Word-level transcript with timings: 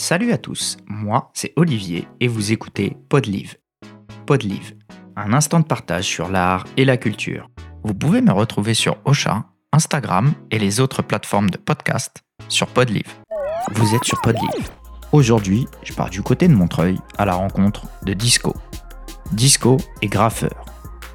Salut 0.00 0.30
à 0.30 0.38
tous, 0.38 0.76
moi 0.86 1.32
c'est 1.34 1.52
Olivier 1.56 2.06
et 2.20 2.28
vous 2.28 2.52
écoutez 2.52 2.96
Podlive. 3.08 3.56
Podlive, 4.26 4.76
un 5.16 5.32
instant 5.32 5.58
de 5.58 5.64
partage 5.64 6.04
sur 6.04 6.28
l'art 6.28 6.68
et 6.76 6.84
la 6.84 6.96
culture. 6.96 7.50
Vous 7.82 7.94
pouvez 7.94 8.20
me 8.20 8.30
retrouver 8.30 8.74
sur 8.74 8.98
Ocha, 9.04 9.46
Instagram 9.72 10.34
et 10.52 10.60
les 10.60 10.78
autres 10.78 11.02
plateformes 11.02 11.50
de 11.50 11.56
podcast 11.56 12.22
sur 12.48 12.68
Podlive. 12.68 13.12
Vous 13.72 13.92
êtes 13.96 14.04
sur 14.04 14.20
Podlive. 14.20 14.70
Aujourd'hui, 15.10 15.66
je 15.82 15.92
pars 15.92 16.10
du 16.10 16.22
côté 16.22 16.46
de 16.46 16.54
Montreuil 16.54 16.96
à 17.18 17.24
la 17.24 17.34
rencontre 17.34 17.88
de 18.04 18.12
Disco. 18.12 18.54
Disco 19.32 19.78
est 20.00 20.06
graffeur. 20.06 20.64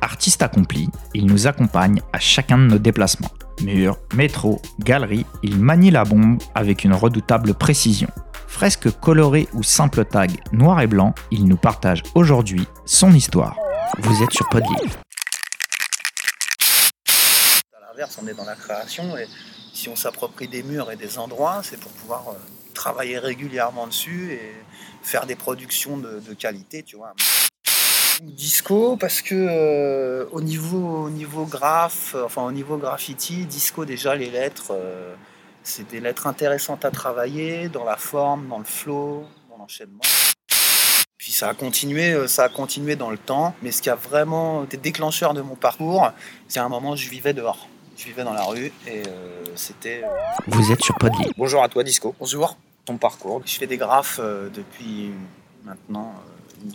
Artiste 0.02 0.42
accompli, 0.42 0.90
il 1.14 1.26
nous 1.26 1.48
accompagne 1.48 2.02
à 2.12 2.20
chacun 2.20 2.58
de 2.58 2.66
nos 2.66 2.80
déplacements. 2.80 3.32
Mur, 3.62 3.98
métro, 4.16 4.62
galerie, 4.80 5.26
il 5.44 5.60
manie 5.60 5.92
la 5.92 6.04
bombe 6.04 6.42
avec 6.56 6.84
une 6.84 6.94
redoutable 6.94 7.54
précision. 7.54 8.10
Fresque 8.48 8.90
colorée 9.00 9.48
ou 9.54 9.64
simple 9.64 10.06
tag 10.06 10.32
noir 10.52 10.82
et 10.82 10.88
blanc, 10.88 11.14
il 11.32 11.46
nous 11.46 11.58
partage 11.58 12.04
aujourd'hui 12.16 12.68
son 12.86 13.12
histoire. 13.14 13.58
Vous 14.00 14.24
êtes 14.24 14.32
sur 14.32 14.48
Podlive. 14.50 14.98
À 17.76 17.92
l'inverse, 17.92 18.20
on 18.22 18.28
est 18.28 18.34
dans 18.34 18.46
la 18.46 18.56
création 18.56 19.18
et 19.18 19.28
si 19.74 19.90
on 19.90 19.96
s'approprie 19.96 20.48
des 20.48 20.64
murs 20.64 20.92
et 20.92 20.96
des 20.96 21.18
endroits, 21.18 21.62
c'est 21.64 21.80
pour 21.80 21.92
pouvoir 21.92 22.30
euh, 22.30 22.34
travailler 22.74 23.18
régulièrement 23.18 23.88
dessus 23.88 24.34
et 24.34 24.54
faire 25.02 25.26
des 25.26 25.36
productions 25.36 25.98
de 25.98 26.34
qualité, 26.34 26.84
tu 26.84 26.96
vois. 26.96 27.14
Disco 28.22 28.96
parce 28.98 29.22
que 29.22 29.34
euh, 29.36 30.26
au 30.32 30.42
niveau 30.42 31.06
au 31.06 31.10
niveau 31.10 31.46
graphe, 31.46 32.16
enfin 32.26 32.44
au 32.44 32.52
niveau 32.52 32.78
graffiti, 32.78 33.46
disco 33.46 33.86
déjà 33.86 34.16
les 34.16 34.30
lettres, 34.30 34.72
euh, 34.72 35.16
c'est 35.64 35.88
des 35.90 36.00
lettres 36.00 36.28
intéressantes 36.28 36.86
à 36.86 36.92
travailler 36.92 37.70
dans 37.70 37.84
la 37.84 37.98
forme, 37.98 38.48
dans 38.48 38.60
le 38.60 38.64
flow, 38.66 39.26
dans 39.50 39.58
l'enchaînement. 39.58 40.02
Puis 41.18 41.32
ça 41.32 41.50
a 41.50 41.54
continué, 41.54 42.12
euh, 42.12 42.28
ça 42.28 42.44
a 42.44 42.50
continué 42.50 42.96
dans 42.96 43.10
le 43.10 43.18
temps. 43.18 43.56
Mais 43.62 43.72
ce 43.72 43.82
qui 43.82 43.90
a 43.90 43.96
vraiment 43.96 44.64
été 44.66 44.78
déclencheur 44.78 45.34
de 45.34 45.42
mon 45.42 45.56
parcours, 45.56 46.12
c'est 46.48 46.60
un 46.60 46.70
moment 46.70 46.92
où 46.92 46.96
je 46.98 47.10
vivais 47.10 47.34
dehors. 47.34 47.68
Je 47.98 48.06
vivais 48.06 48.24
dans 48.24 48.34
la 48.34 48.44
rue 48.44 48.72
et 48.88 49.04
euh, 49.08 49.44
c'était. 49.56 50.02
euh, 50.04 50.08
Vous 50.48 50.72
êtes 50.72 50.82
sur 50.82 50.96
Podlive. 50.96 51.32
Bonjour 51.38 51.64
à 51.64 51.70
toi 51.70 51.84
Disco, 51.84 52.16
Bonjour. 52.20 52.58
ton 52.86 52.98
parcours. 52.98 53.42
Je 53.46 53.56
fais 53.56 53.68
des 53.68 53.78
graphes 53.78 54.20
euh, 54.22 54.50
depuis 54.50 55.12
maintenant 55.64 56.14
euh, 56.66 56.70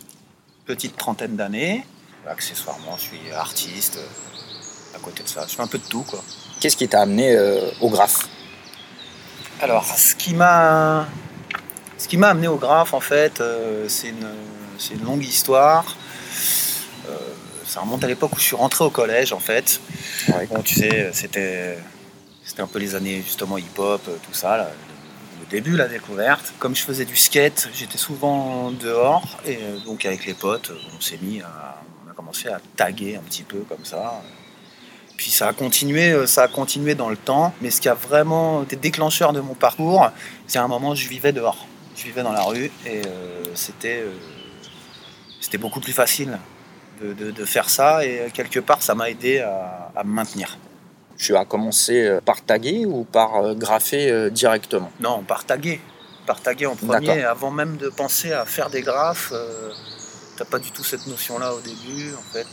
petite 0.69 0.95
trentaine 0.95 1.35
d'années. 1.35 1.83
Accessoirement, 2.27 2.95
je 2.95 3.01
suis 3.01 3.31
artiste. 3.35 3.97
euh, 3.97 4.95
À 4.97 4.99
côté 4.99 5.23
de 5.23 5.27
ça, 5.27 5.45
je 5.49 5.55
fais 5.55 5.63
un 5.63 5.67
peu 5.67 5.79
de 5.79 5.87
tout, 5.89 6.03
quoi. 6.03 6.21
Qu'est-ce 6.59 6.77
qui 6.77 6.87
t'a 6.87 7.01
amené 7.01 7.35
euh, 7.35 7.71
au 7.81 7.89
graphe? 7.89 8.27
Alors, 9.61 9.83
ce 9.97 10.13
qui 10.13 10.35
m'a, 10.35 11.07
ce 11.97 12.07
qui 12.07 12.17
m'a 12.17 12.29
amené 12.29 12.47
au 12.47 12.57
graphe, 12.57 12.93
en 12.93 12.99
fait, 12.99 13.41
euh, 13.41 13.89
c'est 13.89 14.09
une, 14.09 14.29
une 14.91 15.03
longue 15.03 15.23
histoire. 15.23 15.97
Euh, 17.09 17.17
ça 17.65 17.79
remonte 17.79 18.03
à 18.03 18.07
l'époque 18.07 18.33
où 18.33 18.39
je 18.39 18.43
suis 18.43 18.55
rentré 18.55 18.83
au 18.85 18.91
collège, 18.91 19.33
en 19.33 19.39
fait. 19.39 19.81
Ouais. 20.27 20.45
Bon, 20.51 20.61
tu 20.61 20.75
sais, 20.75 21.09
c'était, 21.13 21.79
un 22.59 22.67
peu 22.67 22.77
les 22.77 22.93
années 22.93 23.23
justement 23.25 23.57
hip-hop, 23.57 24.03
tout 24.05 24.33
ça, 24.33 24.55
là, 24.57 24.69
début, 25.49 25.75
la 25.75 25.87
découverte. 25.87 26.53
Comme 26.59 26.75
je 26.75 26.83
faisais 26.83 27.05
du 27.05 27.15
skate, 27.15 27.69
j'étais 27.73 27.97
souvent 27.97 28.71
dehors, 28.71 29.39
et 29.45 29.57
euh, 29.57 29.79
donc 29.85 30.05
avec 30.05 30.25
les 30.25 30.33
potes, 30.33 30.71
on 30.95 31.01
s'est 31.01 31.19
mis 31.21 31.41
à, 31.41 31.81
on 32.05 32.11
a 32.11 32.13
commencé 32.13 32.47
à 32.49 32.59
taguer 32.75 33.15
un 33.15 33.21
petit 33.21 33.43
peu 33.43 33.59
comme 33.67 33.83
ça. 33.83 34.21
Puis 35.17 35.31
ça 35.31 35.49
a 35.49 35.53
continué, 35.53 36.11
euh, 36.11 36.25
ça 36.25 36.43
a 36.43 36.47
continué 36.47 36.95
dans 36.95 37.09
le 37.09 37.17
temps. 37.17 37.53
Mais 37.61 37.71
ce 37.71 37.81
qui 37.81 37.89
a 37.89 37.93
vraiment 37.93 38.63
été 38.63 38.77
déclencheur 38.77 39.33
de 39.33 39.41
mon 39.41 39.53
parcours, 39.53 40.09
c'est 40.47 40.59
un 40.59 40.67
moment 40.67 40.95
je 40.95 41.09
vivais 41.09 41.33
dehors. 41.33 41.67
Je 41.99 42.05
vivais 42.05 42.23
dans 42.23 42.31
la 42.31 42.43
rue 42.43 42.71
et 42.85 43.01
euh, 43.05 43.43
c'était, 43.55 44.03
euh, 44.05 45.57
beaucoup 45.57 45.81
plus 45.81 45.91
facile 45.91 46.39
de, 47.01 47.45
faire 47.45 47.69
ça. 47.69 48.05
Et 48.05 48.19
euh, 48.19 48.29
quelque 48.33 48.61
part, 48.61 48.81
ça 48.81 48.95
m'a 48.95 49.09
aidé 49.09 49.39
à, 49.39 49.91
à 49.93 50.03
me 50.05 50.13
maintenir. 50.13 50.57
Tu 51.19 51.35
as 51.35 51.43
commencé 51.43 52.07
euh, 52.07 52.21
par 52.21 52.41
taguer 52.41 52.85
ou 52.85 53.03
par 53.03 53.35
euh, 53.35 53.53
graffer 53.53 54.09
euh, 54.09 54.29
directement? 54.29 54.89
Non, 55.01 55.21
par 55.21 55.43
taguer. 55.45 55.81
Par 56.25 56.39
taguer 56.41 56.65
en 56.65 56.75
premier, 56.77 57.23
avant 57.23 57.51
même 57.51 57.75
de 57.75 57.89
penser 57.89 58.31
à 58.31 58.45
faire 58.45 58.69
des 58.69 58.81
graphes. 58.81 59.31
euh, 59.33 59.71
T'as 60.37 60.45
pas 60.45 60.59
du 60.59 60.71
tout 60.71 60.83
cette 60.85 61.05
notion-là 61.07 61.53
au 61.53 61.59
début. 61.59 62.13
En 62.17 62.21
fait, 62.33 62.47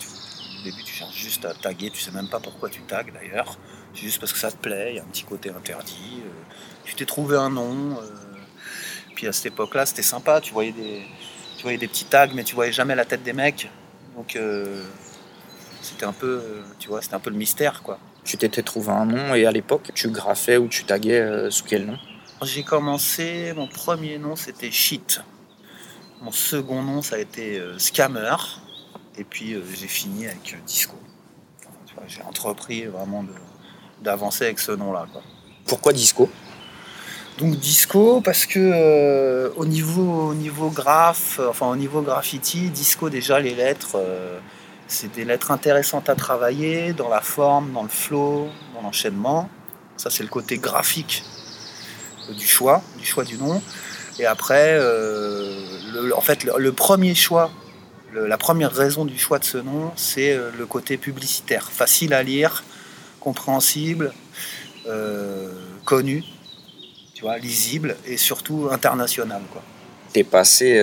au 0.61 0.65
début, 0.65 0.83
tu 0.83 0.93
cherches 0.93 1.15
juste 1.17 1.45
à 1.45 1.55
taguer. 1.55 1.91
Tu 1.91 2.01
sais 2.03 2.11
même 2.11 2.29
pas 2.29 2.41
pourquoi 2.41 2.69
tu 2.69 2.81
tagues 2.83 3.13
d'ailleurs. 3.15 3.57
C'est 3.95 4.01
juste 4.03 4.19
parce 4.19 4.33
que 4.33 4.39
ça 4.41 4.51
te 4.51 4.57
plaît. 4.57 4.89
Il 4.91 4.97
y 4.97 4.99
a 4.99 5.03
un 5.03 5.07
petit 5.07 5.23
côté 5.23 5.51
interdit. 5.51 6.23
euh, 6.25 6.29
tu 6.85 6.97
t'es 6.97 7.07
trouvé 7.07 7.37
un 7.37 7.51
nom. 7.51 7.93
euh, 8.01 8.05
puis 9.15 9.29
à 9.29 9.33
cette 9.33 9.47
époque-là, 9.47 9.87
c'était 9.87 10.03
sympa. 10.03 10.41
Tu 10.41 10.53
voyais 10.53 10.73
des, 10.73 11.03
tu 11.57 11.63
voyais 11.63 11.79
des 11.79 11.87
petits 11.87 12.07
tags, 12.07 12.27
mais 12.35 12.43
tu 12.43 12.57
voyais 12.57 12.73
jamais 12.73 12.97
la 12.97 13.05
tête 13.05 13.23
des 13.23 13.33
mecs. 13.33 13.71
Donc 14.17 14.37
c'était 15.83 16.05
un 16.07 16.13
peu, 16.13 16.43
tu 16.81 16.89
vois, 16.89 17.01
c'était 17.03 17.15
un 17.15 17.21
peu 17.21 17.31
le 17.31 17.37
mystère, 17.37 17.83
quoi. 17.83 17.99
Tu 18.27 18.37
t'étais 18.37 18.63
trouvé 18.63 18.91
un 18.91 19.07
nom 19.07 19.35
et 19.37 19.47
à 19.47 19.53
l'époque 19.53 19.93
tu 19.95 20.11
graffais 20.11 20.57
ou 20.57 20.67
tu 20.67 20.85
taguais 20.85 21.21
euh, 21.21 21.51
sous 21.51 21.65
quel 21.65 21.87
nom? 21.87 21.97
J'ai 22.43 22.65
commencé, 22.65 23.53
mon 23.55 23.69
premier 23.69 24.19
nom 24.19 24.35
c'était 24.35 24.73
Shit. 24.73 25.23
Mon 26.21 26.33
second 26.33 26.83
nom 26.83 27.03
ça 27.03 27.17
a 27.17 27.19
été 27.21 27.61
euh, 27.61 27.79
Scammer. 27.79 28.35
Et 29.17 29.23
puis 29.23 29.55
euh, 29.55 29.63
j'ai 29.79 29.87
fini 29.87 30.27
avec 30.27 30.57
Disco. 30.67 30.97
Enfin, 31.85 32.03
j'ai 32.09 32.23
entrepris 32.23 32.85
vraiment 32.87 33.25
d'avancer 34.03 34.45
avec 34.47 34.59
ce 34.59 34.73
nom-là. 34.73 35.07
quoi. 35.13 35.23
Pourquoi 35.67 35.93
Disco? 35.93 36.29
Donc 37.39 37.57
Disco 37.59 38.21
parce 38.23 38.45
que 38.45 38.59
euh, 38.59 39.51
au 39.57 39.67
niveau 39.67 40.31
au 40.31 40.35
niveau 40.35 40.71
graphe, 40.71 41.39
euh, 41.39 41.51
enfin 41.51 41.69
au 41.69 41.77
niveau 41.77 42.03
graffiti, 42.03 42.71
Disco 42.71 43.09
déjà 43.09 43.39
les 43.39 43.55
lettres, 43.55 43.97
euh, 43.97 44.41
c'est 44.89 45.13
des 45.13 45.25
lettres 45.25 45.51
intéressantes 45.51 46.09
à 46.09 46.15
travailler 46.15 46.93
dans 46.93 47.09
la 47.09 47.21
forme, 47.21 47.73
dans 47.73 47.83
le 47.83 47.89
flow, 47.89 48.49
dans 48.75 48.83
l'enchaînement. 48.83 49.49
Ça 49.97 50.11
c'est 50.11 50.23
le 50.23 50.29
côté 50.29 50.59
graphique 50.59 51.25
du 52.37 52.47
choix, 52.47 52.83
du 52.99 53.07
choix 53.07 53.25
du 53.25 53.39
nom. 53.39 53.63
Et 54.19 54.27
après, 54.27 54.77
euh, 54.79 56.11
en 56.17 56.21
fait, 56.21 56.45
le, 56.45 56.73
premier 56.73 57.15
choix, 57.15 57.51
la 58.15 58.39
première 58.39 58.73
raison 58.73 59.05
du 59.05 59.19
choix 59.19 59.39
de 59.39 59.45
ce 59.45 59.59
nom, 59.59 59.93
c'est 59.97 60.33
euh, 60.33 60.51
le 60.57 60.67
côté 60.67 60.97
publicitaire, 60.97 61.71
facile 61.71 62.15
à 62.15 62.23
lire, 62.23 62.65
compréhensible, 63.21 64.13
euh, 64.87 65.53
connu 65.85 66.25
tu 67.15 67.23
vois, 67.23 67.39
lisible 67.39 67.97
et 68.07 68.19
surtout 68.19 68.69
international. 68.71 69.41
Quoi. 69.51 69.63
T'es 70.13 70.23
passé 70.23 70.79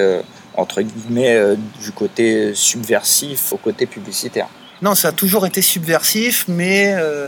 entre 0.55 0.81
guillemets 0.81 1.35
euh, 1.35 1.55
du 1.81 1.91
côté 1.91 2.53
subversif 2.53 3.53
au 3.53 3.57
côté 3.57 3.85
publicitaire. 3.85 4.47
Non, 4.81 4.95
ça 4.95 5.09
a 5.09 5.11
toujours 5.11 5.45
été 5.45 5.61
subversif, 5.61 6.45
mais, 6.47 6.93
euh, 6.97 7.27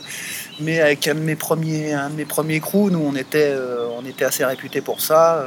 mais 0.60 0.82
avec 0.82 1.08
un 1.08 1.16
de 1.16 1.20
mes 1.20 1.36
premiers, 1.36 1.94
un 1.94 2.10
de 2.10 2.16
mes 2.16 2.26
premiers 2.26 2.60
crews, 2.60 2.90
nous, 2.90 3.00
on 3.00 3.16
était, 3.16 3.52
euh, 3.52 3.88
on 3.98 4.06
était 4.06 4.26
assez 4.26 4.44
réputés 4.44 4.82
pour 4.82 5.02
ça. 5.02 5.46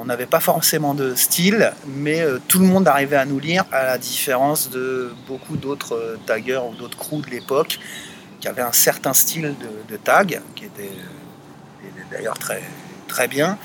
on 0.00 0.04
n'avait 0.04 0.26
pas 0.26 0.38
forcément 0.38 0.94
de 0.94 1.16
style, 1.16 1.72
mais 1.88 2.22
tout 2.46 2.60
le 2.60 2.66
monde 2.66 2.86
arrivait 2.86 3.16
à 3.16 3.24
nous 3.24 3.40
lire, 3.40 3.64
à 3.72 3.82
la 3.82 3.98
différence 3.98 4.70
de 4.70 5.10
beaucoup 5.26 5.56
d'autres 5.56 6.16
taggers 6.24 6.62
ou 6.70 6.76
d'autres 6.76 6.96
crews 6.96 7.20
de 7.20 7.30
l'époque 7.30 7.80
qui 8.40 8.46
avaient 8.46 8.62
un 8.62 8.72
certain 8.72 9.12
style 9.12 9.56
de, 9.58 9.92
de 9.92 9.96
tag, 9.96 10.40
qui 10.54 10.66
était, 10.66 10.92
d'ailleurs 12.12 12.38
très, 12.38 12.62
très 13.08 13.26
bien, 13.26 13.58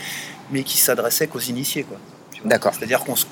mais 0.52 0.64
qui 0.64 0.80
s'adressait 0.80 1.28
qu'aux 1.28 1.40
initiés. 1.40 1.84
Quoi. 1.84 2.00
D'accord. 2.46 2.74
C'est-à-dire 2.78 3.00
qu'on 3.04 3.16
se- 3.16 3.26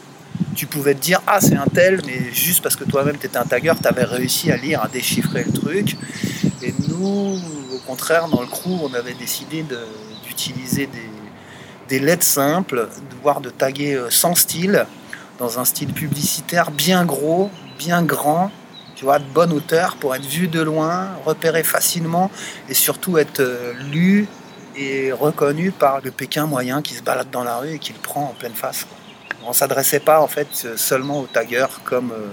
tu 0.55 0.65
pouvais 0.65 0.93
te 0.93 0.99
dire 1.01 1.21
ah 1.27 1.39
c'est 1.41 1.55
un 1.55 1.65
tel, 1.65 2.01
mais 2.05 2.31
juste 2.33 2.61
parce 2.61 2.75
que 2.75 2.83
toi-même 2.83 3.17
tu 3.17 3.25
étais 3.27 3.37
un 3.37 3.45
tagger, 3.45 3.73
tu 3.81 3.87
avais 3.87 4.03
réussi 4.05 4.51
à 4.51 4.57
lire, 4.57 4.81
à 4.83 4.87
déchiffrer 4.87 5.43
le 5.43 5.51
truc. 5.51 5.97
Et 6.61 6.73
nous, 6.89 7.39
au 7.73 7.77
contraire, 7.85 8.27
dans 8.27 8.41
le 8.41 8.47
crew, 8.47 8.79
on 8.83 8.93
avait 8.93 9.13
décidé 9.13 9.65
d'utiliser 10.25 10.87
des, 10.87 11.09
des 11.89 11.99
lettres 11.99 12.23
simples, 12.25 12.87
voire 13.23 13.41
de 13.41 13.49
taguer 13.49 13.95
euh, 13.95 14.09
sans 14.09 14.35
style, 14.35 14.85
dans 15.39 15.59
un 15.59 15.65
style 15.65 15.91
publicitaire 15.93 16.71
bien 16.71 17.03
gros, 17.03 17.49
bien 17.77 18.03
grand, 18.03 18.51
tu 18.95 19.05
vois, 19.05 19.19
de 19.19 19.25
bonne 19.25 19.51
hauteur 19.51 19.95
pour 19.97 20.15
être 20.15 20.25
vu 20.25 20.47
de 20.47 20.61
loin, 20.61 21.09
repéré 21.25 21.63
facilement 21.63 22.29
et 22.69 22.73
surtout 22.75 23.17
être 23.17 23.39
euh, 23.39 23.73
lu 23.91 24.27
et 24.77 25.11
reconnu 25.11 25.71
par 25.71 25.99
le 26.01 26.11
Pékin 26.11 26.45
moyen 26.45 26.81
qui 26.81 26.93
se 26.93 27.01
balade 27.01 27.29
dans 27.31 27.43
la 27.43 27.57
rue 27.57 27.73
et 27.73 27.79
qui 27.79 27.91
le 27.91 27.99
prend 27.99 28.23
en 28.25 28.33
pleine 28.39 28.53
face. 28.53 28.85
On 29.45 29.53
s'adressait 29.53 29.99
pas 29.99 30.21
en 30.21 30.27
fait 30.27 30.75
seulement 30.77 31.21
aux 31.21 31.25
taggers 31.25 31.79
comme, 31.83 32.11
euh, 32.11 32.31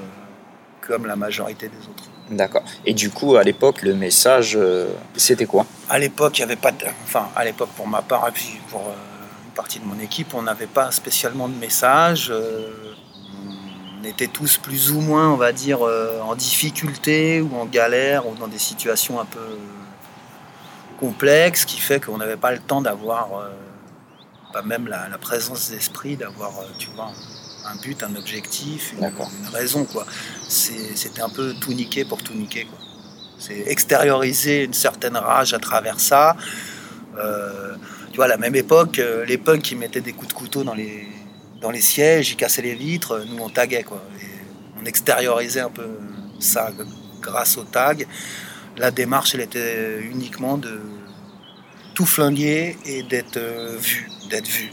comme 0.87 1.06
la 1.06 1.16
majorité 1.16 1.69
des 1.69 1.78
autres. 1.88 2.05
D'accord. 2.31 2.62
Et 2.84 2.93
du 2.93 3.10
coup 3.10 3.37
à 3.37 3.43
l'époque 3.43 3.82
le 3.82 3.94
message 3.94 4.56
euh, 4.56 4.88
c'était 5.16 5.46
quoi? 5.46 5.66
À 5.88 5.99
l'époque, 5.99 6.38
il 6.38 6.43
n'y 6.43 6.52
avait 6.52 6.60
pas 6.60 6.72
de. 6.72 6.84
Enfin, 7.05 7.28
à 7.34 7.44
l'époque, 7.44 7.70
pour 7.76 7.88
ma 7.88 8.02
part, 8.02 8.28
et 8.28 8.32
puis 8.32 8.60
pour 8.69 8.82
euh, 8.82 8.93
une 9.46 9.52
partie 9.52 9.78
de 9.78 9.87
mon 9.87 9.99
équipe, 9.99 10.34
on 10.34 10.43
n'avait 10.43 10.66
pas 10.66 10.90
spécialement 10.90 11.49
de 11.49 11.55
message. 11.55 12.31
on 14.00 14.05
était 14.05 14.26
tous 14.26 14.58
plus 14.58 14.93
ou 14.93 15.00
moins, 15.00 15.31
on 15.31 15.37
va 15.37 15.52
dire, 15.52 15.81
en 15.82 16.34
difficulté 16.34 17.40
ou 17.40 17.56
en 17.58 17.64
galère 17.64 18.28
ou 18.28 18.34
dans 18.34 18.46
des 18.46 18.58
situations 18.58 19.19
un 19.19 19.25
peu 19.25 19.58
complexes, 21.00 21.64
qui 21.64 21.81
fait 21.81 22.05
qu'on 22.05 22.19
n'avait 22.19 22.37
pas 22.37 22.52
le 22.52 22.58
temps 22.58 22.82
d'avoir 22.82 23.28
pas 24.52 24.62
même 24.62 24.86
la, 24.86 25.08
la 25.08 25.18
présence 25.18 25.70
d'esprit 25.70 26.16
d'avoir, 26.16 26.58
euh, 26.58 26.64
tu 26.78 26.88
vois, 26.94 27.12
un 27.64 27.76
but, 27.76 28.02
un 28.02 28.14
objectif, 28.16 28.92
une, 28.92 29.04
une 29.04 29.48
raison, 29.52 29.84
quoi. 29.84 30.06
C'était 30.48 31.20
un 31.20 31.28
peu 31.28 31.54
tout 31.60 31.72
niquer 31.72 32.04
pour 32.04 32.22
tout 32.22 32.34
niquer, 32.34 32.64
quoi. 32.64 32.78
C'est 33.38 33.60
extérioriser 33.68 34.64
une 34.64 34.74
certaine 34.74 35.16
rage 35.16 35.54
à 35.54 35.58
travers 35.58 36.00
ça. 36.00 36.36
Euh, 37.18 37.76
tu 38.10 38.16
vois, 38.16 38.24
à 38.24 38.28
la 38.28 38.36
même 38.36 38.56
époque, 38.56 38.98
euh, 38.98 39.24
les 39.24 39.38
punks, 39.38 39.70
ils 39.70 39.78
mettaient 39.78 40.00
des 40.00 40.12
coups 40.12 40.28
de 40.28 40.32
couteau 40.32 40.64
dans 40.64 40.74
les, 40.74 41.06
dans 41.60 41.70
les 41.70 41.80
sièges, 41.80 42.30
ils 42.30 42.36
cassaient 42.36 42.62
les 42.62 42.74
vitres, 42.74 43.24
nous 43.30 43.42
on 43.42 43.48
taguait, 43.48 43.84
quoi. 43.84 44.02
Et 44.20 44.26
on 44.80 44.84
extériorisait 44.84 45.60
un 45.60 45.70
peu 45.70 45.88
ça 46.40 46.72
grâce 47.20 47.56
au 47.58 47.64
tag. 47.64 48.06
La 48.76 48.90
démarche, 48.90 49.34
elle 49.34 49.40
était 49.40 50.00
uniquement 50.00 50.56
de 50.56 50.80
tout 51.94 52.06
flinguer 52.06 52.76
et 52.86 53.02
d'être 53.02 53.40
vu, 53.78 54.08
d'être 54.28 54.48
vu, 54.48 54.72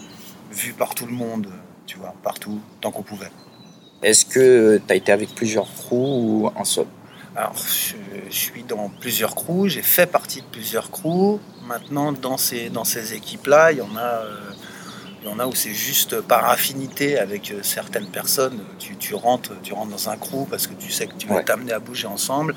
vu 0.52 0.74
par 0.74 0.96
tout 0.96 1.06
le 1.06 1.14
monde, 1.14 1.48
tu 1.86 1.98
vois, 1.98 2.14
partout, 2.24 2.60
tant 2.82 2.92
qu'on 2.92 3.04
pouvait. 3.04 3.32
Est-ce 4.04 4.26
que 4.26 4.78
tu 4.86 4.92
as 4.94 4.96
été 4.96 5.12
avec 5.12 5.34
plusieurs 5.34 5.72
crews 5.74 6.44
ou 6.44 6.52
un 6.56 6.66
seul? 6.66 6.86
Alors, 7.36 7.56
je, 7.58 7.96
je 8.30 8.36
suis 8.36 8.64
dans 8.64 8.90
plusieurs 8.90 9.36
crews, 9.36 9.68
j'ai 9.68 9.82
fait 9.82 10.06
partie 10.06 10.42
de 10.42 10.46
plusieurs 10.48 10.90
crews. 10.92 11.40
Maintenant, 11.68 12.12
dans 12.14 12.38
ces, 12.38 12.70
dans 12.70 12.84
ces 12.86 13.14
équipes-là, 13.14 13.72
il 13.72 13.80
y 13.80 13.82
en 13.82 13.96
a, 13.98 14.00
euh, 14.24 14.52
il 15.22 15.30
y 15.30 15.32
en 15.34 15.40
a 15.40 15.46
où 15.48 15.54
c'est 15.56 15.74
juste 15.74 16.22
par 16.22 16.48
affinité 16.50 17.18
avec 17.20 17.52
euh, 17.52 17.60
certaines 17.64 18.06
personnes. 18.08 18.60
Tu, 18.80 18.96
tu 18.96 19.16
rentres, 19.16 19.52
tu 19.64 19.74
rentres 19.74 19.92
dans 19.92 20.10
un 20.10 20.18
crew 20.18 20.46
parce 20.50 20.68
que 20.68 20.74
tu 20.74 20.92
sais 20.92 21.08
que 21.08 21.16
tu 21.16 21.28
vas 21.28 21.36
Ouais. 21.36 21.44
t'amener 21.44 21.74
à 21.74 21.80
bouger 21.80 22.08
ensemble. 22.08 22.56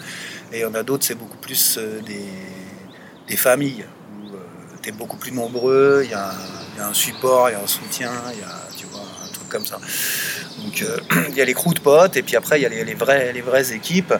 Et 0.53 0.59
il 0.59 0.63
y 0.63 0.65
en 0.65 0.75
a 0.75 0.83
d'autres, 0.85 1.05
c'est 1.05 1.15
beaucoup 1.17 1.39
plus 1.39 1.77
euh, 1.79 2.01
des, 2.03 2.27
des 3.27 3.37
familles 3.37 3.85
où 4.23 4.37
tu 4.83 4.91
es 4.91 4.93
beaucoup 4.93 5.17
plus 5.17 5.33
nombreux, 5.33 6.03
il 6.05 6.11
y, 6.11 6.15
a, 6.15 6.29
un- 6.31 6.35
il 6.79 6.83
y 6.83 6.85
a 6.85 6.89
un 6.89 6.95
support, 6.95 7.51
il 7.51 7.55
y 7.55 7.57
a 7.57 7.61
un 7.61 7.67
soutien, 7.67 8.13
il 8.33 8.39
y 8.39 8.43
a 8.43 8.55
tu 8.77 8.87
vois, 8.87 9.01
un 9.01 9.33
truc 9.33 9.49
comme 9.49 9.67
ça. 9.67 9.79
Donc 10.59 10.81
euh, 10.83 10.99
il 11.31 11.35
y 11.35 11.41
a 11.41 11.45
les 11.45 11.55
crews 11.55 11.75
de 11.75 11.81
potes 11.81 12.17
et 12.17 12.23
puis 12.23 12.37
après 12.37 12.61
il 12.61 12.63
y 12.63 12.67
a 12.67 12.69
les, 12.69 12.95
vraies, 12.95 13.33
les 13.33 13.41
vraies 13.41 13.73
équipes. 13.73 14.15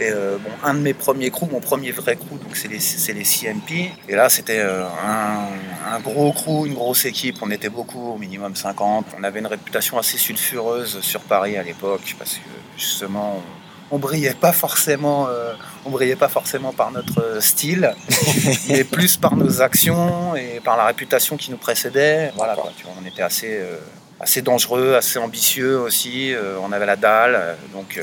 Et 0.00 0.10
euh, 0.10 0.36
bon, 0.38 0.50
un 0.64 0.74
de 0.74 0.80
mes 0.80 0.94
premiers 0.94 1.30
crews, 1.30 1.48
mon 1.50 1.60
premier 1.60 1.92
vrai 1.92 2.16
crew, 2.16 2.40
donc 2.42 2.56
c'est 2.56 2.66
les, 2.66 2.80
les 3.14 3.24
CMP. 3.24 3.92
Et 4.08 4.16
là 4.16 4.28
c'était 4.28 4.58
euh, 4.58 4.84
un, 4.84 5.94
un 5.94 6.00
gros 6.00 6.32
crew, 6.32 6.66
une 6.66 6.74
grosse 6.74 7.04
équipe. 7.04 7.36
On 7.40 7.52
était 7.52 7.68
beaucoup, 7.68 8.14
au 8.14 8.18
minimum 8.18 8.56
50. 8.56 9.06
On 9.16 9.22
avait 9.22 9.38
une 9.38 9.46
réputation 9.46 9.96
assez 9.96 10.18
sulfureuse 10.18 11.00
sur 11.02 11.20
Paris 11.20 11.56
à 11.56 11.62
l'époque 11.62 12.16
parce 12.18 12.34
que 12.34 12.50
justement 12.76 13.36
on, 13.36 13.61
on 13.92 13.98
brillait 13.98 14.34
pas 14.34 14.52
forcément, 14.52 15.28
euh, 15.28 15.52
on 15.84 15.90
brillait 15.90 16.16
pas 16.16 16.28
forcément 16.28 16.72
par 16.72 16.90
notre 16.90 17.22
euh, 17.22 17.40
style, 17.42 17.94
mais 18.68 18.84
plus 18.84 19.18
par 19.18 19.36
nos 19.36 19.60
actions 19.60 20.34
et 20.34 20.60
par 20.64 20.78
la 20.78 20.86
réputation 20.86 21.36
qui 21.36 21.50
nous 21.50 21.58
précédait. 21.58 22.32
Voilà, 22.34 22.54
quoi, 22.54 22.72
tu 22.74 22.84
vois, 22.84 22.94
on 23.00 23.06
était 23.06 23.22
assez, 23.22 23.50
euh, 23.50 23.76
assez 24.18 24.40
dangereux, 24.40 24.94
assez 24.94 25.18
ambitieux 25.18 25.78
aussi. 25.78 26.32
euh, 26.32 26.56
on 26.62 26.72
avait 26.72 26.86
la 26.86 26.96
dalle, 26.96 27.56
donc 27.74 28.00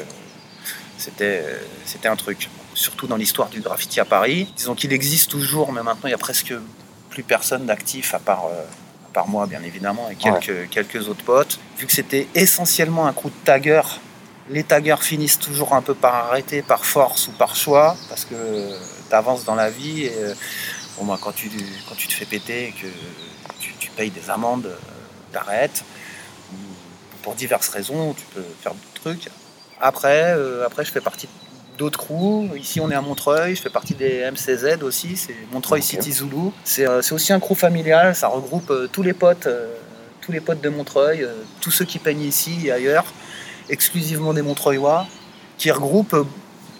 c'était, 0.98 1.44
c'était 1.86 2.08
un 2.08 2.16
truc. 2.16 2.50
Surtout 2.76 3.08
dans 3.08 3.18
l'histoire 3.18 3.50
du 3.50 3.60
graffiti 3.60 4.00
à 4.00 4.06
Paris. 4.06 4.54
Disons 4.56 4.74
qu'il 4.74 4.94
existe 4.94 5.32
toujours, 5.32 5.74
mais 5.74 5.82
maintenant 5.84 6.08
il 6.08 6.12
y 6.12 6.14
a 6.14 6.20
presque 6.20 6.54
plus 7.10 7.24
personne 7.24 7.66
d'actif 7.66 8.14
à 8.14 8.20
part. 8.20 8.46
à 8.46 9.12
part 9.12 9.28
moi, 9.28 9.48
bien 9.48 9.62
évidemment, 9.64 10.08
et 10.10 10.16
quelques, 10.16 10.70
quelques 10.70 11.10
autres 11.10 11.26
potes. 11.26 11.60
Vu 11.78 11.88
que 11.88 11.92
c'était 11.92 12.28
essentiellement 12.36 13.08
un 13.08 13.12
crew 13.12 13.26
de 13.26 13.44
taggers, 13.44 14.00
les 14.50 14.64
taggers 14.64 15.04
finissent 15.04 15.40
toujours 15.40 15.74
un 15.74 15.82
peu 15.82 15.94
par 15.94 16.16
arrêter, 16.16 16.62
par 16.62 16.86
force 16.86 17.28
ou 17.28 17.32
par 17.32 17.56
choix, 17.56 17.96
parce 18.10 18.26
que 18.26 18.36
tu 19.10 19.16
avances 19.16 19.46
dans 19.46 19.56
la 19.56 19.70
vie 19.70 20.06
et 20.06 20.14
euh, 20.18 20.34
bon, 20.98 21.06
bah, 21.06 21.20
quand, 21.22 21.32
tu, 21.32 21.50
quand 21.88 21.96
tu 21.96 22.08
te 22.08 22.14
fais 22.14 22.26
péter 22.26 22.68
et 22.68 22.72
que 22.72 22.88
tu, 23.60 23.74
tu 23.80 23.90
payes 23.92 24.12
des 24.12 24.30
amendes, 24.30 24.66
euh, 24.66 24.76
t'arrêtes. 25.32 25.84
Ou 26.54 26.58
Pour 27.22 27.36
diverses 27.36 27.70
raisons, 27.70 28.14
tu 28.14 28.26
peux 28.34 28.46
faire 28.62 28.74
d'autres 28.74 29.02
trucs. 29.02 29.30
Après, 29.80 30.34
euh, 30.36 30.66
après, 30.66 30.84
je 30.84 30.92
fais 30.92 31.02
partie 31.02 31.28
d'autres 31.80 31.98
crews. 31.98 32.50
Ici, 32.56 32.80
on 32.80 32.92
est 32.92 32.96
à 32.96 33.02
Montreuil. 33.02 33.56
Je 33.56 33.62
fais 33.62 33.70
partie 33.70 33.96
des 33.96 34.30
MCZ 34.30 34.84
aussi. 34.84 35.16
C'est 35.16 35.36
Montreuil. 35.52 35.82
City 35.82 36.12
Zulu. 36.12 36.52
C'est 36.64 36.88
euh, 36.88 37.02
aussi 37.12 37.34
un 37.34 37.40
crew 37.40 37.56
familial. 37.56 38.16
Ça 38.16 38.28
regroupe 38.28 38.70
euh, 38.70 38.88
tous 38.92 39.02
les 39.02 39.14
potes, 39.14 39.48
euh, 39.48 39.74
tous 40.22 40.32
les 40.32 40.42
potes 40.42 40.62
de 40.62 40.70
Montreuil, 40.70 41.24
euh, 41.24 41.34
tous 41.62 41.72
ceux 41.72 41.86
qui 41.86 41.98
peignent 41.98 42.22
ici 42.22 42.68
et 42.68 42.72
ailleurs, 42.72 43.06
exclusivement 43.70 44.34
des 44.34 44.42
Montreuillois, 44.42 45.06
qui 45.58 45.72
regroupent 45.72 46.14
euh, 46.14 46.24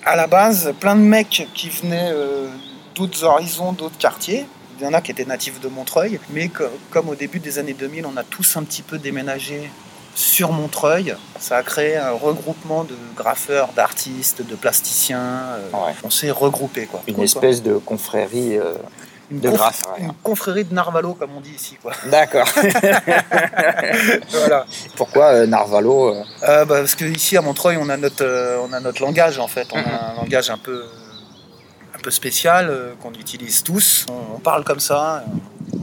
à 0.06 0.16
la 0.16 0.28
base 0.28 0.74
plein 0.80 0.96
de 0.96 1.02
mecs 1.02 1.48
qui 1.54 1.70
venaient 1.70 2.12
euh, 2.12 2.48
d'autres 2.96 3.24
horizons, 3.24 3.74
d'autres 3.74 3.98
quartiers. 3.98 4.46
Il 4.80 4.86
y 4.86 4.88
en 4.88 4.94
a 4.94 5.02
qui 5.02 5.12
étaient 5.12 5.26
natifs 5.26 5.60
de 5.60 5.68
Montreuil, 5.68 6.20
mais 6.30 6.48
co- 6.48 6.64
comme 6.90 7.10
au 7.10 7.16
début 7.16 7.40
des 7.40 7.60
années 7.60 7.74
2000, 7.74 8.06
on 8.06 8.16
a 8.18 8.24
tous 8.24 8.56
un 8.56 8.64
petit 8.64 8.82
peu 8.82 8.98
déménagé 8.98 9.70
sur 10.16 10.52
Montreuil. 10.54 11.16
Ça 11.40 11.58
a 11.58 11.64
créé 11.64 11.98
un 11.98 12.12
regroupement 12.12 12.86
de 12.86 12.96
graffeurs, 13.16 13.70
d'artistes, 13.74 14.42
de 14.46 14.56
plasticiens. 14.56 15.20
euh, 15.20 15.70
Ouais. 15.74 15.94
On 16.04 16.10
s'est 16.10 16.32
regroupés. 16.32 16.86
Quoi. 16.86 17.02
Une 17.08 17.22
espèce 17.22 17.62
de 17.62 17.74
confrérie 17.78 18.58
euh, 18.58 18.74
Une 19.32 19.40
de 19.40 19.50
conf- 19.50 19.54
graphes. 19.58 19.84
ouais. 19.98 20.06
Une 20.06 20.14
confrérie 20.24 20.64
de 20.66 20.74
Narvalo, 20.74 21.14
comme 21.14 21.32
on 21.38 21.42
dit 21.42 21.52
ici. 21.56 21.78
Quoi. 21.82 21.94
D'accord. 22.08 22.48
voilà. 24.32 24.66
Pourquoi 24.96 25.26
euh, 25.34 25.46
Narvalo 25.46 26.16
euh, 26.16 26.24
Euh, 26.44 26.66
bah, 26.66 26.80
parce 26.80 26.96
qu'ici 26.96 27.38
à 27.38 27.42
Montreuil, 27.42 27.78
on 27.80 27.90
a 27.90 27.98
notre, 27.98 28.24
euh, 28.24 28.58
on 28.68 28.74
a 28.74 28.80
notre 28.80 29.02
langage 29.02 29.40
en 29.40 29.48
fait. 29.48 29.68
On 29.72 29.78
a 29.78 30.12
un 30.12 30.16
langage 30.16 30.50
un 30.50 30.58
peu, 30.58 30.86
un 31.96 32.00
peu 32.00 32.12
spécial 32.12 32.72
qu'on 33.02 33.14
utilise 33.14 33.64
tous. 33.64 34.06
On, 34.10 34.36
on 34.38 34.40
parle 34.40 34.64
comme 34.64 34.80
ça, 34.80 35.24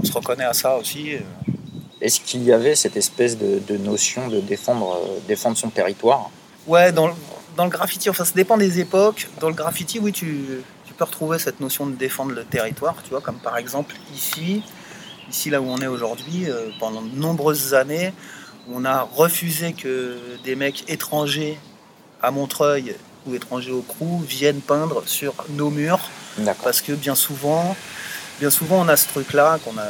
on 0.00 0.04
se 0.04 0.12
reconnaît 0.12 0.44
à 0.44 0.52
ça 0.52 0.76
aussi. 0.76 1.12
Est-ce 2.00 2.20
qu'il 2.20 2.42
y 2.44 2.52
avait 2.52 2.74
cette 2.74 2.96
espèce 2.96 3.38
de, 3.38 3.58
de 3.66 3.76
notion 3.78 4.28
de 4.28 4.40
défendre, 4.40 5.00
défendre 5.28 5.56
son 5.56 5.70
territoire? 5.70 6.30
Ouais, 6.66 6.92
dans 6.92 7.06
le, 7.06 7.14
dans 7.56 7.64
le 7.64 7.70
graffiti, 7.70 8.10
enfin 8.10 8.24
ça 8.24 8.34
dépend 8.34 8.56
des 8.58 8.80
époques. 8.80 9.28
Dans 9.40 9.48
le 9.48 9.54
graffiti, 9.54 9.98
oui, 9.98 10.12
tu, 10.12 10.62
retrouver 11.04 11.38
cette 11.38 11.60
notion 11.60 11.86
de 11.86 11.94
défendre 11.94 12.32
le 12.32 12.44
territoire, 12.44 12.96
tu 13.02 13.10
vois, 13.10 13.20
comme 13.20 13.38
par 13.38 13.56
exemple 13.56 13.94
ici, 14.14 14.62
ici 15.30 15.50
là 15.50 15.60
où 15.60 15.66
on 15.66 15.78
est 15.78 15.86
aujourd'hui, 15.86 16.48
euh, 16.48 16.70
pendant 16.78 17.02
de 17.02 17.14
nombreuses 17.14 17.74
années, 17.74 18.12
on 18.72 18.84
a 18.84 19.02
refusé 19.02 19.72
que 19.72 20.16
des 20.44 20.56
mecs 20.56 20.84
étrangers 20.88 21.58
à 22.22 22.30
Montreuil 22.30 22.96
ou 23.26 23.34
étrangers 23.34 23.72
au 23.72 23.82
Crou 23.82 24.20
viennent 24.26 24.60
peindre 24.60 25.02
sur 25.06 25.34
nos 25.50 25.70
murs 25.70 26.10
parce 26.62 26.80
que 26.80 26.92
bien 26.92 27.14
souvent, 27.14 27.76
bien 28.40 28.50
souvent 28.50 28.80
on 28.80 28.88
a 28.88 28.96
ce 28.96 29.08
truc-là 29.08 29.58
qu'on 29.64 29.78
a, 29.78 29.86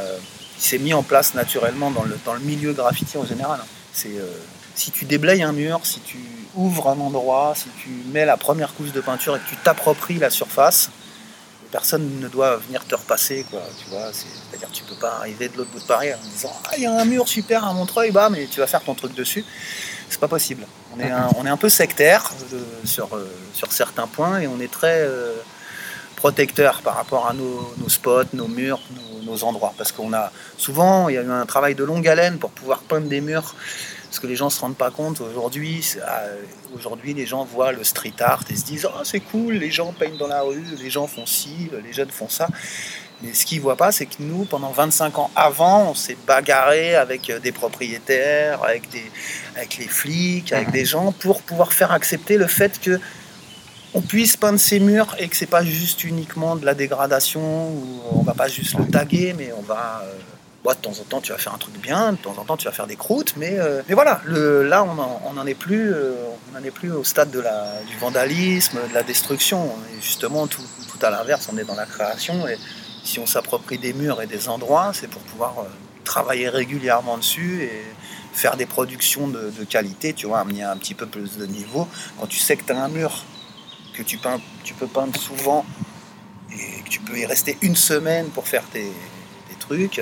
qui 0.59 0.69
s'est 0.69 0.79
mis 0.79 0.95
en 0.95 1.03
place 1.03 1.35
naturellement 1.35 1.91
dans 1.91 2.05
le, 2.05 2.19
dans 2.25 2.35
le 2.35 2.41
milieu 2.41 2.73
graffiti 2.73 3.17
en 3.19 3.25
général. 3.25 3.61
C'est 3.93 4.17
euh, 4.19 4.27
si 4.77 4.91
tu 4.93 5.05
déblayes 5.07 5.43
un 5.43 5.53
mur, 5.53 5.81
si 5.85 5.99
tu 6.01 6.19
ouvres 6.55 6.89
un 6.89 7.01
endroit, 7.01 7.55
si 7.57 7.67
tu 7.83 7.89
mets 8.13 8.25
la 8.25 8.37
première 8.37 8.73
couche 8.75 8.93
de 8.93 9.01
peinture 9.01 9.37
et 9.37 9.41
que 9.41 9.49
tu 9.49 9.57
t'appropries 9.57 10.19
la 10.19 10.31
surface, 10.31 10.91
personne 11.73 12.21
ne 12.21 12.29
doit 12.29 12.57
venir 12.59 12.85
te 12.87 12.95
repasser, 12.95 13.45
quoi. 13.51 13.61
Tu 13.83 13.91
vois, 13.91 14.11
c'est- 14.13 14.27
c'est-à-dire 14.49 14.69
tu 14.73 14.85
peux 14.85 14.95
pas 14.95 15.17
arriver 15.17 15.49
de 15.49 15.57
l'autre 15.57 15.71
bout 15.71 15.81
de 15.81 15.85
Paris 15.87 16.15
en 16.15 16.19
disant 16.29 16.53
ah 16.69 16.75
il 16.77 16.85
y 16.85 16.87
a 16.87 16.93
un 16.93 17.05
mur 17.05 17.27
super 17.27 17.65
à 17.65 17.73
Montreuil, 17.73 18.13
mais 18.31 18.47
tu 18.47 18.61
vas 18.61 18.67
faire 18.67 18.83
ton 18.83 18.95
truc 18.95 19.15
dessus. 19.15 19.45
C'est 20.09 20.21
pas 20.21 20.29
possible. 20.29 20.65
On 20.97 21.01
est 21.01 21.11
un, 21.11 21.29
on 21.37 21.45
est 21.45 21.51
un 21.51 21.57
peu 21.57 21.69
sectaire 21.69 22.31
euh, 22.53 22.63
sur, 22.85 23.15
euh, 23.17 23.29
sur 23.53 23.73
certains 23.73 24.07
points 24.07 24.39
et 24.39 24.47
on 24.47 24.61
est 24.61 24.71
très 24.71 25.01
euh, 25.01 25.35
protecteur 26.15 26.81
par 26.83 26.95
rapport 26.97 27.27
à 27.29 27.33
nos, 27.35 27.75
nos 27.79 27.89
spots, 27.89 28.23
nos 28.33 28.47
murs, 28.49 28.81
nos, 28.95 29.33
nos 29.33 29.45
endroits. 29.45 29.75
Parce 29.77 29.93
qu'on 29.93 30.13
a 30.15 30.31
souvent, 30.57 31.09
il 31.09 31.17
y 31.17 31.19
a 31.19 31.23
eu 31.23 31.31
un 31.31 31.45
travail 31.45 31.75
de 31.75 31.85
longue 31.85 32.07
haleine 32.09 32.39
pour 32.39 32.51
pouvoir 32.51 32.79
peindre 32.81 33.09
des 33.09 33.21
murs. 33.21 33.55
Parce 34.17 34.23
que 34.23 34.29
les 34.29 34.37
gens 34.37 34.49
se 34.49 34.63
rendent 34.63 34.79
pas 34.79 34.91
compte 34.91 35.21
aujourd'hui. 35.21 35.87
ah, 36.07 36.23
Aujourd'hui, 36.75 37.13
les 37.13 37.27
gens 37.27 37.45
voient 37.45 37.73
le 37.73 37.85
street 37.85 38.15
art 38.21 38.43
et 38.49 38.57
se 38.57 38.65
disent 38.65 38.89
Oh, 38.91 39.05
c'est 39.05 39.21
cool, 39.21 39.57
les 39.57 39.71
gens 39.71 39.93
peignent 39.93 40.17
dans 40.17 40.27
la 40.27 40.41
rue, 40.41 40.65
les 40.83 40.89
gens 40.89 41.07
font 41.07 41.27
ci, 41.27 41.69
les 41.85 41.93
jeunes 41.93 42.09
font 42.09 42.31
ça. 42.31 42.49
Mais 43.21 43.35
ce 43.35 43.45
qu'ils 43.45 43.61
voient 43.61 43.77
pas, 43.77 43.93
c'est 43.93 44.07
que 44.07 44.15
nous, 44.21 44.47
pendant 44.47 44.71
25 44.71 45.19
ans 45.19 45.31
avant, 45.37 45.91
on 45.91 45.95
s'est 45.95 46.17
bagarré 46.27 46.95
avec 46.97 47.29
euh, 47.29 47.41
des 47.41 47.53
propriétaires, 47.53 48.65
avec, 48.65 48.89
des, 48.89 49.05
avec 49.55 49.77
les 49.77 49.89
flics, 49.89 50.51
avec 50.51 50.71
des 50.71 50.87
gens 50.87 51.13
pour 51.13 51.43
pouvoir 51.43 51.75
faire 51.75 51.93
accepter 51.93 52.39
le 52.39 52.47
fait 52.47 52.81
que 52.81 52.99
on 53.93 54.01
puisse 54.01 54.39
peindre 54.39 54.59
ces 54.59 54.81
murs 54.81 55.15
et 55.19 55.29
que 55.29 55.37
c'est 55.37 55.45
pas 55.45 55.63
juste 55.63 56.05
uniquement 56.05 56.57
de 56.57 56.65
la 56.65 56.73
dégradation 56.73 57.69
ou 57.69 58.01
on 58.13 58.23
va 58.23 58.33
pas 58.33 58.49
juste 58.49 58.79
le 58.79 58.87
taguer, 58.87 59.35
mais 59.37 59.53
on 59.59 59.63
va 59.63 60.03
ouais, 60.67 60.75
de 60.75 60.81
temps 60.81 60.99
en 61.01 61.05
temps 61.05 61.21
tu 61.21 61.33
vas 61.33 61.39
faire 61.39 61.55
un 61.55 61.59
truc 61.59 61.81
bien, 61.81 62.13
de 62.13 62.19
temps 62.19 62.35
en 62.39 62.45
temps 62.45 62.57
tu 62.57 62.67
vas 62.67 62.73
faire 62.73 62.87
des 62.87 62.97
croûtes, 62.97 63.35
mais, 63.37 63.59
euh, 63.59 63.83
mais 63.89 63.95
voilà, 63.95 64.21
le, 64.25 64.63
là 64.65 64.85
on 64.85 64.99
en, 64.99 65.23
on 65.25 65.47
est 65.47 65.55
plus, 65.55 65.93
euh, 65.93 66.15
on 66.55 66.65
est 66.65 66.71
plus 66.71 66.91
au 66.91 67.05
stade 67.05 67.31
de 67.31 67.41
la, 67.41 67.81
du 67.89 67.97
vandalisme, 67.99 68.79
de 68.89 68.95
la 68.95 69.03
destruction. 69.03 69.59
On 69.59 69.97
est 69.97 70.03
justement 70.03 70.47
tout, 70.47 70.63
tout 70.91 70.99
à 71.05 71.11
l'inverse, 71.11 71.49
on 71.53 71.57
est 71.57 71.65
dans 71.65 71.75
la 71.75 71.87
création 71.87 72.49
et 72.49 72.59
si 73.05 73.21
on 73.21 73.27
s'approprie 73.27 73.79
des 73.79 73.93
murs 73.93 74.21
et 74.21 74.27
des 74.27 74.49
endroits, 74.49 74.91
c'est 74.93 75.09
pour 75.09 75.23
pouvoir 75.23 75.55
euh, 75.61 75.65
travailler 76.05 76.49
régulièrement 76.49 77.17
dessus 77.19 77.63
et 77.63 77.85
faire 78.33 78.57
des 78.57 78.67
productions 78.67 79.29
de, 79.29 79.51
qualité, 79.65 80.13
tu 80.13 80.27
vois, 80.27 80.41
amener 80.41 80.63
un 80.63 80.77
petit 80.77 80.95
peu 80.95 81.07
plus 81.07 81.39
de 81.39 81.47
niveau. 81.47 81.89
Quand 82.19 82.27
tu 82.27 82.39
sais 82.39 82.57
que 82.57 82.65
tu 82.65 82.73
as 82.73 82.83
un 82.83 82.89
mur 82.89 83.25
que 83.95 84.03
tu, 84.03 84.19
peins, 84.19 84.41
tu 84.63 84.75
peux 84.75 84.87
peindre 84.87 85.19
souvent 85.19 85.65
et 86.53 86.83
que 86.83 86.89
tu 86.89 87.01
peux 87.01 87.19
y 87.19 87.25
rester 87.25 87.57
une 87.63 87.77
semaine 87.77 88.27
pour 88.29 88.47
faire 88.47 88.65
tes, 88.65 88.93
trucs, 89.59 90.01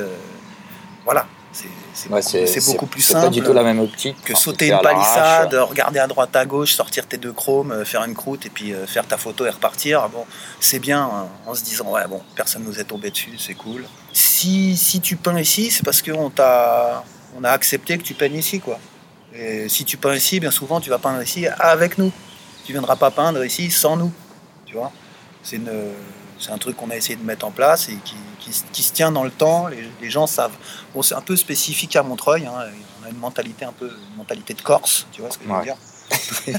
voilà. 1.04 1.26
C'est 1.52 2.11
Ouais, 2.11 2.20
beaucoup, 2.66 2.87
plus 2.87 3.00
simple 3.00 3.26
pas 3.26 3.30
du 3.30 3.40
tout 3.40 3.52
la 3.52 3.62
même 3.62 3.78
optique. 3.78 4.16
que 4.25 4.34
sauter 4.34 4.66
une 4.68 4.80
palissade, 4.80 5.54
regarder 5.54 6.00
à 6.00 6.08
droite 6.08 6.34
à 6.34 6.44
gauche, 6.44 6.73
sortir 6.75 7.06
tes 7.06 7.16
deux 7.16 7.32
chromes, 7.32 7.70
euh, 7.70 7.84
faire 7.84 8.02
une 8.02 8.14
croûte 8.14 8.44
et 8.46 8.50
puis 8.50 8.75
euh, 8.75 8.87
faire 8.87 9.06
ta 9.06 9.16
photo 9.16 9.46
et 9.46 9.50
repartir. 9.50 10.08
Bon, 10.08 10.26
c'est 10.58 10.80
bien 10.80 11.02
hein, 11.04 11.28
en 11.46 11.54
se 11.54 11.62
disant 11.62 11.88
ouais 11.92 12.06
bon, 12.08 12.20
personne 12.34 12.64
nous 12.64 12.80
est 12.80 12.84
tombé 12.84 13.11
dessus, 13.11 13.30
c'est 13.38 13.54
cool. 13.54 13.84
Si, 14.12 14.76
si 14.76 15.00
tu 15.00 15.14
peins 15.14 15.38
ici, 15.38 15.70
c'est 15.70 15.84
parce 15.84 16.02
qu'on 16.02 16.28
t'a 16.30 17.04
on 17.38 17.44
a 17.44 17.50
accepté 17.50 17.96
que 17.99 18.02
tu 18.02 18.14
peignes 18.14 18.34
ici 18.37 18.58
quoi. 18.58 18.80
Et 19.32 19.68
si 19.68 19.84
tu 19.84 19.96
peins 19.96 20.16
ici, 20.16 20.40
bien 20.40 20.50
souvent 20.50 20.80
tu 20.80 20.90
vas 20.90 20.99
peindre 20.99 21.23
ici 21.23 21.46
avec 21.46 21.99
nous. 21.99 22.11
Tu 22.66 22.73
viendras 22.73 22.96
pas 22.96 23.12
peindre 23.12 23.44
ici 23.44 23.70
sans 23.70 23.96
nous. 23.96 24.12
Tu 24.66 24.75
vois 24.75 24.90
C'est 25.44 25.56
une 25.56 25.70
c'est 26.38 26.50
un 26.50 26.58
truc 26.58 26.76
qu'on 26.76 26.90
a 26.90 26.96
essayé 26.96 27.16
de 27.16 27.24
mettre 27.24 27.46
en 27.46 27.50
place 27.50 27.88
et 27.88 27.96
qui, 28.04 28.16
qui 28.40 28.52
se- 28.52 28.64
qui 28.72 28.82
se 28.82 28.92
tient 28.92 29.10
dans 29.12 29.24
le 29.24 29.30
temps. 29.30 29.68
Les, 29.68 29.88
les 30.00 30.10
gens 30.10 30.26
savent. 30.26 30.56
Bon, 30.94 31.02
c'est 31.02 31.14
un 31.14 31.20
peu 31.20 31.36
spécifique 31.36 31.96
à 31.96 32.02
Montreuil. 32.02 32.46
hein. 32.46 32.52
On 33.02 33.06
a 33.06 33.10
une 33.10 33.18
mentalité 33.18 33.64
un 33.64 33.72
peu, 33.72 33.86
une 34.10 34.16
mentalité 34.16 34.54
de 34.54 34.62
Corse, 34.62 35.06
tu 35.12 35.20
vois 35.20 35.30
ce 35.30 35.38
que 35.38 35.44
je 35.44 35.48
veux 35.50 35.54
Ouais. 35.56 35.64
dire. 35.64 35.76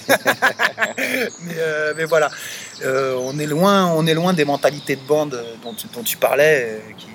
mais, 0.97 1.55
euh, 1.57 1.93
mais 1.95 2.05
voilà, 2.05 2.29
Euh, 2.83 3.15
on 3.19 3.37
est 3.39 3.45
loin, 3.45 3.87
on 3.93 4.05
est 4.05 4.13
loin 4.13 4.33
des 4.33 4.43
mentalités 4.45 4.95
de 4.97 5.01
bande 5.01 5.41
dont 5.63 5.73
tu, 5.73 5.87
dont 5.93 6.03
tu 6.03 6.17
parlais, 6.17 6.65
euh, 6.71 6.79
qui, 6.97 7.07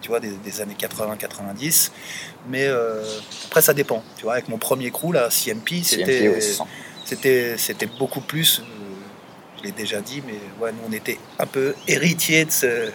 tu 0.00 0.08
vois, 0.08 0.18
des, 0.20 0.30
des 0.30 0.60
années 0.60 0.76
80-90. 0.78 1.90
Mais 2.48 2.66
euh, 2.66 3.04
après, 3.46 3.62
ça 3.62 3.72
dépend. 3.72 4.02
Tu 4.16 4.24
vois, 4.24 4.32
avec 4.34 4.48
mon 4.48 4.58
premier 4.58 4.90
crew, 4.90 5.12
là, 5.12 5.28
CMP, 5.30 5.82
ouais, 6.28 6.40
c'était, 7.04 7.56
c'était 7.56 7.86
beaucoup 7.86 8.20
plus. 8.20 8.62
Euh, 9.66 9.72
l'ai 9.76 9.82
déjà 9.82 10.00
dit, 10.00 10.22
mais 10.26 10.38
ouais, 10.60 10.72
nous, 10.72 10.88
on 10.88 10.92
était 10.92 11.18
un 11.38 11.46
peu 11.46 11.74
héritiers 11.88 12.44
de 12.44 12.50
ce, 12.52 12.90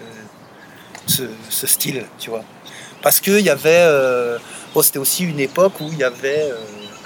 ce, 1.07 1.23
ce 1.49 1.67
style, 1.67 2.05
tu 2.19 2.29
vois. 2.29 2.43
Parce 3.01 3.19
qu'il 3.19 3.39
y 3.41 3.49
avait. 3.49 3.69
euh, 3.81 4.37
bon, 4.73 4.81
c'était 4.81 4.99
aussi 4.99 5.23
une 5.23 5.39
époque 5.39 5.79
où 5.81 5.89
il 5.91 5.97
y 5.97 6.03
avait. 6.03 6.43
euh, 6.51 6.55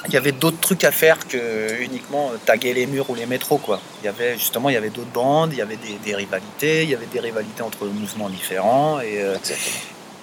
il 0.07 0.13
y 0.13 0.17
avait 0.17 0.34
d'autres 0.34 0.60
trucs 0.60 0.84
à 0.84 0.91
faire 0.91 1.27
que 1.27 1.81
uniquement 1.81 2.29
euh, 2.31 2.38
taguer 2.45 2.74
les 2.75 2.86
murs 2.86 3.10
ou 3.10 3.15
les 3.15 3.25
métros 3.25 3.57
quoi. 3.57 3.81
Il 4.01 4.05
y 4.05 4.07
avait 4.07 4.38
justement 4.38 4.69
il 4.69 4.74
y 4.74 4.77
avait 4.77 4.91
d'autres 4.91 5.10
bandes, 5.12 5.51
il 5.53 5.57
y 5.57 5.62
avait 5.63 5.77
des, 5.77 5.98
des 6.03 6.15
rivalités, 6.15 6.84
il 6.84 6.89
y 6.91 6.93
avait 6.93 7.07
des 7.07 7.19
rivalités 7.19 7.63
entre 7.63 7.86
mouvements 7.88 8.29
différents 8.29 9.00
et 9.00 9.24
euh, 9.24 9.36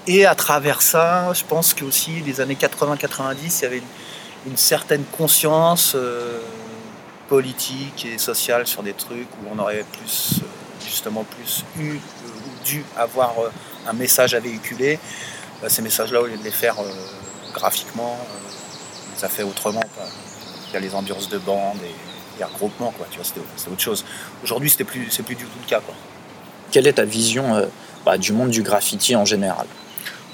et 0.07 0.25
à 0.27 0.37
travers 0.37 0.83
ça, 0.83 1.33
je 1.35 1.43
pense 1.45 1.75
que 1.75 1.85
aussi 1.85 2.13
les 2.27 2.41
années 2.41 2.55
80-90, 2.61 3.35
il 3.43 3.63
y 3.63 3.67
avait 3.67 3.79
une, 3.79 4.53
une 4.53 4.57
certaine 4.57 5.05
conscience 5.19 5.95
euh, 5.97 6.39
politique 7.33 8.05
et 8.05 8.19
sociale 8.19 8.67
sur 8.67 8.83
des 8.83 8.93
trucs 8.93 9.31
où 9.39 9.47
on 9.51 9.59
aurait 9.59 9.87
plus, 9.91 10.41
euh, 10.43 10.47
justement, 10.85 11.25
plus 11.25 11.65
eu 11.79 11.93
euh, 11.93 11.95
ou 11.95 12.65
dû 12.67 12.85
avoir 12.95 13.33
euh, 13.39 13.49
un 13.89 13.95
message 13.95 14.35
à 14.35 14.41
véhiculer. 14.41 14.99
Bah, 15.63 15.71
ces 15.71 15.81
messages-là, 15.81 16.21
au 16.21 16.27
lieu 16.27 16.37
de 16.37 16.45
les 16.45 16.51
faire 16.51 16.79
euh, 16.79 16.85
graphiquement, 17.55 18.19
euh, 18.21 19.09
on 19.09 19.17
les 19.17 19.25
a 19.25 19.31
fait 19.31 19.45
autrement. 19.45 19.81
quoi. 19.95 20.05
Il 20.69 20.75
y 20.75 20.77
a 20.77 20.81
les 20.81 20.95
ambiances 20.95 21.31
de 21.31 21.39
bande 21.39 21.79
et 22.41 22.45
regroupements, 22.45 22.91
quoi. 22.91 23.07
Tu 23.11 23.17
vois, 23.17 23.25
c'était 23.25 23.41
c'était 23.57 23.71
autre 23.71 23.81
chose. 23.81 24.05
Aujourd'hui, 24.45 24.69
c'était 24.69 24.85
plus, 24.85 25.07
c'est 25.11 25.23
plus 25.23 25.35
du 25.35 25.45
tout 25.45 25.59
le 25.65 25.67
cas, 25.67 25.81
quoi. 25.81 25.95
Quelle 26.71 26.87
est 26.87 26.95
ta 26.95 27.07
vision 27.07 27.55
euh, 27.55 27.67
bah, 28.05 28.19
du 28.19 28.33
monde 28.33 28.51
du 28.51 28.63
graffiti 28.63 29.17
en 29.17 29.25
général? 29.25 29.67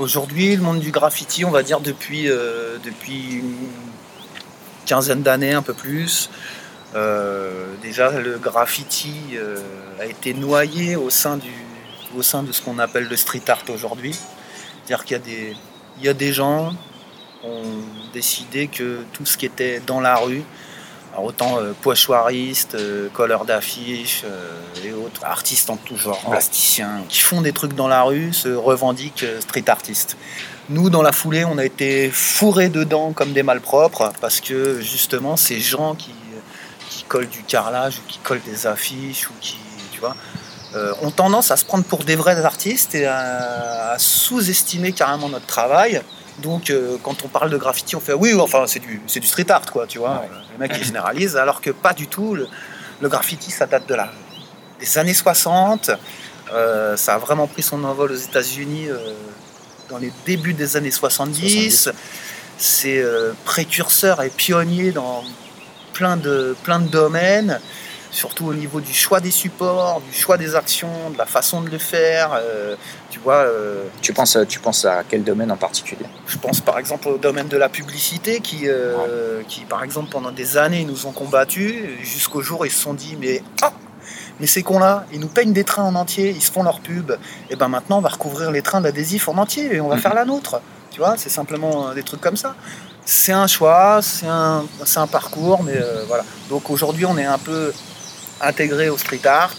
Aujourd'hui, 0.00 0.56
le 0.56 0.62
monde 0.62 0.80
du 0.80 0.90
graffiti, 0.90 1.44
on 1.44 1.52
va 1.52 1.62
dire 1.62 1.78
depuis, 1.78 2.28
euh, 2.28 2.78
depuis 2.84 3.34
une 3.34 3.68
quinzaine 4.84 5.22
d'années, 5.22 5.52
un 5.52 5.62
peu 5.62 5.74
plus. 5.74 6.28
Euh, 6.94 7.66
déjà, 7.82 8.10
le 8.12 8.38
graffiti 8.38 9.12
euh, 9.34 9.56
a 10.00 10.06
été 10.06 10.34
noyé 10.34 10.96
au 10.96 11.10
sein, 11.10 11.36
du, 11.36 11.52
au 12.16 12.22
sein 12.22 12.42
de 12.42 12.52
ce 12.52 12.62
qu'on 12.62 12.78
appelle 12.78 13.08
le 13.08 13.16
street 13.16 13.42
art 13.48 13.62
aujourd'hui. 13.68 14.14
C'est-à-dire 14.84 15.04
qu'il 15.04 15.16
y, 15.16 15.20
a 15.20 15.22
des- 15.22 15.56
il 15.98 16.04
y 16.04 16.08
a 16.08 16.14
des 16.14 16.32
gens 16.32 16.70
qui 17.40 17.46
ont 17.46 17.62
décidé 18.14 18.68
que 18.68 19.00
tout 19.12 19.26
ce 19.26 19.36
qui 19.36 19.46
était 19.46 19.80
dans 19.86 20.00
la 20.00 20.16
rue, 20.16 20.42
alors 21.12 21.24
autant 21.24 21.58
euh, 21.58 21.72
pochoiristes, 21.82 22.74
euh, 22.74 23.08
colleurs 23.12 23.44
d'affiches 23.44 24.24
et 24.84 24.92
autres 24.92 25.24
artistes 25.24 25.68
en 25.68 25.76
tout 25.76 25.96
genre, 25.96 26.20
plasticiens, 26.30 27.02
qui 27.08 27.20
font 27.20 27.42
des 27.42 27.52
trucs 27.52 27.74
dans 27.74 27.88
la 27.88 28.02
rue, 28.02 28.32
se 28.32 28.48
revendiquent 28.48 29.24
street 29.40 29.68
artistes. 29.68 30.16
Nous, 30.70 30.90
dans 30.90 31.02
la 31.02 31.12
foulée, 31.12 31.44
on 31.44 31.58
a 31.58 31.64
été 31.64 32.10
fourrés 32.10 32.68
dedans 32.70 33.12
comme 33.12 33.32
des 33.32 33.42
malpropres 33.42 34.12
parce 34.20 34.40
que 34.40 34.80
justement, 34.80 35.36
ces 35.36 35.60
gens 35.60 35.94
qui 35.94 36.10
collent 37.08 37.28
du 37.28 37.42
carrelage 37.42 37.98
ou 37.98 38.08
qui 38.08 38.18
collent 38.18 38.42
des 38.42 38.66
affiches 38.66 39.28
ou 39.30 39.32
qui, 39.40 39.58
tu 39.92 40.00
vois, 40.00 40.14
euh, 40.74 40.92
ont 41.02 41.10
tendance 41.10 41.50
à 41.50 41.56
se 41.56 41.64
prendre 41.64 41.84
pour 41.84 42.04
des 42.04 42.16
vrais 42.16 42.44
artistes 42.44 42.94
et 42.94 43.06
à, 43.06 43.92
à 43.92 43.98
sous-estimer 43.98 44.92
carrément 44.92 45.28
notre 45.28 45.46
travail. 45.46 46.02
Donc, 46.38 46.70
euh, 46.70 46.96
quand 47.02 47.24
on 47.24 47.28
parle 47.28 47.50
de 47.50 47.56
graffiti, 47.56 47.96
on 47.96 48.00
fait 48.00 48.12
oui, 48.12 48.32
enfin, 48.34 48.64
c'est 48.68 48.78
du, 48.78 49.02
c'est 49.08 49.20
du 49.20 49.26
street 49.26 49.50
art, 49.50 49.66
quoi, 49.72 49.86
tu 49.86 49.98
vois. 49.98 50.20
Ouais. 50.20 50.28
Le 50.52 50.58
mec, 50.58 50.72
il 50.78 50.84
généralise, 50.84 51.36
alors 51.36 51.60
que 51.60 51.70
pas 51.70 51.94
du 51.94 52.06
tout. 52.06 52.34
Le, 52.36 52.46
le 53.00 53.08
graffiti, 53.08 53.50
ça 53.50 53.66
date 53.66 53.88
de 53.88 53.94
la, 53.94 54.10
des 54.78 54.98
années 54.98 55.14
60. 55.14 55.90
Euh, 56.52 56.96
ça 56.96 57.14
a 57.14 57.18
vraiment 57.18 57.46
pris 57.46 57.62
son 57.62 57.82
envol 57.84 58.12
aux 58.12 58.16
États-Unis 58.16 58.88
euh, 58.88 58.96
dans 59.88 59.98
les 59.98 60.12
débuts 60.24 60.54
des 60.54 60.76
années 60.76 60.90
70. 60.90 61.90
C'est 62.56 62.98
euh, 62.98 63.32
précurseur 63.44 64.22
et 64.22 64.30
pionnier 64.30 64.90
dans 64.90 65.22
plein 65.98 66.16
de, 66.16 66.54
plein 66.62 66.78
de 66.78 66.86
domaines, 66.86 67.58
surtout 68.12 68.46
au 68.46 68.54
niveau 68.54 68.80
du 68.80 68.94
choix 68.94 69.18
des 69.20 69.32
supports, 69.32 70.00
du 70.00 70.14
choix 70.16 70.36
des 70.38 70.54
actions, 70.54 71.10
de 71.12 71.18
la 71.18 71.26
façon 71.26 71.60
de 71.60 71.68
le 71.70 71.78
faire. 71.78 72.30
euh, 72.34 72.76
tu 73.10 73.18
vois, 73.18 73.42
euh, 73.42 73.82
tu 74.00 74.12
penses, 74.12 74.36
à- 74.36 74.46
tu 74.46 74.60
penses 74.60 74.84
à 74.84 75.02
quel 75.08 75.24
domaine 75.24 75.50
en 75.50 75.56
particulier? 75.56 76.06
je 76.28 76.38
pense 76.38 76.60
par 76.60 76.78
exemple 76.78 77.08
au 77.08 77.18
domaine 77.18 77.48
de 77.48 77.56
la 77.56 77.68
publicité 77.68 78.38
qui, 78.40 78.68
euh, 78.68 79.42
qui 79.48 79.62
par 79.62 79.82
exemple, 79.82 80.08
pendant 80.10 80.30
des 80.30 80.56
années, 80.56 80.84
nous 80.84 81.06
ont 81.06 81.12
combattus 81.12 81.74
jusqu'au 82.02 82.42
jour 82.42 82.60
où 82.60 82.64
ils 82.64 82.70
se 82.70 82.80
sont 82.80 82.94
dit 82.94 83.16
mais 83.20 83.42
ah, 83.62 83.72
mais 84.38 84.46
ces 84.46 84.62
cons-là, 84.62 85.04
ils 85.12 85.18
nous 85.18 85.26
peignent 85.36 85.52
des 85.52 85.64
trains 85.64 85.82
en 85.82 85.96
entier, 85.96 86.30
ils 86.30 86.42
se 86.42 86.52
font 86.52 86.62
leur 86.62 86.78
pub. 86.80 87.10
Et 87.50 87.56
ben 87.56 87.66
maintenant, 87.66 87.98
on 87.98 88.02
va 88.02 88.10
recouvrir 88.10 88.52
les 88.52 88.62
trains 88.62 88.80
d'adhésifs 88.80 89.26
en 89.28 89.36
entier 89.36 89.74
et 89.74 89.80
on 89.80 89.88
va 89.88 89.96
Mhm. 89.96 90.00
faire 90.02 90.14
la 90.14 90.24
nôtre. 90.24 90.60
Tu 90.92 91.00
vois, 91.00 91.14
c'est 91.16 91.28
simplement 91.40 91.92
des 91.92 92.04
trucs 92.04 92.20
comme 92.20 92.36
ça. 92.36 92.54
C'est 93.10 93.32
un 93.32 93.46
choix, 93.46 94.00
c'est 94.02 94.26
un, 94.26 95.06
parcours, 95.10 95.62
mais 95.62 95.78
euh, 95.78 96.04
voilà. 96.06 96.24
Donc 96.50 96.68
aujourd'hui, 96.68 97.06
on 97.06 97.16
est 97.16 97.24
un 97.24 97.38
peu 97.38 97.72
intégré 98.38 98.90
au 98.90 98.98
street 98.98 99.26
art, 99.26 99.56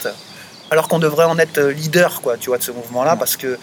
alors 0.69 0.87
qu'on 0.87 0.99
devrait 0.99 1.25
en 1.25 1.39
être 1.39 1.59
leader, 1.59 2.21
quoi, 2.21 2.37
tu 2.37 2.51
vois, 2.51 2.59
de 2.59 2.63
ce 2.63 2.69
mouvement-là, 2.69 3.15
parce 3.15 3.37
que 3.37 3.57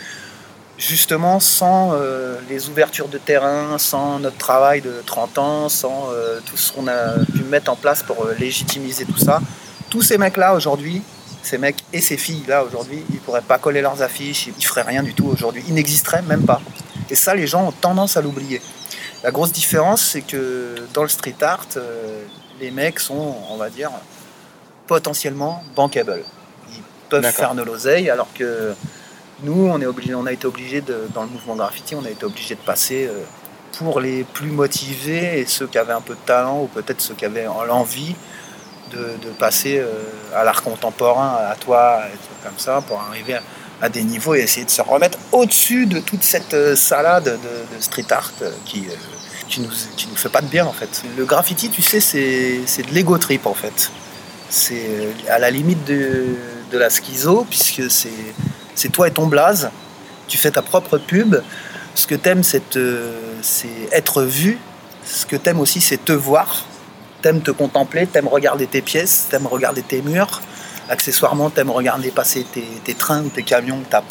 justement, 0.77 1.39
sans 1.39 1.93
euh, 1.93 2.35
les 2.49 2.69
ouvertures 2.69 3.07
de 3.07 3.17
terrain, 3.17 3.79
sans 3.79 4.19
notre 4.19 4.39
travail 4.39 4.81
de 4.81 5.05
30 5.07 5.39
ans, 5.39 5.69
sans 5.69 6.09
euh, 6.11 6.41
tout 6.45 6.57
ce 6.57 6.73
qu'on 6.73 6.89
a 6.89 7.25
pu 7.33 7.45
mettre 7.45 7.71
en 7.71 7.77
place 7.77 8.03
pour 8.03 8.25
euh, 8.25 8.35
légitimiser 8.41 9.05
tout 9.05 9.19
ça, 9.19 9.41
tous 9.89 10.03
ces 10.03 10.19
mecs-là 10.19 10.55
aujourd'hui, 10.55 11.01
ces 11.45 11.59
mecs 11.59 11.85
et 11.93 12.01
ces 12.01 12.17
filles-là 12.17 12.65
aujourd'hui, 12.65 13.05
ils 13.11 13.21
pourraient 13.21 13.41
pas 13.41 13.59
coller 13.59 13.83
leurs 13.83 14.03
affiches, 14.03 14.49
ils 14.49 14.67
feraient 14.67 14.83
rien 14.83 15.05
du 15.05 15.15
tout 15.15 15.27
aujourd'hui, 15.27 15.63
ils 15.69 15.75
n'existeraient 15.75 16.23
même 16.23 16.45
pas. 16.45 16.61
Et 17.09 17.15
ça, 17.15 17.37
les 17.37 17.47
gens 17.47 17.69
ont 17.69 17.73
tendance 17.73 18.17
à 18.17 18.21
l'oublier. 18.21 18.61
La 19.27 19.33
grosse 19.33 19.51
différence, 19.51 20.03
c'est 20.03 20.21
que 20.21 20.77
dans 20.95 21.03
le 21.03 21.09
street 21.09 21.35
art, 21.41 21.67
euh, 21.77 22.23
les 22.61 22.71
mecs 22.71 23.01
sont, 23.01 23.35
on 23.51 23.57
va 23.57 23.71
dire, 23.71 23.91
potentiellement 24.87 25.65
bankable. 25.75 26.23
Ils 26.71 26.83
peuvent 27.09 27.33
faire 27.33 27.57
de 27.57 27.63
l'oseille, 27.63 28.09
alors 28.09 28.29
que 28.33 28.73
nous, 29.43 29.67
on, 29.67 29.81
est 29.81 29.87
obligé, 29.87 30.15
on 30.15 30.27
a 30.27 30.33
été 30.33 30.47
obligé, 30.47 30.81
dans 31.13 31.25
le 31.25 31.29
mouvement 31.29 31.57
graffiti, 31.57 31.97
on 31.97 32.05
a 32.05 32.11
été 32.11 32.25
obligé 32.25 32.55
de 32.55 32.61
passer 32.61 33.09
euh, 33.09 33.25
pour 33.79 33.99
les 33.99 34.23
plus 34.23 34.53
motivés 34.53 35.41
et 35.41 35.47
ceux 35.47 35.67
qui 35.67 35.79
avaient 35.79 35.93
un 35.93 36.01
peu 36.01 36.15
de 36.15 36.25
talent, 36.25 36.61
ou 36.61 36.67
peut-être 36.69 37.01
ceux 37.01 37.15
qui 37.15 37.25
avaient 37.25 37.47
l'envie 37.67 38.15
de, 38.93 39.27
de 39.27 39.31
passer 39.41 39.81
euh, 39.81 39.89
à 40.37 40.45
l'art 40.45 40.63
contemporain, 40.63 41.37
à 41.51 41.57
toi, 41.57 42.03
et 42.07 42.17
trucs 42.17 42.45
comme 42.45 42.59
ça, 42.59 42.81
pour 42.87 43.01
arriver 43.01 43.35
à, 43.35 43.43
à 43.83 43.89
des 43.89 44.05
niveaux 44.05 44.37
et 44.37 44.43
essayer 44.43 44.65
de 44.65 44.71
se 44.71 44.83
remettre 44.83 45.19
au-dessus 45.33 45.87
de 45.87 45.99
toute 45.99 46.23
cette 46.23 46.77
salade 46.77 47.25
de, 47.25 47.77
de 47.77 47.83
street 47.83 48.07
art 48.11 48.31
qui, 48.65 48.87
euh, 48.89 48.95
qui, 49.49 49.61
nous, 49.61 49.71
qui 49.97 50.07
nous 50.09 50.17
fait 50.17 50.29
pas 50.29 50.41
de 50.41 50.47
bien 50.49 50.67
en 50.67 50.73
fait. 50.73 51.03
Le 51.17 51.25
graffiti, 51.25 51.69
tu 51.71 51.83
sais, 51.83 52.01
c'est 52.01 52.83
de 52.83 52.93
l'ego 52.93 53.19
trip 53.19 53.47
en 53.47 53.55
fait. 53.55 53.91
C'est 54.49 54.75
euh, 54.89 55.13
à 55.29 55.39
la 55.39 55.51
limite 55.51 55.85
de, 55.85 56.25
de 56.71 56.79
la 56.79 56.91
schizo, 56.91 57.47
puisque 57.49 57.83
c'est 57.91 58.89
toi 58.91 59.09
et 59.09 59.11
ton 59.11 59.27
blaze. 59.27 59.71
Tu 60.29 60.39
fais 60.39 60.51
ta 60.51 60.63
propre 60.63 60.99
pub. 60.99 61.37
Ce 61.95 62.07
que 62.07 62.15
t'aimes, 62.15 62.43
te- 62.43 63.11
c'est 63.43 63.69
être 63.93 64.23
vu. 64.23 64.59
Ce 65.05 65.25
que 65.27 65.37
t'aimes 65.37 65.61
aussi, 65.61 65.81
c'est 65.81 66.05
te 66.05 66.13
voir. 66.13 66.65
T'aimes 67.23 67.41
te 67.41 67.51
contempler, 67.51 68.07
t'aimes 68.07 68.29
regarder 68.29 68.67
tes 68.67 68.83
pièces, 68.83 69.27
t'aimes 69.31 69.47
regarder 69.47 69.83
tes 69.83 70.03
murs. 70.03 70.43
Accessoirement, 70.89 71.51
t'aimes 71.51 71.71
regarder 71.71 72.11
passer 72.11 72.45
tes, 72.85 72.95
trains 72.95 73.23
ou 73.23 73.29
tes 73.29 73.43
camions 73.43 73.81
que 73.81 73.91
t'as. 73.91 74.03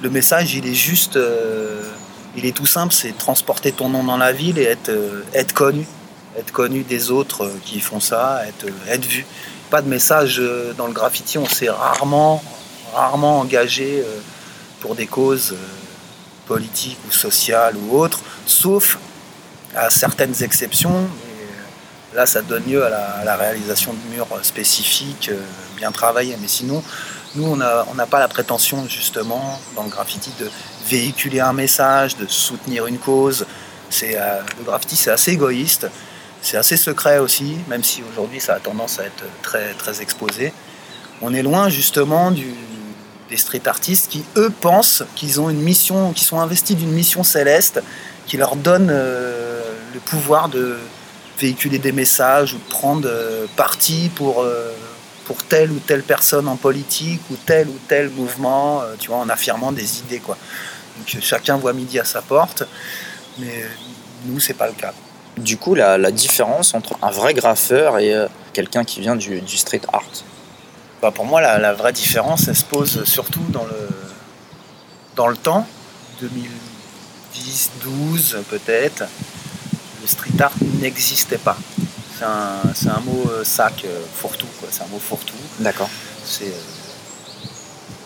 Le 0.00 0.08
message, 0.10 0.54
il 0.54 0.66
est 0.66 0.74
juste, 0.74 1.16
euh, 1.16 1.82
il 2.38 2.46
est 2.46 2.56
tout 2.56 2.66
simple, 2.66 2.94
c'est 2.94 3.16
transporter 3.16 3.72
ton 3.72 3.88
nom 3.88 4.04
dans 4.04 4.16
la 4.16 4.32
ville 4.32 4.58
et 4.58 4.64
être, 4.64 4.90
euh, 4.90 5.44
connu, 5.54 5.86
être 6.38 6.52
connu 6.52 6.84
des 6.84 7.10
autres 7.10 7.44
euh, 7.44 7.60
qui 7.64 7.80
font 7.80 8.00
ça, 8.00 8.42
être, 8.46 8.66
euh, 8.66 8.96
vu. 9.08 9.26
Pas 9.70 9.82
de 9.82 9.88
message 9.88 10.40
dans 10.78 10.86
le 10.86 10.94
graffiti, 10.94 11.36
on 11.36 11.44
s'est 11.44 11.68
rarement, 11.68 12.42
rarement 12.94 13.40
engagé 13.40 14.02
pour 14.80 14.94
des 14.94 15.06
causes, 15.06 15.52
euh, 15.52 15.56
politique 16.46 16.96
ou 17.06 17.12
social 17.12 17.76
ou 17.76 17.98
autre, 17.98 18.20
sauf 18.46 18.98
à 19.76 19.90
certaines 19.90 20.42
exceptions. 20.42 21.06
là, 22.14 22.24
ça 22.24 22.40
donne 22.40 22.64
lieu 22.64 22.82
à 22.82 23.24
la, 23.24 23.36
réalisation 23.36 23.92
de 23.92 24.14
murs 24.14 24.28
spécifiques, 24.42 25.30
bien 25.76 25.92
travaillés. 25.92 26.38
Mais 26.40 26.48
sinon, 26.48 26.82
nous, 27.34 27.44
on 27.44 27.94
n'a 27.94 28.06
pas 28.06 28.18
la 28.18 28.28
prétention, 28.28 28.88
justement, 28.88 29.60
dans 29.76 29.82
le 29.82 29.90
graffiti, 29.90 30.30
de 30.40 30.50
véhiculer 30.88 31.40
un 31.40 31.52
message, 31.52 32.16
de 32.16 32.26
soutenir 32.26 32.86
une 32.86 32.98
cause. 32.98 33.46
C'est, 33.90 34.16
le 34.58 34.64
graffiti, 34.64 34.96
c'est 34.96 35.10
assez 35.10 35.32
égoïste. 35.32 35.88
C'est 36.40 36.56
assez 36.56 36.76
secret 36.76 37.18
aussi, 37.18 37.56
même 37.68 37.82
si 37.82 38.02
aujourd'hui 38.10 38.40
ça 38.40 38.54
a 38.54 38.60
tendance 38.60 38.98
à 39.00 39.04
être 39.04 39.24
très, 39.42 39.72
très 39.74 40.00
exposé. 40.02 40.52
On 41.20 41.34
est 41.34 41.42
loin 41.42 41.68
justement 41.68 42.30
du, 42.30 42.54
des 43.28 43.36
street 43.36 43.66
artistes 43.66 44.08
qui, 44.10 44.24
eux, 44.36 44.50
pensent 44.50 45.02
qu'ils 45.16 45.40
ont 45.40 45.50
une 45.50 45.60
mission, 45.60 46.12
qui 46.12 46.24
sont 46.24 46.38
investis 46.38 46.76
d'une 46.76 46.92
mission 46.92 47.22
céleste 47.22 47.82
qui 48.26 48.36
leur 48.36 48.56
donne 48.56 48.88
euh, 48.90 49.62
le 49.94 50.00
pouvoir 50.00 50.48
de 50.48 50.76
véhiculer 51.40 51.78
des 51.78 51.92
messages 51.92 52.52
ou 52.52 52.58
de 52.58 52.68
prendre 52.68 53.08
euh, 53.08 53.46
parti 53.56 54.10
pour, 54.14 54.42
euh, 54.42 54.72
pour 55.24 55.42
telle 55.44 55.70
ou 55.72 55.78
telle 55.78 56.02
personne 56.02 56.46
en 56.46 56.56
politique 56.56 57.22
ou 57.30 57.36
tel 57.46 57.68
ou 57.68 57.76
tel 57.88 58.10
mouvement, 58.10 58.82
tu 58.98 59.08
vois, 59.08 59.18
en 59.18 59.28
affirmant 59.28 59.72
des 59.72 60.00
idées. 60.00 60.20
Quoi. 60.20 60.36
Donc 60.98 61.22
chacun 61.22 61.56
voit 61.56 61.72
midi 61.72 61.98
à 61.98 62.04
sa 62.04 62.20
porte, 62.22 62.64
mais 63.38 63.64
nous, 64.26 64.40
c'est 64.40 64.54
pas 64.54 64.66
le 64.66 64.74
cas. 64.74 64.92
Du 65.36 65.56
coup, 65.56 65.74
la, 65.74 66.10
différence 66.10 66.74
entre 66.74 66.98
un 67.00 67.10
vrai 67.10 67.32
graffeur 67.32 67.98
et 67.98 68.12
quelqu'un 68.52 68.84
qui 68.84 69.00
vient 69.00 69.14
du, 69.14 69.40
du 69.40 69.56
street 69.56 69.82
art? 69.92 70.02
Bah, 71.00 71.12
pour 71.12 71.24
moi, 71.24 71.40
la, 71.40 71.72
vraie 71.74 71.92
différence, 71.92 72.48
elle 72.48 72.56
se 72.56 72.64
pose 72.64 73.04
surtout 73.04 73.44
dans 73.50 73.64
le, 73.64 73.88
dans 75.14 75.28
le 75.28 75.36
temps, 75.36 75.66
2010, 76.20 77.70
12 77.84 78.38
peut-être. 78.50 79.04
Le 80.02 80.08
street 80.08 80.40
art 80.40 80.52
n'existait 80.80 81.38
pas. 81.38 81.56
C'est 82.18 82.24
un, 82.24 82.94
un, 82.96 83.00
mot 83.00 83.30
euh, 83.30 83.44
sac, 83.44 83.84
euh, 83.84 84.00
fourre-tout, 84.16 84.48
C'est 84.72 84.82
un 84.82 84.88
mot 84.88 84.98
fourre-tout. 84.98 85.36
D'accord. 85.60 85.88
C'est, 86.24 86.46
euh, 86.46 87.46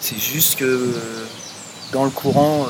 c'est 0.00 0.18
juste 0.18 0.58
que 0.58 0.94
dans 1.92 2.04
le 2.04 2.10
courant 2.10 2.66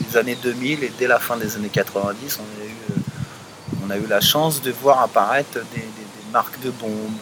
des 0.00 0.16
années 0.16 0.36
2000 0.42 0.82
et 0.82 0.92
dès 0.98 1.06
la 1.06 1.20
fin 1.20 1.36
des 1.36 1.56
années 1.56 1.68
90, 1.68 2.38
on 2.40 2.62
a 2.62 2.66
eu, 2.66 3.02
on 3.86 3.90
a 3.90 3.96
eu 3.96 4.06
la 4.08 4.20
chance 4.20 4.62
de 4.62 4.72
voir 4.72 5.02
apparaître 5.02 5.58
des, 5.74 5.80
des 5.80 6.32
marques 6.32 6.60
de 6.60 6.70
bombes, 6.70 7.20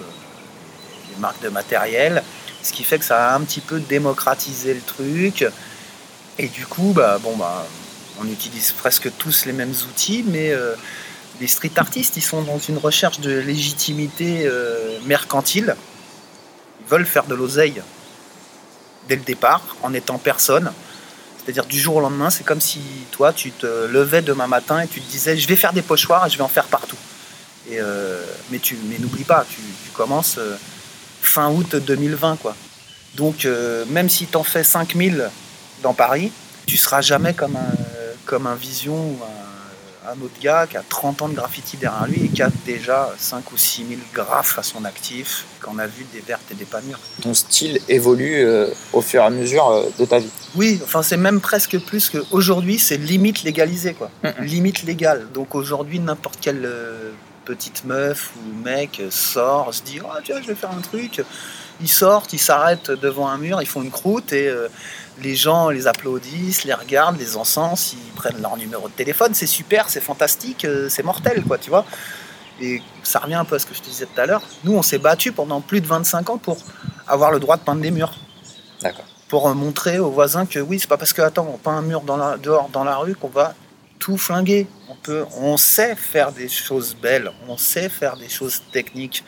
marque 1.18 1.42
de 1.42 1.48
matériel, 1.48 2.22
ce 2.62 2.72
qui 2.72 2.84
fait 2.84 2.98
que 2.98 3.04
ça 3.04 3.30
a 3.30 3.36
un 3.36 3.40
petit 3.40 3.60
peu 3.60 3.80
démocratisé 3.80 4.74
le 4.74 4.80
truc. 4.80 5.44
Et 6.38 6.48
du 6.48 6.66
coup, 6.66 6.92
bah, 6.94 7.18
bah, 7.22 7.66
on 8.20 8.26
utilise 8.28 8.72
presque 8.72 9.10
tous 9.18 9.44
les 9.46 9.52
mêmes 9.52 9.74
outils, 9.90 10.24
mais 10.26 10.50
euh, 10.50 10.74
les 11.40 11.46
street 11.46 11.72
artistes, 11.76 12.16
ils 12.16 12.22
sont 12.22 12.42
dans 12.42 12.58
une 12.58 12.78
recherche 12.78 13.20
de 13.20 13.38
légitimité 13.38 14.46
euh, 14.46 14.98
mercantile. 15.06 15.76
Ils 16.80 16.86
veulent 16.86 17.06
faire 17.06 17.24
de 17.24 17.34
l'oseille 17.34 17.82
dès 19.08 19.16
le 19.16 19.22
départ, 19.22 19.62
en 19.82 19.94
étant 19.94 20.18
personne. 20.18 20.70
C'est-à-dire 21.48 21.64
du 21.64 21.80
jour 21.80 21.96
au 21.96 22.00
lendemain, 22.00 22.28
c'est 22.28 22.44
comme 22.44 22.60
si 22.60 22.82
toi, 23.10 23.32
tu 23.32 23.52
te 23.52 23.86
levais 23.86 24.20
demain 24.20 24.46
matin 24.46 24.82
et 24.82 24.86
tu 24.86 25.00
te 25.00 25.10
disais, 25.10 25.34
je 25.34 25.48
vais 25.48 25.56
faire 25.56 25.72
des 25.72 25.80
pochoirs 25.80 26.26
et 26.26 26.28
je 26.28 26.36
vais 26.36 26.44
en 26.44 26.48
faire 26.48 26.66
partout. 26.66 26.98
Euh, 27.72 28.22
mais 28.50 28.58
tu, 28.58 28.76
mais 28.84 28.98
n'oublie 28.98 29.24
pas, 29.24 29.46
tu, 29.48 29.62
commences 29.94 30.38
fin 31.22 31.50
août 31.50 31.74
2020. 31.74 32.36
Quoi. 32.36 32.54
Donc, 33.14 33.46
euh, 33.46 33.86
même 33.88 34.10
si 34.10 34.26
tu 34.26 34.36
en 34.36 34.42
fais 34.42 34.62
5000 34.62 35.30
dans 35.82 35.94
Paris, 35.94 36.32
tu 36.66 36.76
seras 36.76 37.00
jamais 37.00 37.32
comme 37.32 37.56
un, 37.56 37.72
comme 38.26 38.46
un 38.46 38.54
Vision 38.54 38.94
ou 38.94 39.18
un, 39.24 39.47
autre 40.12 40.40
gars 40.40 40.66
qui 40.66 40.76
a 40.76 40.82
30 40.88 41.22
ans 41.22 41.28
de 41.28 41.34
graffiti 41.34 41.76
derrière 41.76 42.06
lui 42.06 42.24
et 42.24 42.28
qui 42.28 42.42
a 42.42 42.50
déjà 42.66 43.12
5 43.18 43.52
ou 43.52 43.56
6 43.56 43.86
000 43.88 44.00
graphes 44.12 44.58
à 44.58 44.62
son 44.62 44.84
actif, 44.84 45.44
qu'on 45.62 45.78
a 45.78 45.86
vu 45.86 46.06
des 46.12 46.20
vertes 46.20 46.50
et 46.50 46.54
des 46.54 46.64
pas 46.64 46.80
mûres. 46.80 47.00
Ton 47.22 47.34
style 47.34 47.80
évolue 47.88 48.44
euh, 48.44 48.68
au 48.92 49.00
fur 49.00 49.22
et 49.22 49.26
à 49.26 49.30
mesure 49.30 49.68
euh, 49.68 49.84
de 49.98 50.04
ta 50.04 50.18
vie 50.18 50.30
Oui, 50.54 50.80
enfin 50.82 51.02
c'est 51.02 51.16
même 51.16 51.40
presque 51.40 51.78
plus 51.78 52.10
qu'aujourd'hui, 52.10 52.78
c'est 52.78 52.96
limite 52.96 53.42
légalisé, 53.42 53.94
quoi. 53.94 54.10
Limite 54.40 54.82
légale. 54.84 55.28
Donc 55.32 55.54
aujourd'hui, 55.54 56.00
n'importe 56.00 56.38
quel 56.40 56.68
petite 57.48 57.84
meuf 57.86 58.32
ou 58.36 58.62
mec 58.62 59.00
sort, 59.08 59.72
se 59.72 59.82
dit 59.82 60.00
ah 60.04 60.18
tiens 60.22 60.36
je 60.42 60.48
vais 60.48 60.54
faire 60.54 60.70
un 60.70 60.82
truc. 60.82 61.22
Ils 61.80 61.88
sortent, 61.88 62.32
ils 62.32 62.40
s'arrêtent 62.40 62.90
devant 62.90 63.28
un 63.28 63.38
mur, 63.38 63.62
ils 63.62 63.66
font 63.66 63.82
une 63.82 63.90
croûte 63.90 64.32
et 64.32 64.48
euh, 64.48 64.68
les 65.22 65.34
gens 65.34 65.70
les 65.70 65.86
applaudissent, 65.86 66.64
les 66.64 66.74
regardent, 66.74 67.18
les 67.18 67.36
encensent, 67.36 67.94
ils 67.94 68.12
prennent 68.12 68.40
leur 68.40 68.56
numéro 68.56 68.88
de 68.88 68.92
téléphone. 68.92 69.34
C'est 69.34 69.46
super, 69.46 69.90
c'est 69.90 70.00
fantastique, 70.00 70.64
euh, 70.64 70.88
c'est 70.88 71.02
mortel 71.02 71.42
quoi, 71.44 71.58
tu 71.58 71.70
vois. 71.70 71.84
Et 72.60 72.82
ça 73.02 73.20
revient 73.20 73.34
un 73.34 73.44
peu 73.44 73.56
à 73.56 73.58
ce 73.58 73.66
que 73.66 73.74
je 73.74 73.80
te 73.80 73.88
disais 73.88 74.06
tout 74.06 74.20
à 74.20 74.26
l'heure. 74.26 74.42
Nous, 74.64 74.72
on 74.72 74.82
s'est 74.82 74.98
battu 74.98 75.32
pendant 75.32 75.60
plus 75.60 75.80
de 75.80 75.86
25 75.86 76.30
ans 76.30 76.38
pour 76.38 76.58
avoir 77.06 77.30
le 77.30 77.38
droit 77.38 77.56
de 77.56 77.62
peindre 77.62 77.80
des 77.80 77.90
murs. 77.90 78.14
D'accord. 78.82 79.04
Pour 79.28 79.48
euh, 79.48 79.54
montrer 79.54 79.98
aux 79.98 80.10
voisins 80.10 80.46
que 80.46 80.58
oui, 80.58 80.78
c'est 80.80 80.88
pas 80.88 80.96
parce 80.96 81.12
que 81.12 81.22
attends, 81.22 81.48
on 81.52 81.58
peint 81.58 81.76
un 81.76 81.82
mur 81.82 82.00
dans 82.02 82.16
la, 82.16 82.36
dehors 82.36 82.68
dans 82.72 82.84
la 82.84 82.96
rue 82.96 83.14
qu'on 83.14 83.28
va 83.28 83.54
tout 83.98 84.16
flinguer. 84.16 84.66
On, 84.88 84.94
peut, 84.94 85.24
on 85.36 85.56
sait 85.56 85.94
faire 85.94 86.32
des 86.32 86.48
choses 86.48 86.96
belles, 86.96 87.30
on 87.48 87.56
sait 87.56 87.88
faire 87.88 88.16
des 88.16 88.28
choses 88.28 88.62
techniques. 88.72 89.24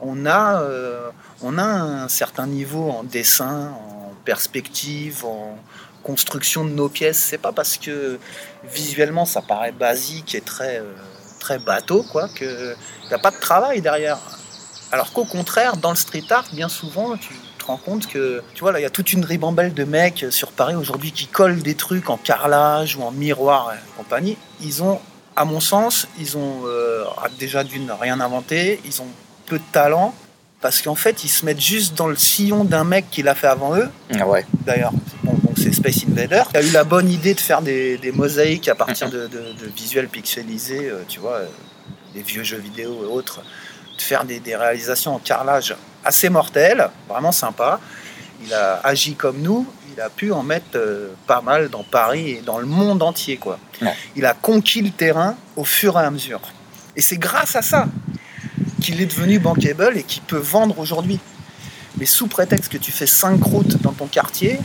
On 0.00 0.26
a, 0.26 0.62
euh, 0.62 1.10
on 1.42 1.58
a 1.58 1.64
un 1.64 2.08
certain 2.08 2.46
niveau 2.46 2.90
en 2.90 3.02
dessin, 3.02 3.72
en 3.72 4.07
perspective, 4.24 5.24
en 5.24 5.56
construction 6.02 6.64
de 6.64 6.70
nos 6.70 6.88
pièces. 6.88 7.18
C'est 7.18 7.38
pas 7.38 7.52
parce 7.52 7.76
que 7.76 8.18
visuellement 8.64 9.24
ça 9.24 9.42
paraît 9.42 9.72
basique 9.72 10.34
et 10.34 10.40
très, 10.40 10.78
euh, 10.78 10.94
très 11.38 11.58
bateau 11.58 12.02
quoi, 12.02 12.28
qu'il 12.28 12.76
n'y 13.08 13.14
a 13.14 13.18
pas 13.18 13.30
de 13.30 13.38
travail 13.38 13.80
derrière. 13.80 14.18
Alors 14.90 15.12
qu'au 15.12 15.24
contraire, 15.24 15.76
dans 15.76 15.90
le 15.90 15.96
street 15.96 16.24
art, 16.30 16.46
bien 16.52 16.68
souvent, 16.68 17.16
tu, 17.16 17.34
rends 17.66 17.76
compte 17.76 18.06
que, 18.06 18.42
tu 18.54 18.60
vois, 18.60 18.72
là, 18.72 18.80
il 18.80 18.82
y 18.82 18.86
a 18.86 18.90
toute 18.90 19.12
une 19.12 19.22
ribambelle 19.22 19.74
de 19.74 19.84
mecs 19.84 20.24
sur 20.30 20.52
Paris 20.52 20.74
aujourd'hui 20.74 21.12
qui 21.12 21.26
collent 21.26 21.60
des 21.60 21.74
trucs 21.74 22.08
en 22.08 22.16
carrelage 22.16 22.96
ou 22.96 23.02
en 23.02 23.10
miroir 23.10 23.74
et 23.74 23.98
compagnie. 23.98 24.38
Ils 24.62 24.82
ont, 24.82 24.98
à 25.36 25.44
mon 25.44 25.60
sens, 25.60 26.08
ils 26.18 26.38
ont 26.38 26.62
euh, 26.64 27.04
déjà 27.38 27.64
d'une 27.64 27.90
rien 27.92 28.20
inventé, 28.20 28.80
ils 28.86 29.02
ont 29.02 29.08
peu 29.44 29.58
de 29.58 29.64
talent, 29.70 30.14
parce 30.60 30.82
qu'en 30.82 30.94
fait, 30.94 31.24
ils 31.24 31.28
se 31.28 31.44
mettent 31.44 31.60
juste 31.60 31.94
dans 31.94 32.08
le 32.08 32.16
sillon 32.16 32.64
d'un 32.64 32.84
mec 32.84 33.06
qui 33.10 33.22
l'a 33.22 33.34
fait 33.34 33.46
avant 33.46 33.76
eux. 33.76 33.88
Ah 34.18 34.26
ouais. 34.26 34.44
D'ailleurs, 34.66 34.92
bon, 35.22 35.36
c'est 35.56 35.72
Space 35.72 36.04
Invader, 36.08 36.42
qui 36.50 36.56
a 36.56 36.62
eu 36.62 36.70
la 36.70 36.84
bonne 36.84 37.08
idée 37.08 37.34
de 37.34 37.40
faire 37.40 37.62
des, 37.62 38.12
mosaïques 38.14 38.68
à 38.68 38.74
partir 38.74 39.10
de, 39.10 39.28
visuels 39.76 40.08
pixelisés, 40.08 40.88
euh, 40.88 41.02
tu 41.08 41.20
vois, 41.20 41.34
euh, 41.34 41.46
des 42.14 42.22
vieux 42.22 42.42
jeux 42.42 42.58
vidéo 42.58 43.04
et 43.04 43.06
autres, 43.06 43.42
de 43.96 44.02
faire 44.02 44.24
des, 44.24 44.40
des 44.40 44.56
réalisations 44.56 45.14
en 45.14 45.18
carrelage 45.18 45.76
assez 46.04 46.28
mortel, 46.28 46.88
vraiment 47.08 47.32
sympa. 47.32 47.80
Il 48.44 48.52
a 48.54 48.80
agi 48.84 49.14
comme 49.14 49.40
nous, 49.40 49.66
il 49.94 50.00
a 50.00 50.10
pu 50.10 50.32
en 50.32 50.42
mettre 50.42 50.76
euh, 50.76 51.12
pas 51.26 51.40
mal 51.40 51.68
dans 51.68 51.82
Paris 51.82 52.30
et 52.30 52.40
dans 52.40 52.58
le 52.58 52.66
monde 52.66 53.02
entier. 53.02 53.36
Quoi. 53.36 53.58
Il 54.16 54.26
a 54.26 54.34
conquis 54.34 54.82
le 54.82 54.90
terrain 54.90 55.36
au 55.56 55.64
fur 55.64 55.98
et 55.98 56.04
à 56.04 56.10
mesure. 56.10 56.40
Et 56.96 57.00
c'est 57.00 57.16
grâce 57.16 57.54
à 57.54 57.62
ça 57.62 57.86
qu'il 58.80 59.00
est 59.00 59.06
devenu 59.06 59.38
bankable 59.38 59.96
et 59.96 60.02
qu'il 60.02 60.22
peut 60.22 60.38
vendre 60.38 60.78
aujourd'hui. 60.78 61.18
Mais 61.96 62.06
sous 62.06 62.26
prétexte 62.26 62.70
que 62.70 62.78
tu 62.78 62.92
fais 62.92 63.06
5 63.06 63.42
routes 63.42 63.80
dans 63.82 63.92
ton 63.92 64.06
quartier, 64.06 64.58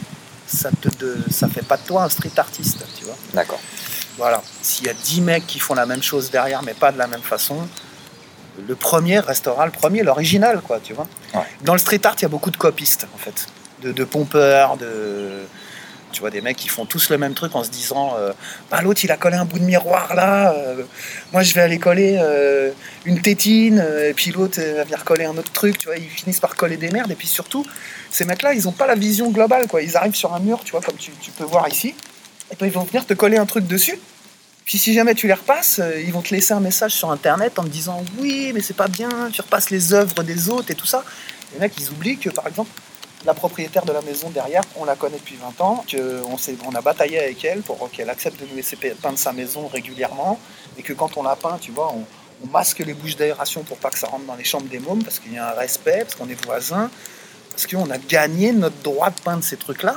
ça 0.48 0.70
ne 0.98 1.32
ça 1.32 1.48
fait 1.48 1.66
pas 1.66 1.78
de 1.78 1.84
toi 1.84 2.04
un 2.04 2.10
street 2.10 2.32
artiste, 2.38 2.86
tu 2.98 3.06
vois. 3.06 3.18
D'accord. 3.34 3.60
Voilà. 4.18 4.44
S'il 4.62 4.86
y 4.86 4.90
a 4.90 4.94
10 4.94 5.22
mecs 5.22 5.48
qui 5.48 5.60
font 5.60 5.74
la 5.74 5.86
même 5.86 6.04
chose 6.04 6.30
derrière, 6.30 6.62
mais 6.64 6.74
pas 6.74 6.92
de 6.92 6.98
la 6.98 7.08
même 7.08 7.22
façon, 7.22 7.58
le 8.68 8.76
premier 8.76 9.20
restera 9.20 9.66
le 9.66 9.72
premier, 9.72 10.04
l'original, 10.04 10.62
quoi, 10.62 10.80
tu 10.84 10.94
vois. 10.94 11.08
Dans 11.64 11.74
le 11.74 11.80
street 11.80 12.06
art, 12.06 12.16
il 12.20 12.24
y 12.24 12.26
a 12.26 12.30
beaucoup 12.30 12.52
de 12.52 12.58
copistes, 12.58 13.08
en 13.14 13.18
fait, 13.18 13.48
de, 13.82 14.04
pompeurs, 14.04 14.78
de, 14.78 15.44
tu 16.14 16.22
vois, 16.22 16.30
des 16.30 16.42
mecs 16.42 16.56
qui 16.56 16.70
font 16.70 16.86
tous 16.86 17.10
le 17.10 17.18
même 17.18 17.34
truc 17.34 17.56
en 17.56 17.64
se 17.64 17.70
disant, 17.70 18.16
euh, 18.18 18.32
bah, 18.72 18.82
l'autre 18.82 19.04
il 19.04 19.12
a 19.12 19.18
collé 19.18 19.36
un 19.36 19.44
bout 19.44 19.60
de 19.60 19.66
miroir 19.66 20.16
là, 20.16 20.54
euh, 20.54 20.84
moi 21.34 21.44
je 21.44 21.54
vais 21.54 21.62
aller 21.62 21.80
coller 21.80 22.18
euh, 22.22 22.72
une 23.06 23.22
tétine, 23.22 23.86
et 24.06 24.14
puis 24.14 24.32
l'autre 24.32 24.62
va 24.62 24.84
venir 24.84 25.04
coller 25.04 25.26
un 25.26 25.36
autre 25.38 25.52
truc, 25.52 25.78
tu 25.78 25.88
vois, 25.88 25.98
ils 25.98 26.10
finissent 26.10 26.40
par 26.40 26.56
coller 26.56 26.78
des 26.78 26.90
merdes, 26.90 27.12
et 27.12 27.16
puis 27.16 27.28
surtout, 27.28 27.66
ces 28.10 28.24
mecs-là, 28.26 28.54
ils 28.54 28.64
n'ont 28.64 28.72
pas 28.72 28.88
la 28.88 28.96
vision 28.96 29.30
globale, 29.32 29.68
quoi. 29.68 29.82
Ils 29.82 29.98
arrivent 29.98 30.16
sur 30.16 30.34
un 30.34 30.40
mur, 30.40 30.62
tu 30.64 30.72
vois, 30.72 30.82
comme 30.82 30.96
tu, 30.96 31.12
peux 31.38 31.44
voir 31.44 31.68
ici, 31.68 31.94
et 32.52 32.56
puis 32.56 32.68
ils 32.68 32.72
vont 32.72 32.84
venir 32.84 33.06
te 33.06 33.14
coller 33.14 33.38
un 33.38 33.46
truc 33.46 33.68
dessus, 33.68 34.00
puis 34.64 34.78
si 34.78 34.94
jamais 34.94 35.16
tu 35.16 35.28
les 35.28 35.34
repasses, 35.34 35.82
ils 36.06 36.14
vont 36.14 36.22
te 36.22 36.34
laisser 36.34 36.54
un 36.54 36.62
message 36.62 36.94
sur 36.94 37.12
internet 37.12 37.60
en 37.60 37.64
te 37.64 37.70
disant 37.70 38.02
oui, 38.20 38.52
mais 38.54 38.62
c'est 38.62 38.76
pas 38.76 38.88
bien, 38.88 39.10
tu 39.34 39.42
repasses 39.42 39.72
les 39.72 39.94
œuvres 39.94 40.24
des 40.24 40.48
autres 40.48 40.72
et 40.72 40.76
tout 40.76 40.86
ça. 40.86 41.04
Les 41.54 41.60
mecs, 41.60 41.74
ils 41.78 41.90
oublient 41.90 42.18
que 42.18 42.30
par 42.30 42.48
exemple, 42.48 42.72
la 43.26 43.34
propriétaire 43.34 43.86
de 43.86 43.94
la 43.94 44.02
maison 44.02 44.30
derrière, 44.30 44.64
on 44.76 44.86
la 44.86 44.96
connaît 44.96 45.18
depuis 45.18 45.36
20 45.36 45.62
ans, 45.62 45.86
qu'on 45.90 46.38
on 46.68 46.76
a 46.76 46.82
bataillé 46.82 47.20
avec 47.20 47.44
elle 47.46 47.62
pour 47.62 47.90
qu'elle 47.92 48.10
accepte 48.10 48.40
de 48.42 48.46
nous 48.46 48.56
laisser 48.56 48.76
peindre 48.76 49.18
sa 49.18 49.32
maison 49.34 49.68
régulièrement, 49.68 50.40
et 50.78 50.84
que 50.84 50.94
quand 50.94 51.18
on 51.18 51.24
la 51.24 51.36
peint, 51.36 51.58
tu 51.60 51.72
vois, 51.72 51.94
on, 51.94 52.06
masque 52.52 52.80
les 52.80 52.94
bouches 52.94 53.16
d'aération 53.16 53.64
pour 53.64 53.78
pas 53.78 53.90
que 53.90 53.98
ça 53.98 54.08
rentre 54.08 54.26
dans 54.26 54.36
les 54.36 54.44
chambres 54.44 54.68
des 54.68 54.80
mômes, 54.80 55.02
parce 55.02 55.20
qu'il 55.20 55.32
y 55.32 55.38
a 55.38 55.52
un 55.52 55.54
respect, 55.54 56.00
parce 56.00 56.16
qu'on 56.16 56.28
est 56.28 56.46
voisins, 56.46 56.92
parce 57.52 57.66
qu'on 57.68 57.90
a 57.90 57.98
gagné 57.98 58.52
notre 58.52 58.76
droit 58.84 59.10
de 59.12 59.22
peindre 59.22 59.44
ces 59.46 59.56
trucs-là. 59.56 59.96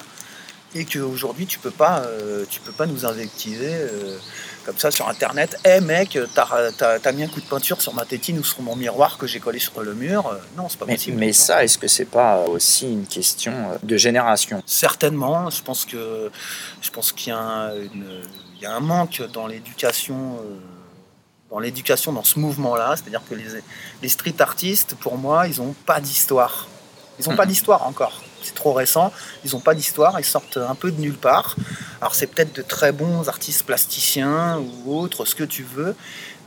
Et 0.74 0.84
qu'aujourd'hui 0.84 1.46
tu 1.46 1.58
peux 1.58 1.70
pas 1.70 2.00
euh, 2.00 2.44
tu 2.48 2.60
peux 2.60 2.72
pas 2.72 2.86
nous 2.86 3.06
invectiver 3.06 3.72
euh, 3.72 4.18
comme 4.64 4.76
ça 4.78 4.90
sur 4.90 5.08
internet. 5.08 5.56
Hé 5.64 5.80
mec 5.80 6.18
t'as 6.34 6.72
as, 7.04 7.12
mis 7.12 7.22
un 7.22 7.28
coup 7.28 7.40
de 7.40 7.46
peinture 7.46 7.80
sur 7.80 7.94
ma 7.94 8.04
tétine 8.04 8.38
ou 8.38 8.44
sur 8.44 8.60
mon 8.62 8.74
miroir 8.76 9.16
que 9.16 9.26
j'ai 9.26 9.38
collé 9.40 9.58
sur 9.60 9.80
le 9.80 9.94
mur 9.94 10.26
Euh, 10.26 10.38
non 10.56 10.68
c'est 10.68 10.78
pas 10.78 10.86
Mais, 10.86 10.94
possible. 10.96 11.18
mais 11.18 11.32
ça, 11.32 11.62
est-ce 11.64 11.78
que 11.78 11.86
c'est 11.88 12.04
pas 12.04 12.40
aussi 12.40 12.90
une 12.92 13.06
question 13.06 13.52
de 13.82 13.96
génération? 13.96 14.62
Certainement 14.66 15.50
je 15.50 15.62
pense 15.62 15.84
que 15.84 16.30
je 16.82 16.90
pense 16.90 17.12
qu'il 17.12 17.28
y 17.28 17.32
a 17.32 17.38
un, 17.38 17.74
une- 17.76 18.22
il 18.56 18.62
y 18.62 18.66
a 18.66 18.74
un 18.74 18.80
manque 18.80 19.22
dans 19.32 19.46
l'éducation 19.46 20.38
euh, 20.40 20.56
dans 21.50 21.60
l'éducation 21.60 22.12
dans 22.12 22.24
ce 22.24 22.38
mouvement 22.40 22.74
là 22.74 22.94
c'est 22.96 23.06
à 23.06 23.10
dire 23.10 23.22
que 23.28 23.34
les, 23.34 23.44
les 24.02 24.08
street 24.08 24.34
artistes 24.40 24.94
pour 24.96 25.16
moi 25.16 25.46
ils 25.46 25.60
ont 25.62 25.74
pas 25.86 26.00
d'histoire. 26.00 26.66
Ils 27.18 27.28
ont 27.30 27.36
pas 27.36 27.44
Mhm. 27.44 27.50
d'histoire 27.52 27.86
encore 27.86 28.20
c'est 28.46 28.54
trop 28.54 28.72
récent. 28.72 29.12
Ils 29.44 29.56
ont 29.56 29.60
pas 29.60 29.74
d'histoire 29.74 30.18
ils 30.18 30.24
sortent 30.24 30.56
un 30.56 30.74
peu 30.74 30.90
de 30.90 31.00
nulle 31.00 31.16
part. 31.16 31.56
Alors 32.00 32.14
c'est 32.14 32.26
peut-être 32.26 32.54
de 32.54 32.62
très 32.62 32.92
bons 32.92 33.28
artistes 33.28 33.64
plasticiens 33.64 34.58
ou 34.58 34.96
autres 34.96 35.24
ce 35.24 35.34
que 35.34 35.44
tu 35.44 35.62
veux 35.62 35.94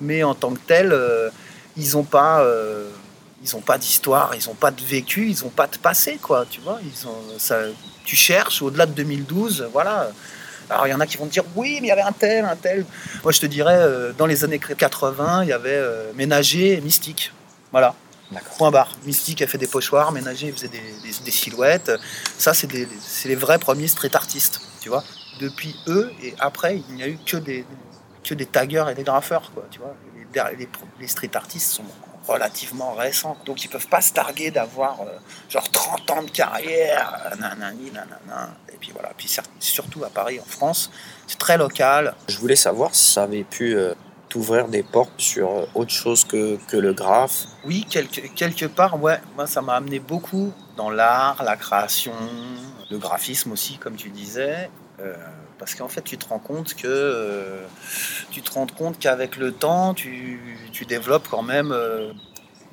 mais 0.01 0.23
en 0.23 0.35
tant 0.35 0.51
que 0.53 0.59
tel 0.65 0.91
euh, 0.91 1.29
ils 1.77 1.97
ont 1.97 2.03
pas 2.03 2.41
euh, 2.41 2.89
pas 3.65 3.77
d'histoire 3.77 4.35
ils 4.35 4.49
ont 4.49 4.53
pas 4.53 4.71
de 4.71 4.81
vécu 4.81 5.29
ils 5.29 5.43
ont 5.45 5.49
pas 5.49 5.67
de 5.67 5.77
passé 5.77 6.19
quoi 6.21 6.45
tu 6.49 6.62
vois. 6.62 6.79
Ils 6.83 7.07
ont 7.07 7.17
ça 7.38 7.59
tu 8.05 8.15
cherches 8.15 8.62
au-delà 8.62 8.85
de 8.85 8.93
2012 8.93 9.69
voilà. 9.71 10.09
Alors 10.69 10.88
il 10.88 10.91
y 10.91 10.93
en 10.93 10.99
a 10.99 11.07
qui 11.07 11.17
vont 11.17 11.25
te 11.25 11.31
dire 11.31 11.43
oui 11.55 11.79
mais 11.81 11.88
il 11.88 11.89
y 11.89 11.91
avait 11.91 12.01
un 12.01 12.12
tel 12.12 12.45
un 12.45 12.55
tel. 12.55 12.85
Moi 13.23 13.31
je 13.31 13.39
te 13.39 13.45
dirais 13.45 13.77
euh, 13.77 14.13
dans 14.17 14.25
les 14.25 14.43
années 14.43 14.59
80 14.59 15.43
il 15.43 15.49
y 15.49 15.53
avait 15.53 15.69
euh, 15.71 16.12
ménager 16.15 16.73
et 16.73 16.81
mystique. 16.81 17.31
Voilà. 17.71 17.95
Point 18.58 18.72
barre. 18.72 18.92
Mystique 19.06 19.42
a 19.42 19.48
fait 19.48 19.58
des 19.58 19.68
pochoirs, 19.68 20.12
Ménager 20.12 20.52
faisait 20.52 20.70
des, 20.70 21.32
silhouettes. 21.32 21.92
Ça, 22.38 22.54
c'est 22.54 22.68
les 23.26 23.36
vrais 23.36 23.60
premiers 23.60 23.88
street 23.88 24.15
artistes, 24.15 24.62
tu 24.82 24.89
vois. 24.89 25.04
Depuis 25.39 25.76
eux 25.88 26.12
et 26.22 26.34
après, 26.39 26.82
il 26.89 26.96
n'y 26.96 27.04
a 27.04 27.08
eu 27.08 27.18
que 27.26 27.38
des, 27.38 27.65
que 28.24 28.34
des 28.34 28.46
taggers 28.46 28.86
et 28.92 28.96
des 28.96 29.04
graffeurs, 29.04 29.52
quoi, 29.54 29.65
tu 29.72 29.80
vois. 29.80 29.96
Les, 30.15 30.58
les 30.58 30.70
les 31.00 31.08
street 31.08 31.32
artistes 31.36 31.72
sont 31.72 31.86
relativement 32.28 32.94
récents, 32.94 33.38
donc 33.46 33.63
ils 33.63 33.68
peuvent 33.70 33.88
pas 33.88 34.02
se 34.02 34.13
targuer 34.13 34.52
d'avoir 34.52 35.02
euh, 35.02 35.06
genre 35.50 35.70
30 35.70 36.12
ans 36.12 36.24
de 36.24 36.30
carrière, 36.30 37.36
nanani, 37.39 37.92
nanana. 37.92 38.56
Et 38.72 38.78
puis 38.78 38.92
voilà. 38.94 39.12
Puis 39.18 39.36
surtout 39.60 40.04
à 40.04 40.10
Paris, 40.10 40.39
en 40.39 40.46
France, 40.46 40.92
c'est 41.28 41.39
très 41.39 41.58
local. 41.58 42.15
Je 42.28 42.38
voulais 42.38 42.56
savoir 42.56 42.94
si 42.94 43.13
ça 43.13 43.24
avait 43.24 43.44
pu 43.44 43.76
euh, 43.76 43.94
t'ouvrir 44.30 44.68
des 44.68 44.84
portes 44.84 45.20
sur 45.20 45.50
euh, 45.50 45.65
autre 45.76 45.92
chose 45.92 46.24
que, 46.24 46.58
que 46.68 46.78
le 46.78 46.94
graphe. 46.94 47.46
Oui, 47.65 47.86
quelque, 47.89 48.22
quelque 48.36 48.65
part, 48.68 49.02
ouais, 49.02 49.20
moi 49.36 49.48
ça 49.48 49.62
m'a 49.62 49.74
amené 49.76 50.00
beaucoup 50.00 50.54
dans 50.78 50.89
l'art, 50.92 51.44
la 51.44 51.58
création, 51.58 52.13
le 52.89 52.98
graphisme 52.98 53.52
aussi, 53.52 53.78
comme 53.78 53.96
tu 53.96 54.10
disais. 54.10 54.70
Euh, 55.02 55.15
parce 55.58 55.76
qu'en 55.76 55.89
fait, 55.89 56.02
tu 56.04 56.18
te 56.18 56.28
rends 56.30 56.39
compte 56.39 56.74
que 56.76 56.88
euh, 56.88 57.63
tu 58.32 58.42
te 58.42 58.52
rends 58.52 58.68
compte 58.68 58.98
qu'avec 59.00 59.36
le 59.36 59.52
temps, 59.52 59.94
tu, 59.94 60.39
tu 60.72 60.86
développes 60.86 61.28
quand 61.30 61.42
même 61.42 61.72
euh, 61.74 62.12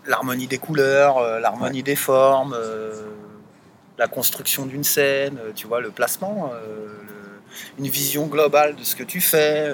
l'harmonie 0.06 0.46
des 0.46 0.58
couleurs, 0.58 1.40
l'harmonie 1.40 1.82
des 1.82 1.96
formes, 1.96 2.56
la 3.98 4.06
construction 4.08 4.66
d'une 4.66 4.84
scène, 4.84 5.38
tu 5.54 5.66
vois, 5.66 5.80
le 5.80 5.90
placement, 5.90 6.52
le- 6.52 6.90
une 7.78 7.88
vision 7.88 8.26
globale 8.26 8.76
de 8.76 8.84
ce 8.84 8.94
que 8.94 9.02
tu 9.02 9.20
fais, 9.20 9.68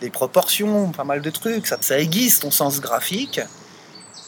des 0.00 0.10
proportions, 0.10 0.92
pas 0.92 1.04
mal 1.04 1.22
de 1.22 1.30
trucs. 1.30 1.66
Ça, 1.66 1.78
ça 1.80 1.98
aiguise 1.98 2.38
ton 2.38 2.50
sens 2.50 2.80
graphique 2.80 3.40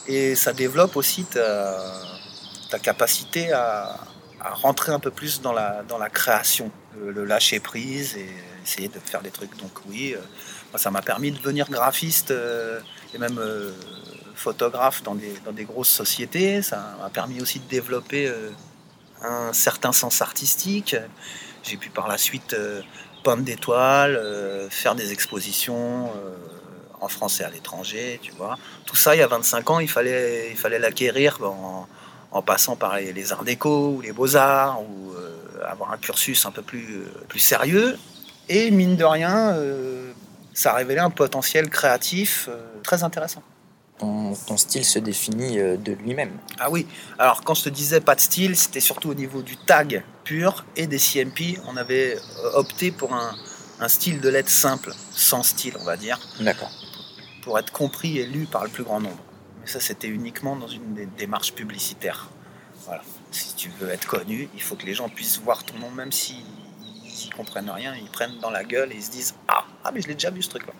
et 0.07 0.35
ça 0.35 0.53
développe 0.53 0.95
aussi 0.95 1.25
ta, 1.25 2.79
capacité 2.81 3.51
à, 3.51 3.99
rentrer 4.39 4.91
un 4.91 4.99
peu 4.99 5.11
plus 5.11 5.41
dans 5.41 5.53
la, 5.53 5.83
dans 5.87 5.99
la 5.99 6.09
création, 6.09 6.71
le, 6.99 7.25
lâcher 7.25 7.59
prise 7.59 8.17
et 8.17 8.27
essayer 8.63 8.87
de 8.87 8.97
faire 8.99 9.21
des 9.21 9.29
trucs. 9.29 9.55
Donc 9.57 9.71
oui, 9.87 10.13
euh, 10.15 10.21
moi, 10.71 10.79
ça 10.79 10.89
m'a 10.89 11.03
permis 11.03 11.31
de 11.31 11.37
devenir 11.37 11.69
graphiste 11.69 12.31
euh, 12.31 12.79
et 13.13 13.19
même 13.19 13.37
euh, 13.37 13.71
photographe 14.33 15.03
dans 15.03 15.13
des, 15.13 15.33
dans 15.45 15.51
des 15.51 15.65
grosses 15.65 15.91
sociétés. 15.91 16.63
Ça 16.63 16.95
m'a 16.99 17.09
permis 17.09 17.39
aussi 17.39 17.59
de 17.59 17.67
développer 17.67 18.33
un 19.21 19.53
certain 19.53 19.91
sens 19.91 20.23
artistique. 20.23 20.95
J'ai 21.61 21.77
pu 21.77 21.91
par 21.91 22.07
la 22.07 22.17
suite 22.17 22.55
peindre 23.23 23.43
des 23.43 23.55
toiles, 23.55 24.15
euh, 24.15 24.69
faire 24.69 24.95
des 24.95 25.11
expositions 25.11 26.09
euh, 26.15 26.35
en 26.99 27.07
France 27.07 27.41
et 27.41 27.43
à 27.43 27.49
l'étranger, 27.49 28.19
tu 28.21 28.31
vois. 28.31 28.57
Tout 28.85 28.95
ça, 28.95 29.15
il 29.15 29.19
y 29.19 29.21
a 29.21 29.27
25 29.27 29.69
ans, 29.69 29.79
il 29.79 29.89
fallait 29.89 30.51
il 30.51 30.57
fallait 30.57 30.79
l'acquérir 30.79 31.39
en, 32.31 32.41
passant 32.41 32.75
par 32.75 32.95
les, 32.97 33.31
arts 33.33 33.43
déco 33.43 33.95
ou 33.95 34.01
les 34.01 34.11
beaux-arts 34.11 34.81
ou 34.81 35.11
euh, 35.11 35.65
avoir 35.65 35.91
un 35.91 35.97
cursus 35.97 36.45
un 36.45 36.51
peu 36.51 36.61
plus, 36.61 36.97
euh, 36.97 37.25
plus 37.27 37.39
sérieux. 37.39 37.97
Et 38.49 38.71
mine 38.71 38.95
de 38.95 39.05
rien, 39.05 39.55
ça 40.53 40.73
a 40.73 40.75
révélé 40.75 40.99
un 40.99 41.09
potentiel 41.09 41.69
créatif 41.69 42.49
très 42.83 43.03
intéressant. 43.03 43.43
Ton, 44.01 44.33
ton 44.47 44.57
style 44.57 44.83
se 44.83 44.97
définit 44.99 45.59
euh, 45.59 45.77
de 45.77 45.93
lui-même. 45.93 46.31
Ah 46.59 46.69
oui, 46.71 46.87
alors 47.19 47.43
quand 47.43 47.53
je 47.53 47.63
te 47.65 47.69
disais 47.69 48.01
pas 48.01 48.15
de 48.15 48.19
style, 48.19 48.55
c'était 48.57 48.79
surtout 48.79 49.09
au 49.11 49.13
niveau 49.13 49.41
du 49.43 49.55
tag 49.57 50.03
pur 50.23 50.65
et 50.75 50.87
des 50.87 50.97
CMP. 50.97 51.59
On 51.67 51.77
avait 51.77 52.17
euh, 52.17 52.51
opté 52.55 52.91
pour 52.91 53.13
un, 53.13 53.35
un 53.79 53.87
style 53.87 54.19
de 54.19 54.27
lettres 54.27 54.49
simple, 54.49 54.91
sans 55.11 55.43
style, 55.43 55.75
on 55.79 55.83
va 55.85 55.97
dire, 55.97 56.19
D'accord. 56.39 56.71
pour 57.43 57.59
être 57.59 57.71
compris 57.71 58.17
et 58.17 58.25
lu 58.25 58.47
par 58.51 58.63
le 58.63 58.69
plus 58.69 58.83
grand 58.83 58.99
nombre. 58.99 59.23
Mais 59.61 59.67
ça, 59.67 59.79
c'était 59.79 60.07
uniquement 60.07 60.55
dans 60.55 60.67
une 60.67 60.95
dé- 60.95 61.07
démarche 61.17 61.53
publicitaire. 61.53 62.29
Voilà. 62.87 63.03
Si 63.29 63.53
tu 63.55 63.69
veux 63.79 63.89
être 63.91 64.07
connu, 64.07 64.49
il 64.55 64.61
faut 64.63 64.75
que 64.75 64.87
les 64.87 64.95
gens 64.95 65.09
puissent 65.09 65.39
voir 65.39 65.63
ton 65.63 65.77
nom, 65.77 65.91
même 65.91 66.11
s'ils 66.11 66.43
ne 67.29 67.35
comprennent 67.35 67.69
rien, 67.69 67.93
ils 67.95 68.09
prennent 68.09 68.37
dans 68.39 68.49
la 68.49 68.63
gueule 68.63 68.91
et 68.91 68.95
ils 68.95 69.03
se 69.03 69.11
disent 69.11 69.35
Ah, 69.47 69.63
ah 69.83 69.91
mais 69.93 70.01
je 70.01 70.07
l'ai 70.07 70.13
déjà 70.13 70.29
vu 70.29 70.41
ce 70.41 70.49
truc-là. 70.49 70.73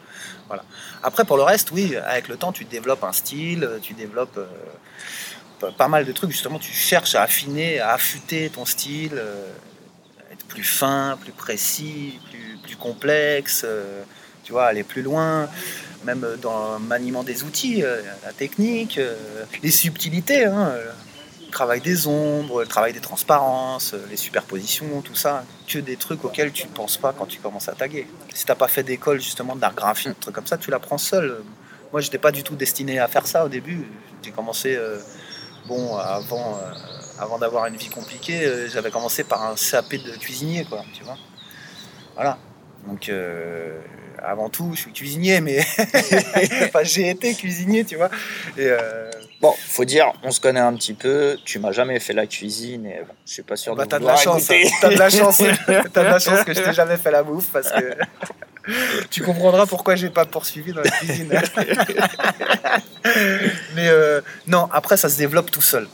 Voilà. 0.48 0.64
Après, 1.04 1.26
pour 1.26 1.38
le 1.38 1.44
reste, 1.44 1.72
oui, 1.72 1.96
avec 1.96 2.28
le 2.28 2.38
temps, 2.38 2.52
tu 2.52 2.66
développes 2.66 3.04
un 3.04 3.14
style, 3.14 3.70
tu 3.82 3.94
développes 3.94 4.38
euh, 4.38 5.72
pas- 5.78 5.88
mal 5.88 6.06
de 6.06 6.12
trucs. 6.12 6.32
Justement, 6.32 6.60
tu 6.60 6.72
cherches 6.74 7.16
à 7.16 7.24
affiner, 7.24 7.80
à 7.80 7.94
affûter 7.94 8.50
ton 8.50 8.66
style, 8.66 9.14
euh, 9.16 9.52
être 10.32 10.46
plus 10.46 10.64
fin, 10.64 11.18
plus 11.22 11.32
précis, 11.32 12.20
plus, 12.30 12.58
plus 12.64 12.76
complexe, 12.76 13.64
euh, 13.66 14.04
tu 14.44 14.52
vois, 14.52 14.66
aller 14.66 14.84
plus 14.84 15.02
loin 15.02 15.50
même 16.04 16.26
dans 16.42 16.80
le 16.80 16.80
maniement 16.80 17.22
des 17.22 17.44
outils, 17.44 17.84
la 18.26 18.34
technique, 18.34 19.00
les 19.62 19.70
subtilités, 19.70 20.46
hein, 20.46 20.74
travail 21.52 21.82
des 21.82 22.08
ombres, 22.08 22.62
le 22.62 22.68
travail 22.68 22.94
des 22.94 23.00
transparences, 23.00 23.94
les 24.10 24.18
superpositions, 24.18 25.02
tout 25.02 25.16
ça, 25.16 25.44
que 25.68 25.80
des 25.80 25.98
trucs 25.98 26.24
auxquels 26.26 26.52
tu 26.52 26.66
ne 26.66 26.72
penses 26.72 26.98
pas 26.98 27.14
quand 27.14 27.26
tu 27.28 27.40
commences 27.40 27.70
à 27.70 27.74
taguer. 27.74 28.08
Si 28.34 28.46
t'as 28.46 28.56
pas 28.56 28.68
fait 28.68 28.84
d'école 28.84 29.22
justement 29.22 29.56
d'art 29.56 29.76
graphique, 29.76 30.08
un 30.08 30.14
truc 30.14 30.36
comme 30.36 30.48
ça, 30.48 30.58
tu 30.58 30.72
l'apprends 30.72 30.98
seul. 30.98 31.44
Moi, 31.92 32.02
j'étais 32.02 32.18
pas 32.18 32.32
du 32.32 32.44
tout 32.44 32.56
destiné 32.56 33.00
à 33.00 33.08
faire 33.08 33.28
ça 33.28 33.46
au 33.46 33.50
début. 33.50 33.86
J'ai 34.24 34.32
commencé, 34.32 34.76
euh, 34.76 34.98
bon, 35.68 35.98
avant, 35.98 36.56
euh, 36.56 36.72
avant 37.20 37.38
d'avoir 37.38 37.66
une 37.66 37.76
vie 37.76 37.90
compliquée, 37.90 38.46
euh, 38.46 38.70
j'avais 38.70 38.92
commencé 38.92 39.24
par 39.24 39.44
un 39.44 39.56
CAP 39.56 39.96
de 39.96 40.18
cuisinier, 40.18 40.64
quoi, 40.66 40.84
tu 40.94 41.04
vois. 41.04 41.18
Voilà. 42.16 42.38
Donc, 42.88 43.12
avant 44.22 44.50
tout, 44.50 44.72
je 44.74 44.82
suis 44.82 44.92
cuisinier, 44.92 45.42
mais 45.42 45.60
enfin, 46.64 46.84
j'ai 46.84 47.10
été 47.10 47.34
cuisinier, 47.34 47.84
tu 47.86 47.96
vois. 47.96 48.10
Et, 48.58 48.68
euh, 48.68 49.10
Bon, 49.42 49.56
faut 49.58 49.86
dire, 49.86 50.14
on 50.22 50.30
se 50.30 50.40
connaît 50.40 50.60
un 50.60 50.74
petit 50.76 50.94
peu. 50.94 51.36
Tu 51.46 51.58
m'as 51.58 51.72
jamais 51.72 52.00
fait 52.00 52.14
la 52.14 52.28
cuisine 52.28 52.86
et 52.86 53.00
bon, 53.00 53.14
je 53.26 53.34
suis 53.34 53.42
pas 53.42 53.56
sûr 53.56 53.76
bah, 53.76 53.86
de 53.86 53.90
t'as 53.90 53.98
de 53.98 54.06
la 54.06 54.16
chance, 54.16 54.52
hein. 54.52 54.62
t'as 54.80 54.90
de 54.90 55.00
la 55.00 55.10
chance, 55.10 55.38
t'as 55.66 56.04
de 56.04 56.10
la 56.10 56.20
chance 56.20 56.44
que 56.44 56.54
je 56.54 56.62
t'ai 56.62 56.74
jamais 56.74 56.98
fait 56.98 57.10
la 57.10 57.24
bouffe 57.24 57.50
parce 57.52 57.72
que 57.72 57.96
tu 59.10 59.24
comprendras 59.24 59.66
pourquoi 59.66 59.96
j'ai 59.96 60.12
pas 60.12 60.26
poursuivi 60.26 60.74
dans 60.74 60.82
la 60.82 60.92
cuisine. 60.92 61.28
Mais 63.76 63.88
euh, 63.88 64.22
non, 64.46 64.70
après 64.72 64.96
ça 64.96 65.10
se 65.10 65.18
développe 65.18 65.50
tout 65.50 65.62
seul. 65.62 65.88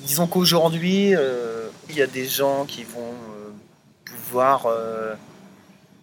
Disons 0.00 0.26
qu'aujourd'hui, 0.26 1.14
euh, 1.16 1.68
il 1.88 1.96
y 1.96 2.02
a 2.02 2.06
des 2.06 2.26
gens 2.26 2.66
qui 2.66 2.84
vont 2.84 3.14
euh, 3.14 3.50
pouvoir 4.04 4.66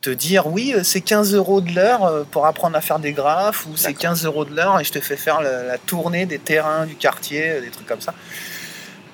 te 0.01 0.09
dire 0.09 0.47
oui, 0.47 0.73
euh, 0.75 0.83
c'est 0.83 1.01
15 1.01 1.33
euros 1.33 1.61
de 1.61 1.73
l'heure 1.73 2.03
euh, 2.05 2.23
pour 2.29 2.45
apprendre 2.45 2.75
à 2.75 2.81
faire 2.81 2.99
des 2.99 3.13
graphes 3.13 3.65
ou 3.65 3.75
c'est 3.75 3.89
D'accord. 3.89 4.01
15 4.01 4.25
euros 4.25 4.45
de 4.45 4.55
l'heure 4.55 4.79
et 4.79 4.83
je 4.83 4.91
te 4.91 4.99
fais 4.99 5.17
faire 5.17 5.41
la, 5.41 5.63
la 5.63 5.77
tournée 5.77 6.25
des 6.25 6.39
terrains 6.39 6.85
du 6.85 6.95
quartier, 6.95 7.49
euh, 7.49 7.61
des 7.61 7.69
trucs 7.69 7.87
comme 7.87 8.01
ça. 8.01 8.13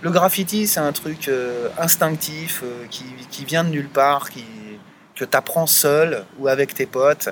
Le 0.03 0.11
graffiti, 0.11 0.67
c'est 0.67 0.81
un 0.81 0.91
truc 0.91 1.29
euh, 1.29 1.69
instinctif 1.77 2.59
euh, 2.61 2.85
qui, 2.89 3.05
qui 3.31 3.45
vient 3.45 3.63
de 3.63 3.69
nulle 3.69 3.87
part, 3.87 4.29
qui, 4.29 4.43
que 5.15 5.23
tu 5.23 5.37
apprends 5.37 5.65
seul 5.65 6.25
ou 6.39 6.49
avec 6.49 6.73
tes 6.73 6.85
potes 6.85 7.29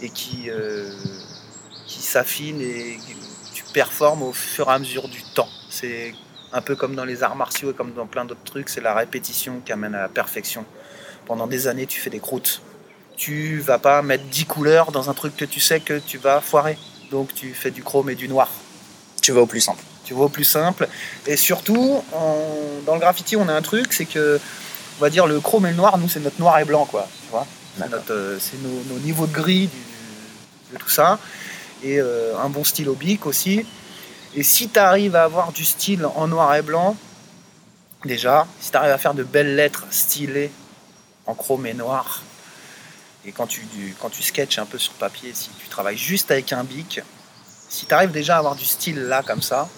et 0.00 0.08
qui, 0.08 0.48
euh, 0.48 0.90
qui 1.86 2.00
s'affine 2.00 2.62
et 2.62 2.98
tu 3.52 3.62
performes 3.74 4.22
au 4.22 4.32
fur 4.32 4.70
et 4.70 4.72
à 4.72 4.78
mesure 4.78 5.06
du 5.08 5.22
temps. 5.34 5.50
C'est 5.68 6.14
un 6.54 6.62
peu 6.62 6.74
comme 6.74 6.94
dans 6.94 7.04
les 7.04 7.22
arts 7.22 7.36
martiaux 7.36 7.72
et 7.72 7.74
comme 7.74 7.92
dans 7.92 8.06
plein 8.06 8.24
d'autres 8.24 8.44
trucs, 8.44 8.70
c'est 8.70 8.80
la 8.80 8.94
répétition 8.94 9.60
qui 9.62 9.72
amène 9.72 9.94
à 9.94 10.00
la 10.00 10.08
perfection. 10.08 10.64
Pendant 11.26 11.46
des 11.46 11.68
années, 11.68 11.84
tu 11.84 12.00
fais 12.00 12.08
des 12.08 12.20
croûtes. 12.20 12.62
Tu 13.16 13.60
vas 13.60 13.78
pas 13.78 14.02
mettre 14.02 14.24
10 14.24 14.46
couleurs 14.46 14.92
dans 14.92 15.10
un 15.10 15.14
truc 15.14 15.36
que 15.36 15.44
tu 15.44 15.60
sais 15.60 15.80
que 15.80 15.98
tu 15.98 16.18
vas 16.18 16.40
foirer. 16.40 16.78
Donc 17.10 17.34
tu 17.34 17.54
fais 17.54 17.70
du 17.70 17.82
chrome 17.82 18.10
et 18.10 18.14
du 18.14 18.28
noir 18.28 18.50
Tu 19.22 19.32
vas 19.32 19.42
au 19.42 19.46
plus 19.46 19.60
simple. 19.60 19.82
tu 20.04 20.14
vois, 20.14 20.26
au 20.26 20.28
plus 20.28 20.44
simple. 20.44 20.88
Et 21.26 21.36
surtout, 21.36 22.02
dans 22.86 22.94
le 22.94 23.00
graffiti, 23.00 23.36
on 23.36 23.48
a 23.48 23.54
un 23.54 23.62
truc, 23.62 23.92
c'est 23.92 24.06
que 24.06 24.40
on 24.98 25.02
va 25.02 25.10
dire 25.10 25.26
le 25.26 25.40
chrome 25.40 25.66
et 25.66 25.70
le 25.70 25.76
noir, 25.76 25.98
nous 25.98 26.08
c'est 26.08 26.20
notre 26.20 26.40
noir 26.40 26.58
et 26.58 26.64
blanc 26.64 26.84
quoi. 26.86 27.08
Tu 27.24 27.30
vois? 27.30 27.46
C'est 27.76 28.62
nos, 28.62 28.98
niveaux 29.00 29.26
de 29.26 29.32
gris 29.32 29.68
de 30.72 30.78
tout 30.78 30.90
ça. 30.90 31.18
Et 31.82 32.00
un 32.00 32.48
bon 32.48 32.64
stylo 32.64 32.94
bic 32.94 33.26
aussi. 33.26 33.64
Et 34.36 34.42
si 34.42 34.68
tu 34.68 34.78
arrives 34.78 35.14
à 35.14 35.24
avoir 35.24 35.52
du 35.52 35.64
style 35.64 36.04
en 36.04 36.26
noir 36.26 36.52
et 36.56 36.62
blanc, 36.62 36.96
déjà, 38.04 38.46
si 38.60 38.72
tu 38.72 38.76
arrives 38.76 38.90
à 38.90 38.98
faire 38.98 39.14
de 39.14 39.22
belles 39.22 39.54
lettres 39.54 39.84
stylées 39.90 40.50
en 41.26 41.34
chrome 41.34 41.66
et 41.66 41.74
noir, 41.74 42.23
et 43.26 43.32
quand 43.32 43.46
tu, 43.46 43.62
quand 44.00 44.10
tu 44.10 44.22
sketches 44.22 44.58
un 44.58 44.66
peu 44.66 44.78
sur 44.78 44.92
papier, 44.94 45.32
si 45.34 45.50
tu 45.58 45.68
travailles 45.68 45.96
juste 45.96 46.30
avec 46.30 46.52
un 46.52 46.64
bic, 46.64 47.00
si 47.68 47.86
tu 47.86 47.94
arrives 47.94 48.10
déjà 48.10 48.36
à 48.36 48.38
avoir 48.38 48.54
du 48.54 48.64
style 48.64 49.00
là 49.00 49.22
comme 49.22 49.42
ça, 49.42 49.68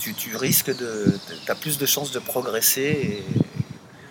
tu, 0.00 0.36
risques 0.36 0.74
de. 0.74 1.18
Tu 1.44 1.50
as 1.50 1.54
plus 1.54 1.78
de 1.78 1.86
chances 1.86 2.10
de 2.10 2.18
progresser. 2.18 3.22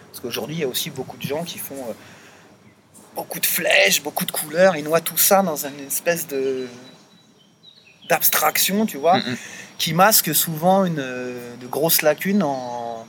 Parce 0.08 0.20
qu'aujourd'hui, 0.22 0.58
il 0.58 0.60
y 0.60 0.64
a 0.64 0.68
aussi 0.68 0.90
beaucoup 0.90 1.18
de 1.18 1.24
gens 1.24 1.44
qui 1.44 1.58
font 1.58 1.84
euh, 1.90 1.94
beaucoup 3.16 3.40
de 3.40 3.46
flèches, 3.46 4.02
beaucoup 4.02 4.26
de 4.26 4.32
couleurs, 4.32 4.76
ils 4.76 4.84
noient 4.84 5.02
tout 5.02 5.18
ça 5.18 5.42
dans 5.42 5.66
une 5.66 5.80
espèce 5.88 6.28
de 6.28 6.68
d'abstraction, 8.08 8.88
tu 8.88 8.98
vois, 8.98 9.20
qui 9.78 9.94
masque 9.94 10.34
souvent 10.34 10.84
une, 10.84 10.96
de 10.96 11.68
grosses 11.68 12.02
lacunes 12.02 12.42
en, 12.42 13.06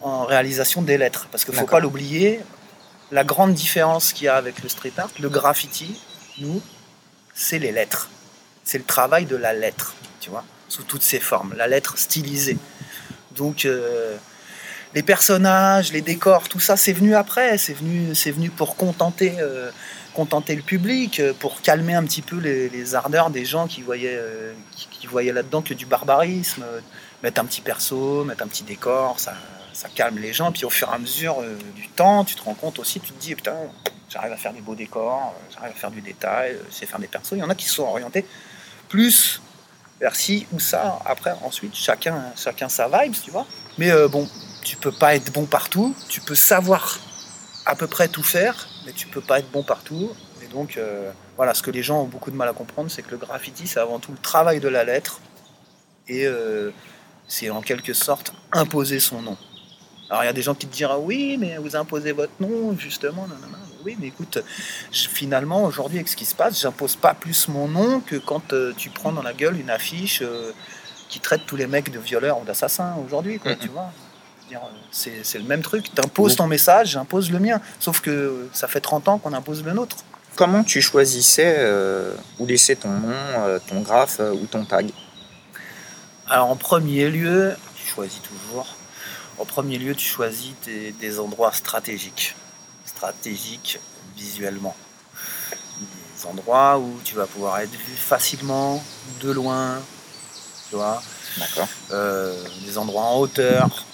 en 0.00 0.24
réalisation 0.24 0.80
des 0.80 0.96
lettres. 0.96 1.28
Parce 1.30 1.44
qu'il 1.44 1.52
ne 1.52 1.60
faut 1.60 1.66
pas 1.66 1.80
l'oublier, 1.80 2.40
la 3.12 3.24
grande 3.24 3.54
différence 3.54 4.12
qu'il 4.12 4.26
y 4.26 4.28
a 4.28 4.36
avec 4.36 4.62
le 4.62 4.68
street 4.68 4.92
art, 4.96 5.10
le 5.20 5.28
graffiti, 5.28 6.00
nous, 6.38 6.62
c'est 7.34 7.58
les 7.58 7.72
lettres. 7.72 8.08
C'est 8.64 8.78
le 8.78 8.84
travail 8.84 9.26
de 9.26 9.36
la 9.36 9.52
lettre, 9.52 9.94
tu 10.20 10.30
vois, 10.30 10.44
sous 10.68 10.82
toutes 10.84 11.02
ses 11.02 11.20
formes, 11.20 11.54
la 11.56 11.66
lettre 11.66 11.98
stylisée. 11.98 12.58
Donc, 13.36 13.64
euh, 13.64 14.16
les 14.94 15.02
personnages, 15.02 15.92
les 15.92 16.02
décors, 16.02 16.48
tout 16.48 16.60
ça, 16.60 16.76
c'est 16.76 16.92
venu 16.92 17.14
après, 17.14 17.58
c'est 17.58 17.74
venu, 17.74 18.14
c'est 18.14 18.30
venu 18.30 18.50
pour 18.50 18.76
contenter 18.76 19.34
euh, 19.38 19.70
contenter 20.14 20.56
le 20.56 20.62
public, 20.62 21.20
euh, 21.20 21.32
pour 21.32 21.62
calmer 21.62 21.94
un 21.94 22.04
petit 22.04 22.22
peu 22.22 22.36
les, 22.36 22.94
ardeurs 22.94 23.30
des 23.30 23.44
gens 23.44 23.68
qui 23.68 23.82
voyaient, 23.82 24.20
qui, 24.90 25.06
voyaient 25.06 25.32
là-dedans 25.32 25.62
que 25.62 25.74
du 25.74 25.86
barbarisme. 25.86 26.64
Mettre 27.22 27.40
un 27.40 27.44
petit 27.44 27.60
perso, 27.60 28.24
mettre 28.24 28.42
un 28.42 28.48
petit 28.48 28.64
décor, 28.64 29.20
ça, 29.20 29.34
ça 29.72 29.88
calme 29.88 30.18
les 30.18 30.32
gens. 30.32 30.52
Puis 30.52 30.64
au 30.64 30.70
fur 30.70 30.88
et 30.88 30.94
à 30.94 30.98
mesure 30.98 31.40
euh, 31.40 31.56
du 31.74 31.88
temps, 31.88 32.24
tu 32.24 32.34
te 32.34 32.42
rends 32.42 32.54
compte 32.54 32.78
aussi, 32.78 33.00
tu 33.00 33.12
te 33.12 33.20
dis, 33.20 33.34
putain, 33.34 33.56
j'arrive 34.08 34.32
à 34.32 34.36
faire 34.36 34.52
des 34.52 34.60
beaux 34.60 34.74
décors, 34.74 35.34
j'arrive 35.52 35.72
à 35.72 35.78
faire 35.78 35.90
du 35.90 36.00
détail, 36.00 36.56
c'est 36.70 36.86
faire 36.86 36.98
des 36.98 37.08
persos. 37.08 37.32
Il 37.32 37.38
y 37.38 37.42
en 37.42 37.50
a 37.50 37.54
qui 37.54 37.66
sont 37.66 37.84
orientés 37.84 38.24
plus 38.88 39.40
vers 40.00 40.16
ci 40.16 40.46
ou 40.52 40.60
ça. 40.60 40.98
Après, 41.04 41.32
ensuite, 41.42 41.74
chacun, 41.74 42.24
chacun 42.36 42.68
sa 42.68 42.88
vibe, 42.88 43.14
tu 43.22 43.30
vois. 43.30 43.46
Mais 43.78 43.90
bon, 44.08 44.28
tu 44.64 44.76
peux 44.76 44.92
pas 44.92 45.14
être 45.14 45.32
bon 45.32 45.46
partout, 45.46 45.94
tu 46.08 46.20
peux 46.20 46.34
savoir 46.34 46.98
à 47.66 47.76
peu 47.76 47.86
près 47.86 48.08
tout 48.08 48.22
faire, 48.22 48.68
mais 48.84 48.92
tu 48.92 49.06
peux 49.06 49.20
pas 49.20 49.38
être 49.38 49.50
bon 49.50 49.62
partout. 49.62 50.10
Et 50.42 50.46
donc, 50.48 50.76
euh, 50.76 51.12
voilà, 51.36 51.54
ce 51.54 51.62
que 51.62 51.70
les 51.70 51.82
gens 51.82 52.02
ont 52.02 52.06
beaucoup 52.06 52.30
de 52.30 52.36
mal 52.36 52.48
à 52.48 52.52
comprendre, 52.52 52.90
c'est 52.90 53.02
que 53.02 53.10
le 53.10 53.16
graffiti, 53.16 53.66
c'est 53.66 53.80
avant 53.80 53.98
tout 53.98 54.12
le 54.12 54.18
travail 54.18 54.60
de 54.60 54.68
la 54.68 54.84
lettre. 54.84 55.20
Et 56.08 56.26
euh, 56.26 56.72
c'est 57.28 57.50
en 57.50 57.62
quelque 57.62 57.92
sorte 57.92 58.32
imposer 58.52 59.00
son 59.00 59.22
nom. 59.22 59.36
Alors, 60.10 60.24
il 60.24 60.26
y 60.26 60.30
a 60.30 60.32
des 60.32 60.42
gens 60.42 60.54
qui 60.54 60.66
te 60.66 60.74
diront 60.74 60.98
oui, 60.98 61.36
mais 61.38 61.56
vous 61.56 61.76
imposez 61.76 62.12
votre 62.12 62.32
nom, 62.40 62.76
justement. 62.76 63.26
Non, 63.28 63.36
non, 63.40 63.48
non. 63.48 63.58
Oui, 63.84 63.96
mais 63.98 64.08
écoute, 64.08 64.38
finalement, 64.92 65.64
aujourd'hui, 65.64 65.98
avec 65.98 66.08
ce 66.08 66.16
qui 66.16 66.26
se 66.26 66.34
passe, 66.34 66.60
j'impose 66.60 66.96
pas 66.96 67.14
plus 67.14 67.48
mon 67.48 67.66
nom 67.66 68.00
que 68.00 68.16
quand 68.16 68.52
euh, 68.52 68.74
tu 68.76 68.90
prends 68.90 69.12
dans 69.12 69.22
la 69.22 69.32
gueule 69.32 69.58
une 69.58 69.70
affiche 69.70 70.22
qui 71.08 71.18
traite 71.20 71.42
tous 71.46 71.56
les 71.56 71.66
mecs 71.66 71.90
de 71.90 71.98
violeurs 71.98 72.40
ou 72.40 72.44
d'assassins 72.44 72.96
aujourd'hui, 73.06 73.38
quoi, 73.38 73.54
tu 73.54 73.68
vois 73.68 73.90
c'est 74.90 75.38
le 75.38 75.44
même 75.44 75.62
truc. 75.62 75.84
Tu 75.94 76.00
imposes 76.00 76.36
ton 76.36 76.46
message, 76.46 76.90
j'impose 76.90 77.30
le 77.30 77.38
mien. 77.38 77.60
Sauf 77.78 78.00
que 78.00 78.48
ça 78.52 78.68
fait 78.68 78.80
30 78.80 79.08
ans 79.08 79.18
qu'on 79.18 79.32
impose 79.32 79.64
le 79.64 79.72
nôtre. 79.72 79.96
Comment 80.36 80.64
tu 80.64 80.80
choisissais 80.80 81.56
euh, 81.58 82.14
où 82.38 82.46
laisser 82.46 82.76
ton 82.76 82.88
nom, 82.88 83.12
euh, 83.38 83.58
ton 83.68 83.80
graphe 83.80 84.20
euh, 84.20 84.32
ou 84.32 84.46
ton 84.46 84.64
tag? 84.64 84.90
Alors 86.28 86.50
en 86.50 86.56
premier 86.56 87.10
lieu, 87.10 87.54
tu 87.76 87.86
choisis 87.86 88.20
toujours. 88.22 88.66
En 89.40 89.44
premier 89.44 89.78
lieu, 89.78 89.94
tu 89.94 90.06
choisis 90.06 90.52
des 90.66 91.18
endroits 91.18 91.52
stratégiques. 91.52 92.36
Stratégiques 92.84 93.80
visuellement. 94.16 94.76
Des 95.80 96.26
endroits 96.26 96.78
où 96.78 97.00
tu 97.02 97.14
vas 97.14 97.26
pouvoir 97.26 97.58
être 97.60 97.72
vu 97.72 97.94
facilement, 97.96 98.84
de 99.22 99.30
loin, 99.30 99.80
tu 100.68 100.76
vois. 100.76 101.02
D'accord. 101.38 101.68
des 102.64 102.76
endroits 102.76 103.02
en 103.02 103.18
hauteur, 103.20 103.84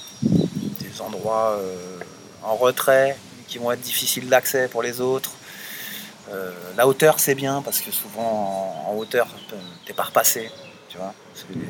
endroits 1.01 1.59
euh, 1.59 1.99
en 2.43 2.57
retrait 2.57 3.17
qui 3.49 3.59
vont 3.59 3.71
être 3.73 3.81
difficiles 3.81 4.29
d'accès 4.29 4.69
pour 4.69 4.83
les 4.83 5.01
autres. 5.01 5.33
Euh, 6.31 6.53
la 6.77 6.87
hauteur, 6.89 7.21
c'est 7.21 7.35
bien 7.35 7.63
parce 7.63 7.81
que 7.81 7.91
souvent 7.91 8.85
en, 8.89 8.95
hauteur, 8.97 9.29
t'es 9.85 9.93
pas 9.93 10.05
repassé. 10.05 10.51
Tu 10.97 11.03
vois 11.03 11.15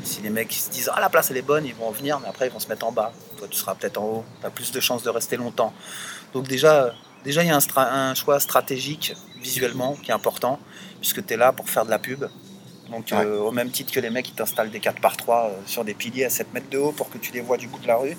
si 0.05 0.23
les 0.23 0.31
mecs 0.31 0.53
se 0.53 0.71
disent 0.71 0.91
Ah, 0.95 1.01
la 1.01 1.09
place 1.09 1.31
elle 1.31 1.37
est 1.37 1.43
bonne, 1.43 1.65
ils 1.67 1.75
vont 1.75 1.91
venir, 1.91 2.21
mais 2.21 2.29
après 2.29 2.47
ils 2.47 2.53
vont 2.53 2.61
se 2.61 2.69
mettre 2.69 2.87
en 2.87 2.93
bas. 2.93 3.13
Toi, 3.37 3.49
tu 3.51 3.57
seras 3.57 3.75
peut-être 3.75 3.99
en 3.99 4.05
haut, 4.05 4.25
tu 4.41 4.47
as 4.47 4.51
plus 4.51 4.73
de 4.73 4.81
chances 4.81 5.03
de 5.03 5.11
rester 5.11 5.37
longtemps. 5.37 5.73
Donc, 6.33 6.47
déjà, 6.47 6.93
déjà 7.25 7.43
il 7.43 7.49
y 7.49 7.51
a 7.51 7.59
un, 7.77 8.15
choix 8.15 8.41
stratégique 8.41 9.15
visuellement 9.41 9.95
qui 10.03 10.11
est 10.11 10.15
important, 10.15 10.59
puisque 11.01 11.25
tu 11.25 11.35
es 11.35 11.37
là 11.37 11.53
pour 11.53 11.69
faire 11.69 11.85
de 11.85 11.91
la 11.91 11.99
pub. 11.99 12.27
Donc, 12.91 13.13
euh, 13.13 13.41
au 13.41 13.51
même 13.51 13.71
titre 13.71 13.93
que 13.93 13.99
les 13.99 14.11
mecs 14.11 14.27
qui 14.27 14.33
t'installent 14.33 14.71
des 14.71 14.79
4 14.79 15.01
par 15.01 15.17
3 15.17 15.51
sur 15.67 15.85
des 15.85 15.95
piliers 15.95 16.25
à 16.25 16.31
7 16.31 16.55
mètres 16.55 16.71
de 16.71 16.79
haut 16.79 16.93
pour 16.93 17.11
que 17.11 17.19
tu 17.19 17.33
les 17.33 17.41
vois 17.41 17.57
du 17.57 17.67
bout 17.67 17.81
de 17.81 17.87
la 17.89 17.97
rue, 17.97 18.17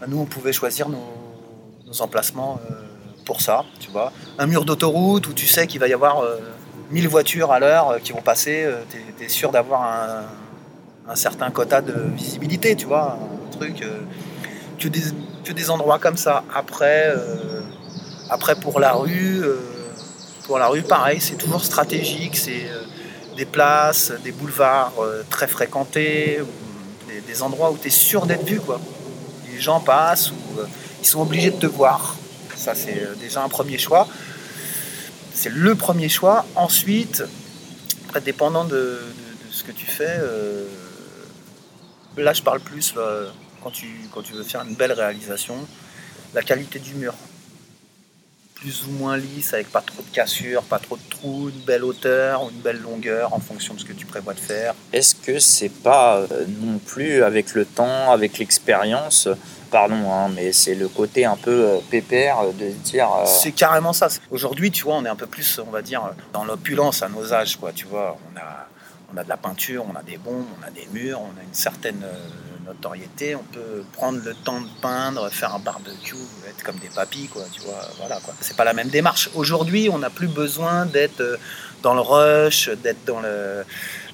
bah, 0.00 0.06
nous, 0.08 0.18
on 0.18 0.26
pouvait 0.26 0.52
choisir 0.52 0.88
nos, 0.88 2.00
emplacements 2.00 2.60
euh, 2.70 2.74
pour 3.24 3.40
ça, 3.40 3.64
tu 3.80 3.90
vois. 3.90 4.12
Un 4.38 4.46
mur 4.46 4.64
d'autoroute 4.64 5.26
où 5.28 5.32
tu 5.32 5.46
sais 5.46 5.66
qu'il 5.66 5.80
va 5.80 5.88
y 5.88 5.94
avoir 5.94 6.22
1000 6.90 7.06
euh, 7.06 7.08
voitures 7.08 7.52
à 7.52 7.58
l'heure 7.58 7.90
euh, 7.90 7.98
qui 7.98 8.12
vont 8.12 8.22
passer, 8.22 8.68
tu 8.90 9.24
es, 9.24 9.28
sûr 9.28 9.50
d'avoir 9.50 9.82
un, 11.08 11.16
certain 11.16 11.50
quota 11.50 11.80
de 11.80 11.94
visibilité, 12.14 12.76
tu 12.76 12.86
vois, 12.86 13.18
un 13.46 13.50
truc. 13.50 13.82
que, 14.78 14.88
des, 14.88 15.00
que 15.44 15.52
des 15.52 15.70
endroits 15.70 15.98
comme 15.98 16.16
ça. 16.16 16.44
Après, 16.54 17.14
après 18.28 18.56
pour 18.56 18.78
la 18.78 18.92
rue, 18.92 19.42
pour 20.44 20.58
la 20.58 20.68
rue, 20.68 20.82
pareil, 20.82 21.20
c'est 21.20 21.36
toujours 21.36 21.64
stratégique, 21.64 22.36
c'est 22.36 22.68
des 23.36 23.46
places, 23.46 24.12
des 24.22 24.32
boulevards 24.32 24.92
très 25.30 25.48
fréquentés, 25.48 26.40
des, 27.26 27.42
endroits 27.42 27.70
où 27.70 27.78
tu 27.78 27.88
es 27.88 27.90
sûr 27.90 28.26
d'être 28.26 28.44
vu, 28.44 28.60
quoi 28.60 28.80
les 29.58 29.64
gens 29.64 29.80
passent 29.80 30.30
ou 30.30 30.60
euh, 30.60 30.66
ils 31.00 31.06
sont 31.06 31.20
obligés 31.20 31.50
de 31.50 31.56
te 31.56 31.66
voir. 31.66 32.14
Ça, 32.54 32.74
c'est 32.74 33.02
euh, 33.02 33.14
déjà 33.20 33.42
un 33.42 33.48
premier 33.48 33.78
choix. 33.78 34.06
C'est 35.38 35.52
le 35.52 35.76
premier 35.76 36.08
choix. 36.08 36.44
Ensuite, 36.56 37.22
dépendant 38.24 38.64
de, 38.64 38.98
ce 39.52 39.62
que 39.62 39.70
tu 39.70 39.86
fais, 39.86 40.18
euh, 40.18 40.66
là, 42.16 42.32
je 42.32 42.42
parle 42.42 42.58
plus 42.58 42.92
quand, 43.62 43.70
tu, 43.70 43.86
quand 44.12 44.22
tu 44.22 44.32
veux 44.32 44.42
faire 44.42 44.62
une 44.62 44.74
belle 44.74 44.90
réalisation, 44.90 45.54
la 46.34 46.42
qualité 46.42 46.80
du 46.80 46.94
mur 46.94 47.14
plus 48.56 48.84
ou 48.88 48.90
moins 48.90 49.16
lisse, 49.16 49.54
avec 49.54 49.70
pas 49.70 49.80
trop 49.80 50.02
de 50.02 50.12
cassures, 50.12 50.64
pas 50.64 50.80
trop 50.80 50.96
de 50.96 51.08
trous, 51.08 51.50
une 51.50 51.60
belle 51.60 51.84
hauteur 51.84 52.50
une 52.50 52.60
belle 52.60 52.80
longueur 52.80 53.32
en 53.32 53.38
fonction 53.38 53.74
de 53.74 53.78
ce 53.78 53.84
que 53.84 53.92
tu 53.92 54.06
prévois 54.06 54.34
de 54.34 54.40
faire. 54.40 54.74
Est-ce 54.92 55.14
que 55.14 55.38
c'est 55.38 55.68
pas 55.68 56.18
euh, 56.18 56.44
non 56.60 56.78
plus 56.78 57.22
avec 57.22 57.54
le 57.54 57.64
temps, 57.64 58.10
avec 58.10 58.38
l'expérience, 58.38 59.28
pardon, 59.70 60.12
hein, 60.12 60.30
mais 60.34 60.52
c'est 60.52 60.74
le 60.74 60.88
côté 60.88 61.24
un 61.24 61.36
peu 61.36 61.64
euh, 61.66 61.78
pépère 61.90 62.38
de 62.52 62.70
dire. 62.70 63.10
Euh, 63.12 63.24
c'est 63.26 63.52
carrément 63.52 63.92
ça. 63.92 64.08
Aujourd'hui, 64.30 64.70
tu 64.70 64.84
vois, 64.84 64.96
on 64.96 65.04
est 65.04 65.08
un 65.08 65.16
peu 65.16 65.26
plus, 65.26 65.60
on 65.64 65.70
va 65.70 65.82
dire, 65.82 66.02
dans 66.32 66.44
l'opulence 66.44 67.02
à 67.02 67.08
nos 67.08 67.32
âges, 67.32 67.56
quoi. 67.56 67.72
Tu 67.72 67.86
vois, 67.86 68.16
on 68.32 68.38
a, 68.38 68.68
on 69.12 69.16
a 69.16 69.24
de 69.24 69.28
la 69.28 69.36
peinture, 69.36 69.84
on 69.90 69.96
a 69.96 70.02
des 70.02 70.18
bombes, 70.18 70.46
on 70.60 70.66
a 70.66 70.70
des 70.70 70.88
murs, 70.92 71.20
on 71.20 71.40
a 71.40 71.42
une 71.42 71.54
certaine 71.54 72.04
notoriété, 72.68 73.34
on 73.34 73.42
peut 73.42 73.82
prendre 73.92 74.20
le 74.24 74.34
temps 74.34 74.60
de 74.60 74.68
peindre, 74.80 75.28
faire 75.30 75.54
un 75.54 75.58
barbecue, 75.58 76.16
être 76.48 76.62
comme 76.62 76.76
des 76.76 76.88
papis, 76.88 77.28
quoi, 77.28 77.42
tu 77.52 77.62
vois, 77.62 77.80
voilà, 77.98 78.20
quoi. 78.20 78.34
C'est 78.40 78.56
pas 78.56 78.64
la 78.64 78.74
même 78.74 78.88
démarche. 78.88 79.30
Aujourd'hui, 79.34 79.88
on 79.90 79.98
n'a 79.98 80.10
plus 80.10 80.28
besoin 80.28 80.86
d'être 80.86 81.20
euh, 81.20 81.36
dans 81.82 81.94
le 81.94 82.00
rush, 82.00 82.68
d'être 82.82 83.04
dans 83.06 83.20
le, 83.20 83.64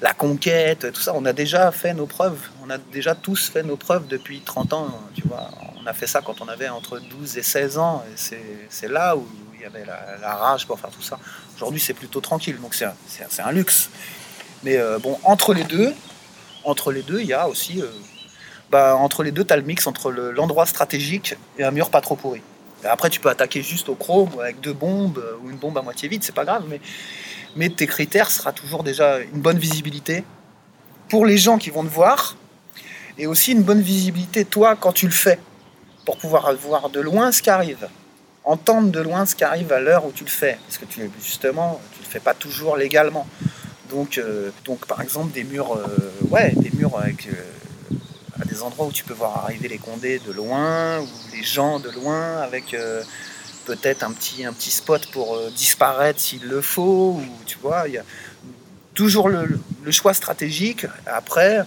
la 0.01 0.13
conquête, 0.13 0.91
tout 0.91 1.01
ça. 1.01 1.13
On 1.15 1.25
a 1.25 1.33
déjà 1.33 1.71
fait 1.71 1.93
nos 1.93 2.05
preuves. 2.05 2.39
On 2.63 2.69
a 2.69 2.77
déjà 2.77 3.15
tous 3.15 3.49
fait 3.49 3.63
nos 3.63 3.77
preuves 3.77 4.07
depuis 4.07 4.41
30 4.41 4.73
ans, 4.73 4.87
tu 5.13 5.27
vois. 5.27 5.49
On 5.81 5.87
a 5.87 5.93
fait 5.93 6.07
ça 6.07 6.21
quand 6.21 6.41
on 6.41 6.47
avait 6.47 6.69
entre 6.69 6.99
12 6.99 7.37
et 7.37 7.43
16 7.43 7.77
ans, 7.77 8.03
et 8.11 8.35
c'est 8.69 8.87
là 8.87 9.15
où 9.15 9.27
il 9.55 9.61
y 9.61 9.65
avait 9.65 9.85
la, 9.85 10.35
rage 10.35 10.65
pour 10.65 10.79
faire 10.79 10.89
tout 10.89 11.01
ça. 11.01 11.19
Aujourd'hui, 11.55 11.79
c'est 11.79 11.93
plutôt 11.93 12.21
tranquille, 12.21 12.59
donc 12.61 12.75
c'est 12.75 13.41
un, 13.41 13.51
luxe. 13.51 13.89
Mais 14.63 14.77
euh, 14.77 14.99
bon, 14.99 15.19
entre 15.23 15.53
les 15.53 15.63
deux, 15.63 15.93
entre 16.63 16.91
les 16.91 17.03
deux, 17.03 17.21
il 17.21 17.27
y 17.27 17.33
a 17.33 17.47
aussi 17.47 17.81
euh, 17.81 17.87
bah, 18.71 18.95
entre 18.95 19.23
les 19.23 19.31
deux, 19.31 19.43
tu 19.43 19.53
as 19.53 19.57
le 19.57 19.63
mix 19.63 19.85
entre 19.87 20.11
l'endroit 20.11 20.65
stratégique 20.65 21.35
et 21.57 21.63
un 21.63 21.71
mur 21.71 21.89
pas 21.89 22.01
trop 22.01 22.15
pourri. 22.15 22.41
après, 22.83 23.09
tu 23.09 23.19
peux 23.19 23.29
attaquer 23.29 23.61
juste 23.61 23.89
au 23.89 23.95
chrome 23.95 24.31
avec 24.39 24.59
deux 24.59 24.73
bombes 24.73 25.19
euh, 25.19 25.37
ou 25.41 25.49
une 25.49 25.57
bombe 25.57 25.77
à 25.77 25.81
moitié 25.81 26.09
vide, 26.09 26.23
c'est 26.23 26.35
pas 26.35 26.45
grave, 26.45 26.63
mais, 26.67 26.81
mais 27.55 27.69
tes 27.69 27.87
critères 27.87 28.31
sera 28.31 28.51
toujours 28.51 28.83
déjà 28.83 29.19
une 29.19 29.41
bonne 29.41 29.57
visibilité 29.57 30.23
pour 31.09 31.25
les 31.25 31.37
gens 31.37 31.57
qui 31.57 31.69
vont 31.69 31.83
te 31.83 31.89
voir 31.89 32.35
et 33.17 33.27
aussi 33.27 33.51
une 33.53 33.63
bonne 33.63 33.81
visibilité 33.81 34.45
toi 34.45 34.75
quand 34.75 34.91
tu 34.91 35.05
le 35.05 35.13
fais. 35.13 35.39
pour 36.05 36.17
pouvoir 36.17 36.53
voir 36.55 36.89
de 36.89 36.99
loin 36.99 37.31
ce 37.31 37.41
qui 37.41 37.49
arrive, 37.49 37.87
entendre 38.43 38.91
de 38.91 38.99
loin 38.99 39.25
ce 39.25 39.35
qui 39.35 39.43
arrive 39.43 39.73
à 39.73 39.79
l'heure 39.79 40.05
où 40.05 40.11
tu 40.11 40.23
le 40.23 40.29
fais, 40.29 40.57
parce 40.65 40.77
que 40.77 40.85
tu, 40.85 41.09
justement, 41.23 41.81
tu 41.93 42.03
le 42.03 42.07
fais 42.07 42.19
pas 42.19 42.35
toujours 42.35 42.77
légalement. 42.77 43.27
Donc, 43.89 44.17
euh, 44.17 44.51
par 44.87 45.01
exemple, 45.01 45.31
des 45.33 45.43
murs, 45.43 45.75
euh, 45.75 46.11
ouais, 46.29 46.51
des 46.55 46.71
murs 46.77 46.97
avec 46.97 47.27
euh, 47.27 47.99
à 48.39 48.45
des 48.45 48.61
endroits 48.61 48.85
où 48.85 48.91
tu 48.91 49.03
peux 49.03 49.13
voir 49.13 49.45
arriver 49.45 49.67
les 49.67 49.77
condés 49.77 50.19
de 50.19 50.31
loin, 50.31 50.99
ou 50.99 51.07
les 51.33 51.43
gens 51.43 51.79
de 51.79 51.89
loin, 51.89 52.37
avec 52.41 52.75
peut-être 53.65 54.03
un 54.03 54.11
petit, 54.11 54.45
un 54.45 54.53
petit 54.53 54.71
spot 54.71 55.07
pour 55.07 55.37
disparaître 55.51 56.19
s'il 56.19 56.43
le 56.43 56.61
faut, 56.61 57.19
ou 57.19 57.23
tu 57.45 57.57
vois, 57.57 57.87
il 57.87 57.95
y 57.95 57.97
a 57.97 58.03
toujours 58.93 59.29
le, 59.29 59.59
le, 59.83 59.91
choix 59.91 60.13
stratégique. 60.13 60.85
Après, 61.05 61.63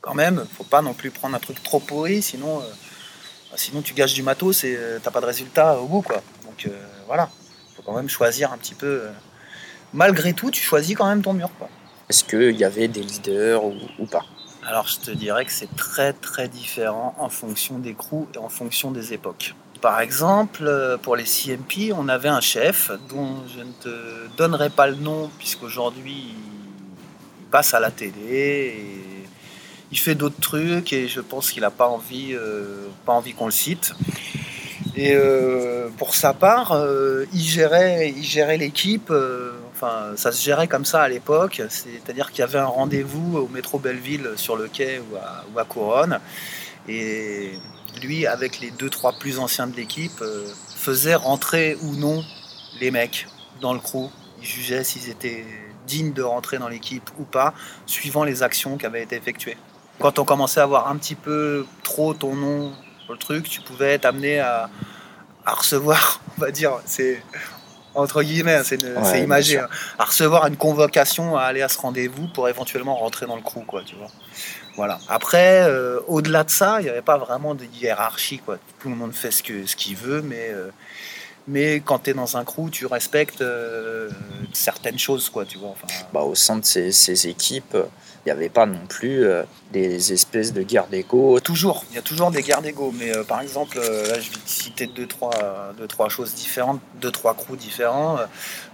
quand 0.00 0.14
même, 0.14 0.44
faut 0.56 0.64
pas 0.64 0.82
non 0.82 0.94
plus 0.94 1.10
prendre 1.10 1.36
un 1.36 1.40
truc 1.40 1.62
trop 1.62 1.80
pourri, 1.80 2.22
sinon, 2.22 2.62
sinon 3.54 3.82
tu 3.82 3.94
gages 3.94 4.14
du 4.14 4.22
matos 4.22 4.64
et 4.64 4.78
t'as 5.02 5.10
pas 5.10 5.20
de 5.20 5.26
résultat 5.26 5.78
au 5.78 5.86
bout, 5.86 6.02
quoi. 6.02 6.22
Donc 6.44 6.68
voilà, 7.06 7.30
faut 7.76 7.82
quand 7.82 7.94
même 7.94 8.08
choisir 8.08 8.52
un 8.52 8.58
petit 8.58 8.74
peu 8.74 9.02
malgré 9.92 10.32
tout, 10.32 10.50
tu 10.50 10.62
choisis 10.62 10.96
quand 10.96 11.06
même 11.06 11.22
ton 11.22 11.32
mur. 11.32 11.50
Est-ce 12.08 12.24
qu'il 12.24 12.56
y 12.56 12.64
avait 12.64 12.88
des 12.88 13.02
leaders 13.02 13.64
ou, 13.64 14.06
pas? 14.10 14.24
Alors 14.66 14.86
je 14.86 14.98
te 14.98 15.10
dirais 15.10 15.44
que 15.44 15.52
c'est 15.52 15.74
très 15.76 16.12
très 16.12 16.48
différent 16.48 17.14
en 17.18 17.28
fonction 17.28 17.78
des 17.78 17.94
crews 17.94 18.28
et 18.34 18.38
en 18.38 18.48
fonction 18.48 18.90
des 18.90 19.12
époques. 19.12 19.54
Par 19.80 20.00
exemple, 20.00 20.64
euh, 20.66 20.96
pour 20.96 21.16
les 21.16 21.24
CMP, 21.24 21.92
on 21.94 22.08
avait 22.08 22.28
un 22.28 22.40
chef 22.40 22.90
dont 23.08 23.36
je 23.54 23.60
ne 23.60 23.72
te 23.72 24.36
donnerai 24.36 24.70
pas 24.70 24.86
le 24.88 24.96
nom 24.96 25.30
puisqu'aujourd'hui 25.38 26.34
il 26.34 27.44
passe 27.50 27.74
à 27.74 27.80
la 27.80 27.90
télé 27.90 28.12
et 28.20 29.26
il 29.90 29.98
fait 29.98 30.14
d'autres 30.14 30.40
trucs 30.40 30.92
et 30.92 31.08
je 31.08 31.20
pense 31.20 31.50
qu'il 31.50 31.62
n'a 31.62 31.70
pas 31.70 31.88
envie, 31.88 32.34
euh, 32.34 32.88
envie 33.06 33.34
qu'on 33.34 33.46
le 33.46 33.52
cite. 33.52 33.92
Et 34.96 35.14
euh, 35.14 35.88
pour 35.96 36.14
sa 36.14 36.34
part, 36.34 36.76
il 37.32 37.40
gérait, 37.40 38.12
il 38.16 38.24
gérait 38.24 38.56
l'équipe 38.56 39.12
Enfin, 39.80 40.16
ça 40.16 40.32
se 40.32 40.44
gérait 40.44 40.66
comme 40.66 40.84
ça 40.84 41.02
à 41.02 41.08
l'époque, 41.08 41.62
c'est-à-dire 41.68 42.32
qu'il 42.32 42.40
y 42.40 42.42
avait 42.42 42.58
un 42.58 42.64
rendez-vous 42.64 43.38
au 43.38 43.46
métro 43.46 43.78
Belleville 43.78 44.30
sur 44.34 44.56
le 44.56 44.66
quai 44.66 44.98
ou 44.98 45.56
à, 45.56 45.64
Couronne, 45.64 46.18
lui, 47.98 48.26
avec 48.26 48.60
les 48.60 48.70
deux 48.70 48.90
trois 48.90 49.12
plus 49.12 49.38
anciens 49.38 49.66
de 49.66 49.76
l'équipe, 49.76 50.20
euh, 50.22 50.46
faisait 50.76 51.14
rentrer 51.14 51.76
ou 51.82 51.96
non 51.96 52.24
les 52.80 52.90
mecs 52.90 53.26
dans 53.60 53.72
le 53.72 53.80
crew. 53.80 54.10
Il 54.40 54.46
jugeait 54.46 54.84
s'ils 54.84 55.08
étaient 55.08 55.44
dignes 55.86 56.12
de 56.12 56.22
rentrer 56.22 56.58
dans 56.58 56.68
l'équipe 56.68 57.10
ou 57.18 57.24
pas, 57.24 57.54
suivant 57.86 58.24
les 58.24 58.42
actions 58.42 58.76
qui 58.76 58.86
avaient 58.86 59.02
été 59.02 59.16
effectuées. 59.16 59.56
Quand 59.98 60.18
on 60.18 60.24
commençait 60.24 60.60
à 60.60 60.64
avoir 60.64 60.88
un 60.88 60.96
petit 60.96 61.16
peu 61.16 61.66
trop 61.82 62.14
ton 62.14 62.34
nom 62.34 62.72
sur 63.04 63.12
le 63.12 63.18
truc, 63.18 63.48
tu 63.48 63.60
pouvais 63.60 63.94
être 63.94 64.04
amené 64.04 64.38
à, 64.38 64.70
à 65.44 65.54
recevoir, 65.54 66.20
on 66.38 66.40
va 66.42 66.50
dire, 66.50 66.72
c'est 66.84 67.22
entre 67.94 68.22
guillemets, 68.22 68.62
c'est 68.62 68.78
imagé, 69.20 69.58
hein. 69.58 69.68
à 69.98 70.04
recevoir 70.04 70.46
une 70.46 70.56
convocation 70.56 71.36
à 71.36 71.42
aller 71.42 71.62
à 71.62 71.68
ce 71.68 71.78
rendez-vous 71.78 72.28
pour 72.28 72.48
éventuellement 72.48 72.94
rentrer 72.94 73.26
dans 73.26 73.34
le 73.34 73.42
crew, 73.42 73.64
quoi, 73.66 73.82
tu 73.84 73.96
vois. 73.96 74.08
Voilà. 74.78 75.00
Après, 75.08 75.64
euh, 75.64 75.98
au-delà 76.06 76.44
de 76.44 76.50
ça, 76.50 76.76
il 76.80 76.84
n'y 76.84 76.88
avait 76.88 77.02
pas 77.02 77.18
vraiment 77.18 77.56
de 77.56 77.64
hiérarchie, 77.64 78.38
quoi. 78.38 78.58
Tout 78.78 78.88
le 78.88 78.94
monde 78.94 79.12
fait 79.12 79.32
ce 79.32 79.42
qu'il 79.42 79.66
ce 79.66 79.74
qu'il 79.74 79.96
veut, 79.96 80.22
mais, 80.22 80.50
euh, 80.52 80.70
mais 81.48 81.80
quand 81.84 81.98
tu 81.98 82.10
es 82.10 82.14
dans 82.14 82.36
un 82.36 82.44
crew, 82.44 82.70
tu 82.70 82.86
respectes 82.86 83.40
euh, 83.40 84.08
certaines 84.52 84.96
choses, 84.96 85.30
quoi, 85.30 85.44
tu 85.44 85.58
vois. 85.58 85.74
Bah, 86.12 86.20
au 86.20 86.36
sein 86.36 86.58
de 86.58 86.64
ces 86.64 87.26
équipes, 87.26 87.76
il 88.24 88.28
n'y 88.28 88.32
avait 88.32 88.48
pas 88.48 88.66
non 88.66 88.86
plus 88.88 89.24
euh, 89.24 89.42
des 89.72 90.12
espèces 90.12 90.52
de 90.52 90.62
guerres 90.62 90.88
d'ego. 90.88 91.38
Toujours, 91.40 91.84
il 91.90 91.96
y 91.96 91.98
a 91.98 92.02
toujours 92.02 92.30
des 92.30 92.42
guerres 92.42 92.62
d'ego. 92.62 92.92
Mais 92.98 93.16
euh, 93.16 93.24
par 93.24 93.40
exemple, 93.40 93.78
euh, 93.78 94.06
là, 94.08 94.20
je 94.20 94.30
vais 94.30 94.36
citer 94.44 94.86
deux 94.86 95.06
trois, 95.06 95.72
deux, 95.78 95.86
trois 95.86 96.08
choses 96.08 96.34
différentes, 96.34 96.80
deux, 97.00 97.10
trois 97.10 97.34
crews 97.34 97.56
différents. 97.56 98.18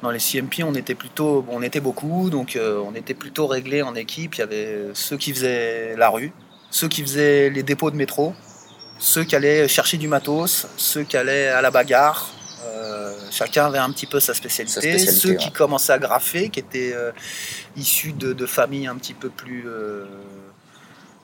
Dans 0.03 0.11
les 0.11 0.19
CMP, 0.19 0.65
on 0.65 0.75
était 0.75 0.95
plutôt, 0.95 1.45
on 1.49 1.63
était 1.63 1.81
beaucoup, 1.81 2.31
donc 2.31 2.59
on 2.59 2.95
était 2.95 3.15
plutôt 3.15 3.47
réglés 3.47 3.83
en 3.83 3.95
équipe. 3.95 4.35
Il 4.37 4.39
y 4.39 4.43
avait 4.43 4.79
ceux 4.95 5.17
qui 5.17 5.33
faisaient 5.33 5.95
la 5.97 6.09
rue, 6.09 6.33
ceux 6.71 6.89
qui 6.89 7.03
faisaient 7.03 7.51
les 7.51 7.63
dépôts 7.63 7.91
de 7.91 7.97
métro, 7.97 8.35
ceux 8.99 9.25
qui 9.25 9.37
allaient 9.37 9.69
chercher 9.69 9.99
du 9.99 10.09
matos, 10.09 10.67
ceux 10.77 11.03
qui 11.03 11.17
allaient 11.17 11.49
à 11.49 11.63
la 11.63 11.71
bagarre, 11.71 12.31
chacun 13.31 13.67
avait 13.67 13.79
un 13.79 13.91
petit 13.91 14.07
peu 14.07 14.21
sa 14.21 14.35
spécialité. 14.35 14.99
Ceux 14.99 15.35
qui 15.35 15.51
commençaient 15.51 15.93
à 15.93 15.99
graffer, 15.99 16.49
qui 16.49 16.61
étaient 16.61 16.93
euh, 16.95 17.13
issus 17.77 18.13
de, 18.13 18.47
familles 18.47 18.87
un 18.87 18.97
petit 18.97 19.15
peu 19.15 19.29
plus 19.29 19.65
euh, 19.67 20.05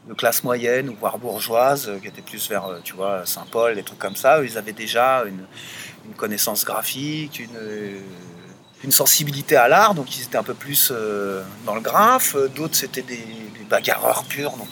de 0.09 0.15
classe 0.15 0.43
moyenne 0.45 0.89
ou 0.89 0.97
voire 0.97 1.19
bourgeoise, 1.19 1.91
qui 2.01 2.09
étaient 2.09 2.23
plus 2.23 2.49
vers, 2.49 2.81
tu 2.83 2.95
vois, 2.95 3.27
Saint-Paul, 3.27 3.75
des 3.75 3.83
trucs 3.83 3.99
comme 3.99 4.17
ça, 4.17 4.43
ils 4.43 4.59
avaient 4.59 4.73
déjà 4.73 5.25
une, 5.25 5.47
connaissance 6.17 6.65
graphique, 6.65 7.39
une, 7.39 8.01
une 8.83 8.91
sensibilité 8.91 9.57
à 9.57 9.69
l'art, 9.69 9.95
donc 9.95 10.17
ils 10.17 10.25
étaient 10.25 10.37
un 10.37 10.43
peu 10.43 10.55
plus 10.55 10.91
euh, 10.91 11.43
dans 11.67 11.75
le 11.75 11.81
graphe. 11.81 12.37
D'autres, 12.57 12.75
c'était 12.75 13.03
des, 13.03 13.17
des, 13.17 13.65
bagarreurs 13.69 14.25
purs, 14.25 14.57
donc 14.57 14.69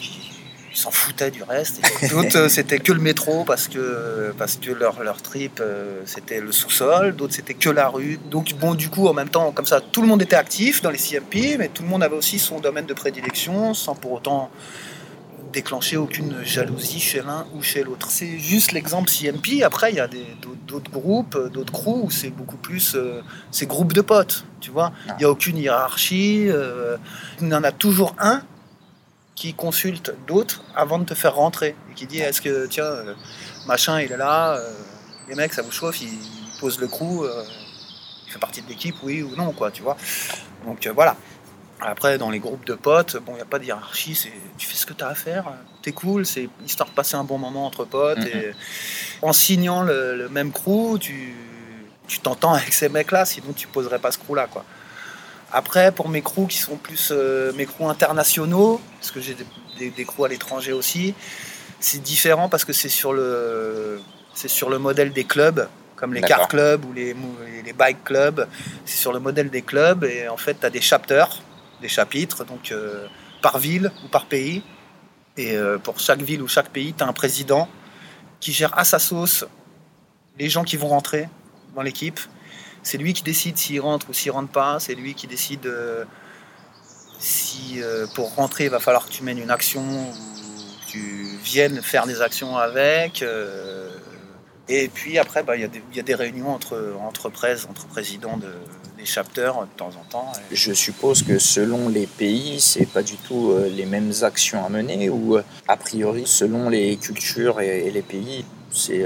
s'en 0.73 0.91
foutaient 0.91 1.31
du 1.31 1.43
reste. 1.43 1.81
D'autres, 2.09 2.37
euh, 2.37 2.49
c'était 2.49 2.79
que 2.79 2.91
le 2.91 2.99
métro 2.99 3.43
parce 3.43 3.67
que, 3.67 4.33
parce 4.37 4.57
que 4.57 4.71
leur, 4.71 5.01
leur 5.03 5.21
trip, 5.21 5.59
euh, 5.59 6.01
c'était 6.05 6.39
le 6.39 6.51
sous-sol. 6.51 7.15
D'autres, 7.15 7.33
c'était 7.33 7.53
que 7.53 7.69
la 7.69 7.87
rue. 7.87 8.19
Donc, 8.29 8.53
bon, 8.55 8.75
du 8.75 8.89
coup, 8.89 9.07
en 9.07 9.13
même 9.13 9.29
temps, 9.29 9.51
comme 9.51 9.65
ça, 9.65 9.81
tout 9.81 10.01
le 10.01 10.07
monde 10.07 10.21
était 10.21 10.35
actif 10.35 10.81
dans 10.81 10.91
les 10.91 10.97
CMP, 10.97 11.57
mais 11.57 11.69
tout 11.69 11.83
le 11.83 11.89
monde 11.89 12.03
avait 12.03 12.15
aussi 12.15 12.39
son 12.39 12.59
domaine 12.59 12.85
de 12.85 12.93
prédilection 12.93 13.73
sans 13.73 13.95
pour 13.95 14.13
autant 14.13 14.49
déclencher 15.51 15.97
aucune 15.97 16.43
jalousie 16.43 16.99
chez 16.99 17.21
l'un 17.21 17.47
ou 17.55 17.63
chez 17.63 17.83
l'autre. 17.83 18.11
C'est 18.11 18.37
juste 18.37 18.71
l'exemple 18.71 19.09
CMP. 19.09 19.63
Après, 19.63 19.91
il 19.91 19.95
y 19.95 19.99
a 19.99 20.07
d'autres 20.67 20.91
groupes, 20.91 21.35
d'autres 21.51 21.73
crews 21.73 22.03
où 22.03 22.11
c'est 22.11 22.29
beaucoup 22.29 22.57
plus. 22.57 22.93
Euh, 22.95 23.21
c'est 23.49 23.65
groupe 23.65 23.93
de 23.93 24.01
potes, 24.01 24.45
tu 24.59 24.69
vois. 24.69 24.91
Ah. 25.07 25.15
Il 25.17 25.19
n'y 25.19 25.25
a 25.25 25.31
aucune 25.31 25.57
hiérarchie. 25.57 26.49
il 27.41 27.47
y 27.47 27.53
en 27.53 27.63
a 27.63 27.71
toujours 27.71 28.15
un 28.19 28.43
qui 29.39 29.53
consulte 29.53 30.13
d'autres 30.27 30.61
avant 30.75 30.99
de 30.99 31.05
te 31.05 31.13
faire 31.13 31.35
rentrer 31.35 31.73
et 31.89 31.93
qui 31.95 32.05
dit 32.05 32.19
est-ce 32.19 32.41
que 32.41 32.67
tiens 32.67 32.83
euh, 32.83 33.15
machin 33.67 34.01
il 34.01 34.11
est 34.11 34.17
là 34.17 34.57
euh, 34.57 34.69
les 35.29 35.35
mecs 35.35 35.53
ça 35.53 35.61
vous 35.61 35.71
chauffe 35.71 36.01
il, 36.01 36.11
pose 36.59 36.77
le 36.77 36.89
coup 36.89 37.23
euh, 37.23 37.45
il 38.27 38.33
fait 38.33 38.39
partie 38.39 38.61
de 38.61 38.67
l'équipe 38.67 38.97
oui 39.01 39.23
ou 39.23 39.33
non 39.37 39.53
quoi 39.53 39.71
tu 39.71 39.81
vois. 39.81 39.95
Donc 40.65 40.85
voilà. 40.93 41.15
Après 41.79 42.17
dans 42.17 42.29
les 42.29 42.39
groupes 42.39 42.65
de 42.65 42.73
potes 42.73 43.15
bon 43.25 43.31
il 43.31 43.35
n'y 43.35 43.41
a 43.41 43.45
pas 43.45 43.59
de 43.59 43.63
hiérarchie 43.63 44.13
c'est 44.13 44.33
tu 44.57 44.67
fais 44.67 44.75
ce 44.75 44.85
que 44.85 44.91
tu 44.91 45.05
as 45.05 45.07
à 45.07 45.15
faire 45.15 45.45
t'es 45.81 45.93
cool 45.93 46.25
c'est 46.25 46.49
histoire 46.65 46.89
de 46.89 46.93
passer 46.93 47.15
un 47.15 47.23
bon 47.23 47.37
moment 47.37 47.65
entre 47.65 47.85
potes 47.85 48.25
et 48.25 48.51
en 49.21 49.31
signant 49.31 49.83
le, 49.83 50.27
même 50.29 50.51
crew 50.51 50.99
tu 50.99 51.33
tu 52.07 52.19
t'entends 52.19 52.55
avec 52.55 52.73
ces 52.73 52.89
mecs 52.89 53.11
là 53.11 53.23
sinon 53.23 53.53
tu 53.55 53.67
poserais 53.67 53.99
pas 53.99 54.11
ce 54.11 54.17
crew 54.17 54.35
là 54.35 54.47
quoi 54.47 54.65
après, 55.51 55.91
pour 55.91 56.09
mes 56.09 56.21
crews 56.21 56.47
qui 56.47 56.57
sont 56.57 56.77
plus 56.77 57.09
euh, 57.11 57.51
mes 57.53 57.65
crews 57.65 57.89
internationaux, 57.89 58.79
parce 58.99 59.11
que 59.11 59.19
j'ai 59.19 59.35
des, 59.77 59.89
des, 59.89 60.05
crews 60.05 60.25
à 60.25 60.27
l'étranger 60.27 60.73
aussi, 60.73 61.13
c'est 61.79 62.01
différent 62.01 62.49
parce 62.49 62.65
que 62.65 62.73
c'est 62.73 62.89
sur 62.89 63.13
le 63.13 63.99
c'est 64.33 64.47
sur 64.47 64.69
le 64.69 64.77
modèle 64.77 65.11
des 65.11 65.23
clubs, 65.23 65.67
comme 65.95 66.13
les 66.13 66.21
car 66.21 66.47
clubs 66.47 66.85
ou 66.85 66.93
les, 66.93 67.15
les 67.65 67.73
bike 67.73 68.03
clubs. 68.03 68.47
C'est 68.85 68.97
sur 68.97 69.11
le 69.11 69.19
modèle 69.19 69.49
des 69.49 69.61
clubs 69.61 70.03
et 70.03 70.27
en 70.27 70.37
fait, 70.37 70.59
tu 70.59 70.65
as 70.65 70.69
des 70.69 70.81
chapters, 70.81 71.41
des 71.81 71.89
chapitres, 71.89 72.45
donc 72.45 72.71
euh, 72.71 73.07
par 73.41 73.57
ville 73.57 73.91
ou 74.05 74.07
par 74.07 74.25
pays. 74.25 74.63
Et 75.37 75.55
euh, 75.55 75.77
pour 75.77 75.99
chaque 75.99 76.21
ville 76.21 76.41
ou 76.41 76.47
chaque 76.47 76.69
pays, 76.69 76.93
tu 76.93 77.03
as 77.03 77.07
un 77.07 77.13
président 77.13 77.67
qui 78.39 78.51
gère 78.51 78.77
à 78.77 78.83
sa 78.83 78.99
sauce 78.99 79.45
les 80.37 80.49
gens 80.49 80.63
qui 80.63 80.77
vont 80.77 80.87
rentrer 80.87 81.27
dans 81.75 81.81
l'équipe 81.81 82.19
c'est 82.83 82.97
lui 82.97 83.13
qui 83.13 83.23
décide 83.23 83.57
s'il 83.57 83.81
rentre 83.81 84.09
ou 84.09 84.13
s'il 84.13 84.31
rentre 84.31 84.51
pas. 84.51 84.79
C'est 84.79 84.95
lui 84.95 85.13
qui 85.13 85.27
décide 85.27 85.65
euh, 85.65 86.05
si 87.19 87.81
euh, 87.81 88.07
pour 88.15 88.33
rentrer 88.35 88.65
il 88.65 88.69
va 88.69 88.79
falloir 88.79 89.05
que 89.05 89.11
tu 89.11 89.23
mènes 89.23 89.39
une 89.39 89.51
action 89.51 89.81
ou 89.81 90.13
que 90.85 90.91
tu 90.91 91.37
viennes 91.43 91.81
faire 91.81 92.07
des 92.07 92.21
actions 92.21 92.57
avec. 92.57 93.21
Euh. 93.21 93.89
et 94.67 94.87
puis 94.87 95.17
après, 95.17 95.43
bah, 95.43 95.55
il 95.55 95.69
y, 95.93 95.99
a 95.99 96.03
des 96.03 96.15
réunions 96.15 96.49
entre, 96.49 96.95
entre 97.01 97.27
entre 97.27 97.87
présidents 97.87 98.37
des 98.97 99.05
chapters 99.05 99.61
de 99.61 99.77
temps 99.77 99.91
en 99.99 100.03
temps. 100.09 100.31
Je 100.51 100.73
suppose 100.73 101.23
que 101.23 101.39
selon 101.39 101.89
les 101.89 102.05
pays, 102.07 102.59
c'est 102.59 102.85
pas 102.85 103.01
du 103.01 103.15
tout 103.15 103.55
les 103.69 103.85
mêmes 103.85 104.11
actions 104.23 104.65
à 104.65 104.69
mener 104.69 105.09
ou 105.09 105.37
a 105.67 105.77
priori 105.77 106.23
selon 106.25 106.69
les 106.69 106.97
cultures 106.97 107.61
et 107.61 107.89
les 107.89 108.01
pays, 108.01 108.45
c'est 108.71 109.05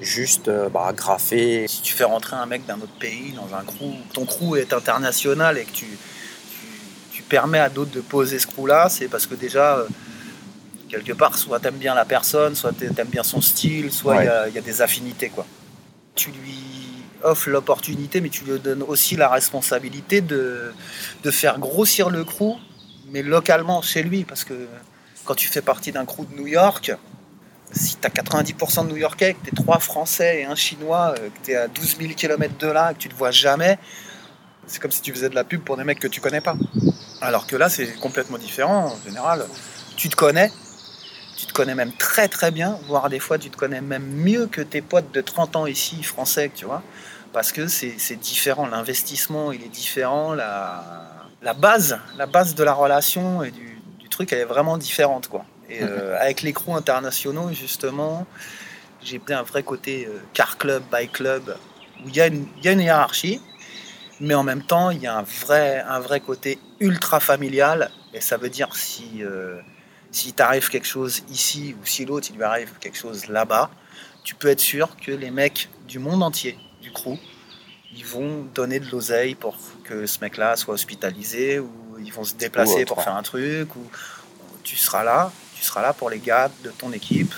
juste 0.00 0.48
euh, 0.48 0.68
bah, 0.68 0.92
graffer. 0.94 1.66
Si 1.68 1.82
tu 1.82 1.94
fais 1.94 2.04
rentrer 2.04 2.36
un 2.36 2.46
mec 2.46 2.66
d'un 2.66 2.76
autre 2.76 2.98
pays 2.98 3.32
dans 3.32 3.54
un 3.56 3.62
crew, 3.62 3.94
ton 4.12 4.24
crew 4.24 4.56
est 4.56 4.72
international 4.72 5.58
et 5.58 5.64
que 5.64 5.72
tu, 5.72 5.86
tu, 7.12 7.22
permets 7.22 7.58
à 7.58 7.68
d'autres 7.68 7.90
de 7.90 8.00
poser 8.00 8.38
ce 8.38 8.46
crew-là, 8.46 8.88
c'est 8.88 9.08
parce 9.08 9.26
que 9.26 9.34
déjà, 9.34 9.78
euh, 9.78 9.88
quelque 10.88 11.12
part, 11.12 11.36
soit 11.36 11.58
t'aimes 11.58 11.78
bien 11.78 11.94
la 11.94 12.04
personne, 12.04 12.54
soit 12.54 12.72
t'aimes 12.72 13.08
bien 13.08 13.24
son 13.24 13.40
style, 13.40 13.90
soit 13.90 14.22
il 14.22 14.54
y, 14.54 14.58
a 14.58 14.60
des 14.60 14.82
affinités. 14.82 15.28
Quoi. 15.30 15.44
Tu 16.14 16.30
lui 16.30 16.54
offres 17.24 17.50
l'opportunité, 17.50 18.20
mais 18.20 18.28
tu 18.28 18.44
lui 18.44 18.58
donnes 18.60 18.84
aussi 18.84 19.16
la 19.16 19.28
responsabilité 19.28 20.20
de, 20.20 20.72
de 21.24 21.30
faire 21.32 21.58
grossir 21.58 22.10
le 22.10 22.22
crew, 22.22 22.54
mais 23.10 23.22
localement 23.22 23.82
chez 23.82 24.04
lui, 24.04 24.24
parce 24.24 24.44
que 24.44 24.68
quand 25.24 25.34
tu 25.34 25.48
fais 25.48 25.62
partie 25.62 25.90
d'un 25.90 26.04
crew 26.04 26.24
de 26.30 26.36
New 26.36 26.46
York, 26.46 26.92
si 27.76 27.96
tu 27.96 28.06
as 28.06 28.10
90% 28.10 28.84
de 28.84 28.90
New 28.90 28.96
Yorkais, 28.96 29.34
que 29.34 29.44
tu 29.44 29.52
es 29.52 29.54
trois 29.54 29.78
Français 29.78 30.40
et 30.40 30.44
un 30.44 30.54
Chinois, 30.54 31.14
euh, 31.18 31.28
que 31.28 31.46
tu 31.46 31.50
es 31.52 31.56
à 31.56 31.68
12 31.68 31.96
000 32.00 32.14
km 32.14 32.56
de 32.58 32.68
là, 32.68 32.94
que 32.94 32.98
tu 32.98 33.08
te 33.08 33.14
vois 33.14 33.30
jamais, 33.30 33.78
c'est 34.66 34.80
comme 34.80 34.90
si 34.90 35.02
tu 35.02 35.12
faisais 35.12 35.28
de 35.28 35.34
la 35.34 35.44
pub 35.44 35.62
pour 35.62 35.76
des 35.76 35.84
mecs 35.84 36.00
que 36.00 36.08
tu 36.08 36.20
connais 36.20 36.40
pas. 36.40 36.56
Alors 37.20 37.46
que 37.46 37.56
là, 37.56 37.68
c'est 37.68 37.86
complètement 38.00 38.38
différent. 38.38 38.92
En 38.92 39.08
général, 39.08 39.44
tu 39.96 40.08
te 40.08 40.16
connais, 40.16 40.50
tu 41.36 41.46
te 41.46 41.52
connais 41.52 41.74
même 41.74 41.92
très 41.92 42.28
très 42.28 42.50
bien, 42.50 42.78
voire 42.88 43.08
des 43.08 43.20
fois 43.20 43.38
tu 43.38 43.50
te 43.50 43.56
connais 43.56 43.80
même 43.80 44.06
mieux 44.06 44.46
que 44.46 44.62
tes 44.62 44.82
potes 44.82 45.12
de 45.12 45.20
30 45.20 45.56
ans 45.56 45.66
ici, 45.66 46.02
français, 46.02 46.50
tu 46.54 46.64
vois. 46.64 46.82
Parce 47.32 47.52
que 47.52 47.66
c'est 47.66 48.16
différent, 48.16 48.66
l'investissement 48.66 49.52
il 49.52 49.62
est 49.62 49.68
différent, 49.68 50.32
la, 50.32 50.82
la, 51.42 51.52
base, 51.52 51.98
la 52.16 52.24
base 52.24 52.54
de 52.54 52.64
la 52.64 52.72
relation 52.72 53.42
et 53.42 53.50
du, 53.50 53.78
du 53.98 54.08
truc 54.08 54.32
elle 54.32 54.38
est 54.38 54.44
vraiment 54.44 54.78
différente 54.78 55.28
quoi. 55.28 55.44
Et 55.68 55.82
euh, 55.82 56.16
avec 56.20 56.42
les 56.42 56.52
crews 56.52 56.74
internationaux 56.74 57.50
justement, 57.52 58.26
j'ai 59.02 59.18
pris 59.18 59.34
un 59.34 59.42
vrai 59.42 59.62
côté 59.62 60.06
euh, 60.06 60.18
car 60.32 60.58
club, 60.58 60.82
bike 60.90 61.12
club, 61.12 61.56
où 62.04 62.08
il 62.08 62.16
y, 62.16 62.20
a 62.20 62.26
une, 62.26 62.46
y 62.62 62.68
a 62.68 62.72
une 62.72 62.80
hiérarchie, 62.80 63.40
mais 64.20 64.34
en 64.34 64.44
même 64.44 64.62
temps 64.62 64.90
il 64.90 65.02
y 65.02 65.06
a 65.06 65.16
un 65.16 65.22
vrai, 65.22 65.84
un 65.88 66.00
vrai 66.00 66.20
côté 66.20 66.58
ultra 66.80 67.20
familial, 67.20 67.90
et 68.14 68.20
ça 68.20 68.36
veut 68.36 68.50
dire 68.50 68.74
si... 68.74 69.22
Euh, 69.22 69.60
si 70.12 70.32
t'arrive 70.32 70.70
quelque 70.70 70.86
chose 70.86 71.22
ici 71.28 71.76
ou 71.78 71.84
si 71.84 72.06
l'autre 72.06 72.28
il 72.30 72.36
lui 72.36 72.44
arrive 72.44 72.72
quelque 72.80 72.96
chose 72.96 73.28
là-bas, 73.28 73.70
tu 74.24 74.34
peux 74.34 74.48
être 74.48 74.60
sûr 74.60 74.96
que 74.96 75.12
les 75.12 75.30
mecs 75.30 75.68
du 75.86 75.98
monde 75.98 76.22
entier, 76.22 76.58
du 76.80 76.90
crew, 76.90 77.18
ils 77.94 78.04
vont 78.04 78.44
donner 78.54 78.80
de 78.80 78.90
l'oseille 78.90 79.34
pour 79.34 79.58
que 79.84 80.06
ce 80.06 80.20
mec-là 80.20 80.56
soit 80.56 80.72
hospitalisé 80.72 81.58
ou 81.58 81.70
ils 82.02 82.12
vont 82.12 82.24
se 82.24 82.34
déplacer 82.34 82.84
pour 82.84 83.02
faire 83.02 83.14
un 83.14 83.22
truc 83.22 83.74
ou 83.76 83.84
tu 84.62 84.76
seras 84.76 85.04
là, 85.04 85.30
tu 85.56 85.64
seras 85.64 85.82
là 85.82 85.92
pour 85.92 86.10
les 86.10 86.18
gars 86.18 86.50
de 86.62 86.70
ton 86.70 86.92
équipe. 86.92 87.34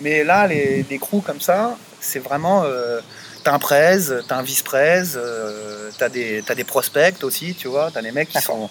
Mais 0.00 0.24
là, 0.24 0.46
les, 0.46 0.84
les 0.88 0.98
crews 0.98 1.20
comme 1.20 1.40
ça, 1.40 1.76
c'est 2.00 2.20
vraiment. 2.20 2.62
Euh, 2.64 3.00
t'as 3.44 3.52
un 3.52 3.58
prez, 3.58 3.98
t'as 4.28 4.36
un 4.36 4.42
vice-prez, 4.42 5.16
euh, 5.16 5.90
t'as 5.98 6.08
des, 6.08 6.42
as 6.48 6.54
des 6.54 6.64
prospects 6.64 7.22
aussi, 7.22 7.54
tu 7.54 7.68
vois. 7.68 7.90
T'as 7.92 8.02
des 8.02 8.12
mecs 8.12 8.28
qui 8.28 8.40
sont. 8.40 8.70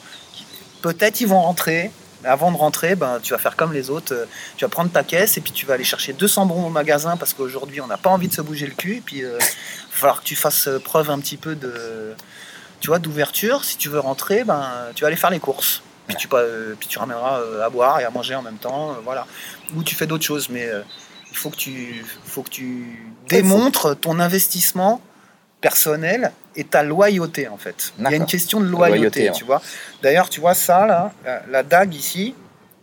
Peut-être 0.81 1.19
ils 1.21 1.27
vont 1.27 1.41
rentrer, 1.41 1.91
avant 2.23 2.51
de 2.51 2.57
rentrer, 2.57 2.95
ben, 2.95 3.19
tu 3.21 3.33
vas 3.33 3.39
faire 3.39 3.55
comme 3.55 3.73
les 3.73 3.89
autres. 3.89 4.27
Tu 4.55 4.63
vas 4.63 4.69
prendre 4.69 4.91
ta 4.91 5.03
caisse 5.03 5.37
et 5.37 5.41
puis 5.41 5.51
tu 5.51 5.65
vas 5.65 5.73
aller 5.73 5.83
chercher 5.83 6.13
200 6.13 6.45
bons 6.45 6.65
au 6.65 6.69
magasin 6.69 7.17
parce 7.17 7.33
qu'aujourd'hui, 7.33 7.81
on 7.81 7.87
n'a 7.87 7.97
pas 7.97 8.09
envie 8.09 8.27
de 8.27 8.33
se 8.33 8.41
bouger 8.41 8.67
le 8.67 8.73
cul. 8.73 8.97
Et 8.97 9.01
puis, 9.01 9.17
il 9.17 9.25
euh, 9.25 9.37
va 9.37 9.45
falloir 9.89 10.21
que 10.21 10.25
tu 10.25 10.35
fasses 10.35 10.69
preuve 10.83 11.09
un 11.09 11.19
petit 11.19 11.37
peu 11.37 11.55
de, 11.55 12.13
tu 12.79 12.87
vois, 12.87 12.99
d'ouverture. 12.99 13.65
Si 13.65 13.77
tu 13.77 13.89
veux 13.89 13.99
rentrer, 13.99 14.43
ben, 14.43 14.69
tu 14.95 15.01
vas 15.01 15.07
aller 15.07 15.17
faire 15.17 15.31
les 15.31 15.39
courses. 15.39 15.81
Puis 16.07 16.15
tu, 16.15 16.27
puis 16.27 16.87
tu 16.87 16.99
ramèneras 16.99 17.41
à 17.63 17.69
boire 17.69 17.99
et 17.99 18.05
à 18.05 18.09
manger 18.09 18.35
en 18.35 18.41
même 18.41 18.57
temps. 18.57 18.95
voilà. 19.03 19.27
Ou 19.75 19.83
tu 19.83 19.95
fais 19.95 20.07
d'autres 20.07 20.23
choses. 20.23 20.49
Mais 20.49 20.69
il 21.31 21.37
faut 21.37 21.49
que 21.49 21.55
tu, 21.55 22.05
faut 22.23 22.43
que 22.43 22.49
tu 22.49 23.11
démontres 23.27 23.97
ton 23.99 24.19
investissement 24.19 25.01
personnel 25.61 26.31
et 26.55 26.63
ta 26.63 26.83
loyauté 26.83 27.47
en 27.47 27.57
fait. 27.57 27.93
Il 27.99 28.03
y 28.03 28.07
a 28.07 28.15
une 28.15 28.25
question 28.25 28.59
de 28.59 28.67
loyauté, 28.67 29.31
tu 29.33 29.43
vois. 29.43 29.61
D'ailleurs, 30.01 30.29
tu 30.29 30.39
vois 30.39 30.53
ça 30.53 30.85
là, 30.85 31.13
la, 31.49 31.63
dague 31.63 31.93
ici, 31.93 32.35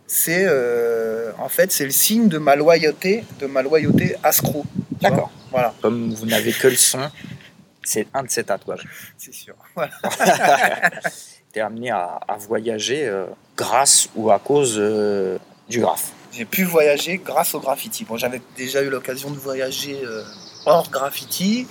c'est 0.07 0.45
euh, 0.47 1.31
en 1.39 1.49
fait 1.49 1.71
c'est 1.71 1.85
le 1.85 1.91
signe 1.91 2.27
de 2.27 2.37
ma 2.37 2.55
loyauté, 2.55 3.23
de 3.39 3.47
ma 3.47 3.61
loyauté 3.61 4.15
à 4.23 4.31
Screw. 4.31 4.63
D'accord. 5.01 5.31
Voilà. 5.51 5.73
Comme 5.81 6.13
vous 6.13 6.25
n'avez 6.25 6.53
que 6.53 6.67
le 6.67 6.75
son, 6.75 7.09
c'est 7.83 8.07
un 8.13 8.23
de 8.23 8.29
ces 8.29 8.43
tatouages. 8.43 8.85
C'est 9.17 9.33
sûr. 9.33 9.55
Voilà. 9.75 9.91
amené 11.61 11.91
à, 11.91 12.19
voyager 12.39 13.07
euh, 13.07 13.25
grâce 13.57 14.09
ou 14.15 14.31
à 14.31 14.39
cause 14.39 14.75
euh, 14.77 15.37
du 15.69 15.79
graphe. 15.79 16.11
J'ai 16.31 16.45
pu 16.45 16.63
voyager 16.63 17.17
grâce 17.17 17.55
au 17.55 17.59
graffiti. 17.59 18.03
Bon, 18.03 18.17
j'avais 18.17 18.41
déjà 18.57 18.81
eu 18.81 18.89
l'occasion 18.89 19.31
de 19.31 19.37
voyager 19.37 20.01
hors 20.65 20.89
graffiti. 20.89 21.65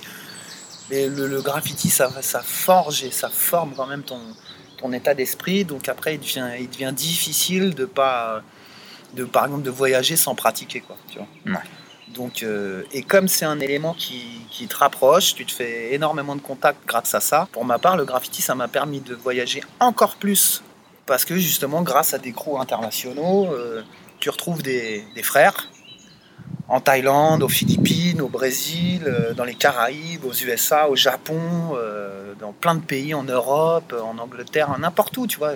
Mais 0.89 1.07
le, 1.07 1.41
graffiti, 1.41 1.89
ça, 1.89 2.09
ça 2.21 2.41
forge 2.41 3.03
et 3.03 3.11
ça 3.11 3.29
forme 3.29 3.73
quand 3.75 3.85
même 3.85 4.03
ton, 4.03 4.19
ton 4.77 4.91
état 4.91 5.13
d'esprit. 5.13 5.65
Donc 5.65 5.87
après, 5.87 6.15
il 6.15 6.19
devient, 6.19 6.49
il 6.59 6.69
devient 6.69 6.93
difficile 6.95 7.75
de 7.75 7.85
pas, 7.85 8.41
de, 9.13 9.23
par 9.23 9.45
exemple, 9.45 9.63
de 9.63 9.69
voyager 9.69 10.15
sans 10.15 10.33
pratiquer. 10.33 10.81
Quoi, 10.81 10.97
tu 11.09 11.19
vois 11.19 11.61
Euh, 12.43 12.83
et 12.91 13.01
comme 13.01 13.27
c'est 13.27 13.45
un 13.45 13.59
élément 13.59 13.93
qui, 13.93 14.67
te 14.67 14.75
rapproche, 14.75 15.35
tu 15.35 15.45
te 15.45 15.51
fais 15.51 15.93
énormément 15.93 16.35
de 16.35 16.41
contacts 16.41 16.85
grâce 16.87 17.13
à 17.13 17.19
ça. 17.19 17.47
Pour 17.51 17.65
ma 17.65 17.77
part, 17.79 17.97
le 17.97 18.05
graffiti, 18.05 18.41
ça 18.41 18.55
m'a 18.55 18.67
permis 18.67 19.01
de 19.01 19.15
voyager 19.15 19.61
encore 19.79 20.15
plus. 20.15 20.63
Parce 21.05 21.25
que 21.25 21.35
justement, 21.35 21.81
grâce 21.81 22.13
à 22.13 22.17
des 22.17 22.31
crews 22.31 22.59
internationaux, 22.59 23.47
euh, 23.51 23.83
tu 24.19 24.29
retrouves 24.29 24.63
des, 24.63 25.05
frères 25.23 25.69
en 26.67 26.79
Thaïlande, 26.79 27.43
aux 27.43 27.49
Philippines, 27.49 28.21
au 28.21 28.27
Brésil, 28.27 29.03
euh, 29.05 29.33
dans 29.33 29.43
les 29.43 29.53
Caraïbes, 29.53 30.25
aux 30.25 30.33
USA, 30.33 30.89
au 30.89 30.95
Japon, 30.95 31.77
dans 32.39 32.53
plein 32.53 32.75
de 32.75 32.81
pays 32.81 33.13
en 33.13 33.23
Europe, 33.23 33.93
en 34.03 34.17
Angleterre, 34.17 34.75
n'importe 34.79 35.15
où, 35.17 35.27
tu 35.27 35.37
vois. 35.37 35.53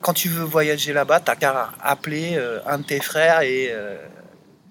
Quand 0.00 0.14
tu 0.14 0.28
veux 0.28 0.44
voyager 0.44 0.92
là-bas, 0.92 1.20
t'as 1.20 1.36
qu'à 1.36 1.70
appeler 1.82 2.40
un 2.66 2.78
de 2.78 2.84
tes 2.84 3.00
frères 3.00 3.42
et 3.42 3.72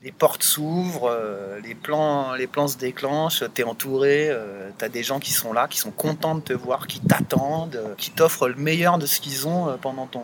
les 0.03 0.11
portes 0.11 0.43
s'ouvrent, 0.43 1.15
les 1.63 1.75
plans, 1.75 2.33
les 2.33 2.47
plans 2.47 2.67
se 2.67 2.77
déclenchent, 2.77 3.43
t'es 3.53 3.63
entouré, 3.63 4.35
t'as 4.79 4.89
des 4.89 5.03
gens 5.03 5.19
qui 5.19 5.31
sont 5.31 5.53
là, 5.53 5.67
qui 5.67 5.77
sont 5.77 5.91
contents 5.91 6.33
de 6.33 6.41
te 6.41 6.53
voir, 6.53 6.87
qui 6.87 6.99
t'attendent, 6.99 7.79
qui 7.97 8.09
t'offrent 8.09 8.47
le 8.47 8.55
meilleur 8.55 8.97
de 8.97 9.05
ce 9.05 9.21
qu'ils 9.21 9.47
ont 9.47 9.77
pendant 9.79 10.07
ton, 10.07 10.23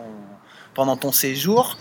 pendant 0.74 0.96
ton 0.96 1.12
séjour. 1.12 1.78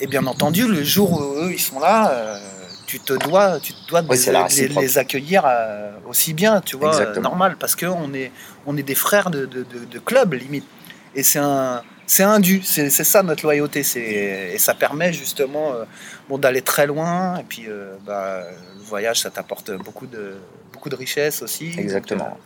Et 0.00 0.06
bien 0.06 0.26
entendu, 0.26 0.66
le 0.66 0.82
jour 0.82 1.12
où 1.12 1.22
eux, 1.44 1.52
ils 1.52 1.60
sont 1.60 1.78
là, 1.78 2.40
tu 2.86 3.00
te 3.00 3.12
dois, 3.14 3.58
tu 3.60 3.72
dois 3.88 4.02
de 4.02 4.80
les, 4.80 4.98
accueillir 4.98 5.42
euh, 5.46 5.90
aussi 6.06 6.32
bien, 6.32 6.60
tu 6.60 6.76
vois, 6.76 7.16
normal, 7.16 7.56
parce 7.58 7.74
qu'on 7.74 8.12
est, 8.14 8.30
on 8.66 8.76
est 8.76 8.82
des 8.82 8.94
frères 8.94 9.30
de, 9.30 9.46
de, 9.46 9.98
club, 9.98 10.34
limite. 10.34 10.66
Et 11.14 11.22
c'est 11.22 11.38
un, 11.38 11.82
c'est 12.06 12.22
un 12.22 12.40
dû, 12.40 12.62
c'est, 12.62 12.90
ça 12.90 13.22
notre 13.22 13.44
loyauté, 13.44 13.82
et 13.96 14.58
ça 14.58 14.74
permet 14.74 15.12
justement 15.12 15.72
euh, 15.72 15.84
bon, 16.28 16.38
d'aller 16.38 16.62
très 16.62 16.86
loin, 16.86 17.38
et 17.38 17.44
puis 17.44 17.64
euh, 17.68 17.94
bah, 18.04 18.42
le 18.76 18.82
voyage, 18.82 19.20
ça 19.20 19.30
t'apporte 19.30 19.72
beaucoup 19.72 20.06
de, 20.06 20.36
beaucoup 20.72 20.88
de 20.88 20.96
richesse 20.96 21.42
aussi. 21.42 21.74
Exactement. 21.78 22.38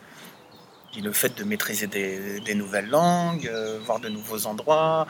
puis 0.92 1.00
le 1.00 1.12
fait 1.12 1.36
de 1.36 1.44
maîtriser 1.44 1.86
des, 1.86 2.40
des 2.40 2.54
nouvelles 2.54 2.88
langues, 2.88 3.50
voir 3.84 4.00
de 4.00 4.08
nouveaux 4.08 4.46
endroits, 4.46 5.06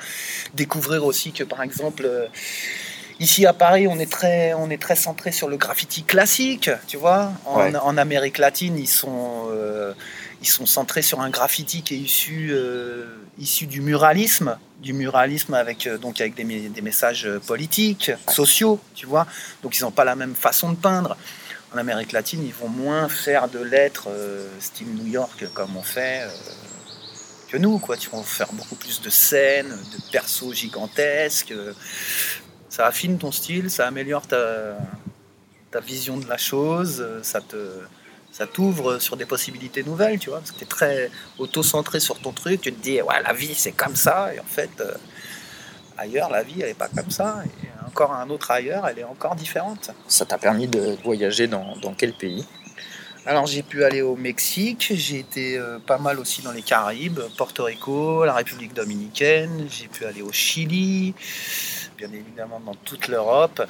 découvrir 0.54 1.04
aussi 1.04 1.32
que 1.32 1.44
par 1.44 1.62
exemple 1.62 2.08
Ici 3.20 3.46
à 3.46 3.52
Paris, 3.52 3.88
on 3.88 3.98
est 3.98 4.10
très, 4.10 4.54
on 4.54 4.70
est 4.70 4.80
très 4.80 4.94
centré 4.94 5.32
sur 5.32 5.48
le 5.48 5.56
graffiti 5.56 6.04
classique, 6.04 6.70
tu 6.86 6.96
vois. 6.96 7.32
En, 7.46 7.96
Amérique 7.96 8.38
latine, 8.38 8.78
ils 8.78 8.86
sont, 8.86 9.48
euh, 9.50 9.92
ils 10.40 10.48
sont 10.48 10.66
centrés 10.66 11.02
sur 11.02 11.20
un 11.20 11.30
graffiti 11.30 11.82
qui 11.82 11.94
est 11.94 11.98
issu, 11.98 12.48
euh, 12.50 13.06
issu 13.38 13.66
du 13.66 13.80
muralisme, 13.80 14.58
du 14.80 14.92
muralisme 14.92 15.54
avec, 15.54 15.86
euh, 15.86 15.98
donc 15.98 16.20
avec 16.20 16.34
des, 16.34 16.44
des, 16.44 16.82
messages 16.82 17.28
politiques, 17.46 18.12
sociaux, 18.28 18.80
tu 18.94 19.06
vois. 19.06 19.26
Donc 19.62 19.78
ils 19.78 19.82
n'ont 19.82 19.90
pas 19.90 20.04
la 20.04 20.16
même 20.16 20.34
façon 20.34 20.70
de 20.70 20.76
peindre. 20.76 21.16
En 21.74 21.76
Amérique 21.76 22.12
latine, 22.12 22.44
ils 22.44 22.54
vont 22.54 22.68
moins 22.68 23.08
faire 23.08 23.48
de 23.48 23.58
lettres 23.58 24.08
style 24.58 24.88
New 24.94 25.06
York 25.06 25.44
comme 25.52 25.76
on 25.76 25.82
fait 25.82 26.26
que 27.48 27.58
nous, 27.58 27.78
quoi. 27.78 27.98
Tu 27.98 28.08
vas 28.08 28.22
faire 28.22 28.50
beaucoup 28.54 28.74
plus 28.74 29.02
de 29.02 29.10
scènes, 29.10 29.68
de 29.68 30.10
persos 30.10 30.54
gigantesques, 30.54 31.52
ça 32.70 32.86
affine 32.86 33.18
ton 33.18 33.32
style, 33.32 33.70
ça 33.70 33.86
améliore 33.86 34.26
ta, 34.26 34.78
ta 35.70 35.80
vision 35.80 36.16
de 36.16 36.26
la 36.26 36.38
chose, 36.38 37.06
ça 37.22 37.42
te 37.42 37.56
ça 38.38 38.46
t'ouvre 38.46 39.00
sur 39.00 39.16
des 39.16 39.26
possibilités 39.26 39.82
nouvelles, 39.82 40.20
tu 40.20 40.30
vois, 40.30 40.38
parce 40.38 40.52
que 40.52 40.58
tu 40.58 40.64
es 40.64 40.68
très 40.68 41.10
auto-centré 41.38 41.98
sur 41.98 42.20
ton 42.20 42.30
truc, 42.30 42.60
tu 42.60 42.72
te 42.72 42.80
dis, 42.80 43.02
ouais, 43.02 43.20
la 43.20 43.32
vie 43.32 43.52
c'est 43.56 43.72
comme 43.72 43.96
ça, 43.96 44.32
et 44.32 44.38
en 44.38 44.44
fait, 44.44 44.70
euh, 44.80 44.94
ailleurs, 45.96 46.30
la 46.30 46.44
vie 46.44 46.60
elle 46.60 46.68
n'est 46.68 46.74
pas 46.74 46.88
comme 46.88 47.10
ça, 47.10 47.42
et 47.44 47.68
encore 47.84 48.12
un 48.12 48.30
autre 48.30 48.52
ailleurs, 48.52 48.86
elle 48.86 49.00
est 49.00 49.04
encore 49.04 49.34
différente. 49.34 49.90
Ça 50.06 50.24
t'a 50.24 50.38
permis 50.38 50.68
de 50.68 50.96
voyager 51.02 51.48
dans, 51.48 51.76
dans 51.78 51.94
quel 51.94 52.12
pays? 52.12 52.46
Alors 53.26 53.46
j'ai 53.46 53.64
pu 53.64 53.82
aller 53.82 54.02
au 54.02 54.14
Mexique, 54.14 54.92
j'ai 54.94 55.18
été 55.18 55.58
euh, 55.58 55.80
pas 55.80 55.98
mal 55.98 56.20
aussi 56.20 56.40
dans 56.42 56.52
les 56.52 56.62
Caraïbes, 56.62 57.20
Porto 57.36 57.64
Rico, 57.64 58.24
la 58.24 58.34
République 58.34 58.72
dominicaine, 58.72 59.66
j'ai 59.68 59.88
pu 59.88 60.04
aller 60.04 60.22
au 60.22 60.30
Chili, 60.30 61.12
bien 61.96 62.10
évidemment 62.12 62.60
dans 62.60 62.76
toute 62.76 63.08
l'Europe. 63.08 63.60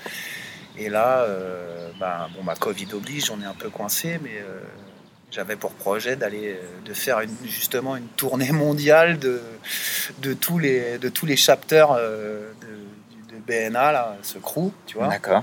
Et 0.79 0.89
là, 0.89 1.23
euh, 1.23 1.91
bah, 1.99 2.29
bon, 2.35 2.45
ma 2.45 2.55
Covid 2.55 2.89
oblige, 2.93 3.31
on 3.31 3.41
est 3.43 3.47
un 3.47 3.55
peu 3.55 3.69
coincé, 3.69 4.21
mais 4.23 4.37
euh, 4.37 4.61
j'avais 5.31 5.57
pour 5.57 5.73
projet 5.73 6.15
d'aller, 6.15 6.57
euh, 6.57 6.87
de 6.87 6.95
faire 6.95 7.21
une, 7.21 7.35
justement 7.45 7.97
une 7.97 8.07
tournée 8.07 8.53
mondiale 8.53 9.19
de, 9.19 9.41
de, 10.21 10.35
tous, 10.35 10.59
les, 10.59 10.99
de 10.99 11.09
tous 11.09 11.27
les 11.27 11.37
chapters 11.37 11.93
de, 11.95 12.47
BNA, 13.47 13.93
là, 13.93 14.17
ce 14.23 14.39
crew, 14.39 14.71
tu 14.87 14.99
vois. 14.99 15.09
D'accord. 15.09 15.43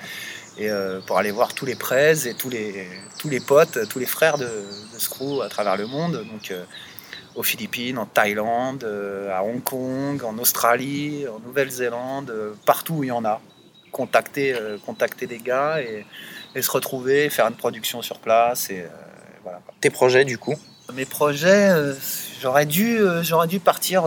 Et 0.58 0.70
pour 1.08 1.18
aller 1.18 1.32
voir 1.32 1.54
tous 1.56 1.66
les 1.66 1.76
prêts 1.76 2.28
et 2.28 2.36
tous 2.36 2.50
les, 2.50 2.88
tous 3.18 3.30
les 3.30 3.40
potes, 3.40 3.90
tous 3.90 3.98
les 3.98 4.06
frères 4.06 4.38
de, 4.38 4.46
de 4.46 5.00
ce 5.00 5.10
crew 5.10 5.42
à 5.44 5.50
travers 5.50 5.76
le 5.76 5.88
monde. 5.88 6.24
Donc, 6.32 6.54
aux 7.34 7.42
Philippines, 7.42 7.98
en 7.98 8.06
Thaïlande, 8.06 8.88
à 9.34 9.44
Hong 9.44 9.64
Kong, 9.64 10.24
en 10.24 10.38
Australie, 10.38 11.26
en 11.28 11.40
Nouvelle-Zélande, 11.40 12.32
partout 12.64 12.98
où 12.98 13.04
il 13.04 13.08
y 13.08 13.12
en 13.12 13.26
a. 13.26 13.42
contacter, 13.96 14.54
euh, 14.54 14.78
contacter 14.86 15.26
des 15.26 15.38
gars 15.38 15.80
et, 15.82 16.06
se 16.62 16.72
retrouver, 16.72 17.30
faire 17.30 17.48
une 17.48 17.56
production 17.56 18.02
sur 18.02 18.20
place. 18.20 18.70
Et, 18.70 18.82
euh, 18.82 18.88
voilà. 19.44 19.62
Tes 19.80 19.90
projets, 19.90 20.26
du 20.26 20.38
coup 20.38 20.56
Mes 20.94 21.06
projets, 21.06 21.70
euh, 21.70 21.94
j'aurais 22.42 22.66
dû, 22.66 22.98
euh, 22.98 23.24
j'aurais 23.24 23.48
dû 23.48 23.62
partir, 23.62 24.04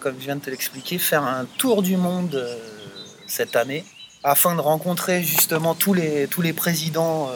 comme 0.00 0.16
je 0.18 0.24
viens 0.24 0.36
de 0.36 0.42
te 0.42 0.50
l'expliquer, 0.50 0.98
faire 0.98 1.22
un 1.22 1.46
tour 1.56 1.82
du 1.82 1.96
monde 1.96 2.36
cette 3.26 3.56
année, 3.56 3.84
afin 4.24 4.54
de 4.54 4.60
rencontrer 4.60 5.22
justement 5.22 5.74
tous 5.74 5.94
les, 5.94 6.28
les 6.42 6.52
présidents 6.52 7.30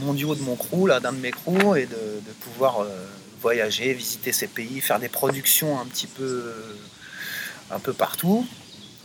mondiaux 0.00 0.34
de 0.34 0.42
mon 0.42 0.56
crew, 0.56 0.88
d'un 1.00 1.12
de 1.12 1.18
mes 1.18 1.30
crews, 1.30 1.76
et 1.76 1.86
de, 1.86 2.32
pouvoir 2.42 2.84
voyager, 3.40 3.94
visiter 3.94 4.32
ces 4.32 4.48
pays, 4.48 4.80
faire 4.80 4.98
des 4.98 5.08
productions 5.08 5.78
un 5.80 5.86
petit 5.86 6.06
peu, 6.06 6.52
un 7.70 7.78
peu 7.78 7.92
partout, 7.92 8.46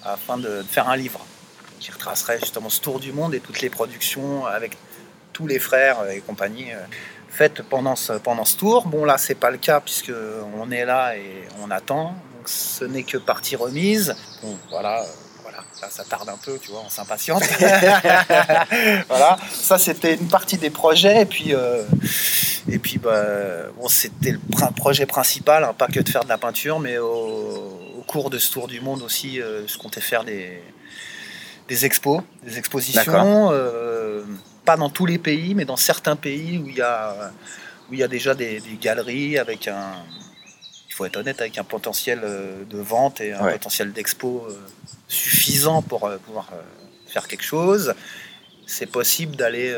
afin 0.03 0.37
de 0.37 0.63
faire 0.69 0.89
un 0.89 0.97
livre 0.97 1.25
qui 1.79 1.91
retracerait 1.91 2.39
justement 2.39 2.69
ce 2.69 2.81
tour 2.81 2.99
du 2.99 3.11
monde 3.13 3.33
et 3.33 3.39
toutes 3.39 3.61
les 3.61 3.69
productions 3.69 4.45
avec 4.45 4.77
tous 5.33 5.47
les 5.47 5.59
frères 5.59 6.07
et 6.09 6.19
compagnie. 6.21 6.71
euh, 6.71 6.77
faites 7.31 7.61
pendant 7.61 7.95
ce, 7.95 8.13
pendant 8.13 8.43
ce 8.45 8.57
tour. 8.57 8.87
Bon, 8.87 9.05
là, 9.05 9.17
c'est 9.17 9.35
pas 9.35 9.51
le 9.51 9.57
cas 9.57 9.79
puisque 9.79 10.11
on 10.57 10.71
est 10.71 10.83
là 10.85 11.15
et 11.15 11.47
on 11.63 11.69
attend. 11.71 12.05
Donc, 12.35 12.47
ce 12.49 12.83
n'est 12.85 13.03
que 13.03 13.17
partie 13.17 13.55
remise. 13.55 14.15
Bon, 14.41 14.57
voilà. 14.69 15.01
euh, 15.03 15.05
Voilà, 15.43 15.59
là 15.81 15.87
ça 15.89 16.03
tarde 16.03 16.27
un 16.29 16.37
peu, 16.37 16.57
tu 16.59 16.71
vois, 16.71 16.81
on 16.85 16.89
s'impatiente. 16.89 17.43
voilà, 19.07 19.37
ça 19.51 19.77
c'était 19.77 20.15
une 20.15 20.27
partie 20.27 20.57
des 20.57 20.69
projets. 20.69 21.21
Et 21.21 21.25
puis, 21.25 21.53
euh, 21.53 21.83
et 22.69 22.79
puis 22.79 22.97
bah, 22.97 23.23
bon, 23.77 23.87
c'était 23.87 24.31
le 24.31 24.39
pr- 24.51 24.73
projet 24.73 25.05
principal, 25.05 25.63
hein, 25.63 25.73
pas 25.77 25.87
que 25.87 25.99
de 25.99 26.09
faire 26.09 26.23
de 26.23 26.29
la 26.29 26.37
peinture, 26.37 26.79
mais 26.79 26.97
au, 26.97 27.07
au 27.97 28.03
cours 28.07 28.29
de 28.29 28.37
ce 28.37 28.51
tour 28.51 28.67
du 28.67 28.81
monde 28.81 29.01
aussi, 29.01 29.41
euh, 29.41 29.65
je 29.67 29.77
comptais 29.77 30.01
faire 30.01 30.23
des, 30.23 30.61
des 31.69 31.85
expos, 31.85 32.21
des 32.43 32.57
expositions. 32.57 33.49
euh, 33.51 34.23
pas 34.65 34.75
dans 34.75 34.89
tous 34.89 35.05
les 35.05 35.17
pays, 35.17 35.55
mais 35.55 35.65
dans 35.65 35.77
certains 35.77 36.15
pays 36.15 36.57
où 36.57 36.67
il 36.67 36.75
y 36.75 36.81
a, 36.81 37.31
où 37.89 37.93
il 37.93 37.99
y 37.99 38.03
a 38.03 38.07
déjà 38.07 38.33
des, 38.35 38.59
des 38.59 38.75
galeries 38.75 39.37
avec 39.37 39.67
un, 39.67 39.93
il 40.89 40.93
faut 40.93 41.05
être 41.05 41.17
honnête, 41.17 41.39
avec 41.41 41.57
un 41.57 41.63
potentiel 41.63 42.19
euh, 42.23 42.63
de 42.65 42.77
vente 42.79 43.21
et 43.21 43.33
un 43.33 43.45
Ouais. 43.45 43.53
potentiel 43.53 43.93
d'expo 43.93 44.45
euh, 44.49 44.53
suffisant 45.07 45.81
pour 45.81 46.09
pouvoir 46.25 46.49
faire 47.07 47.27
quelque 47.27 47.43
chose. 47.43 47.93
C'est 48.67 48.85
possible 48.85 49.35
d'aller 49.35 49.75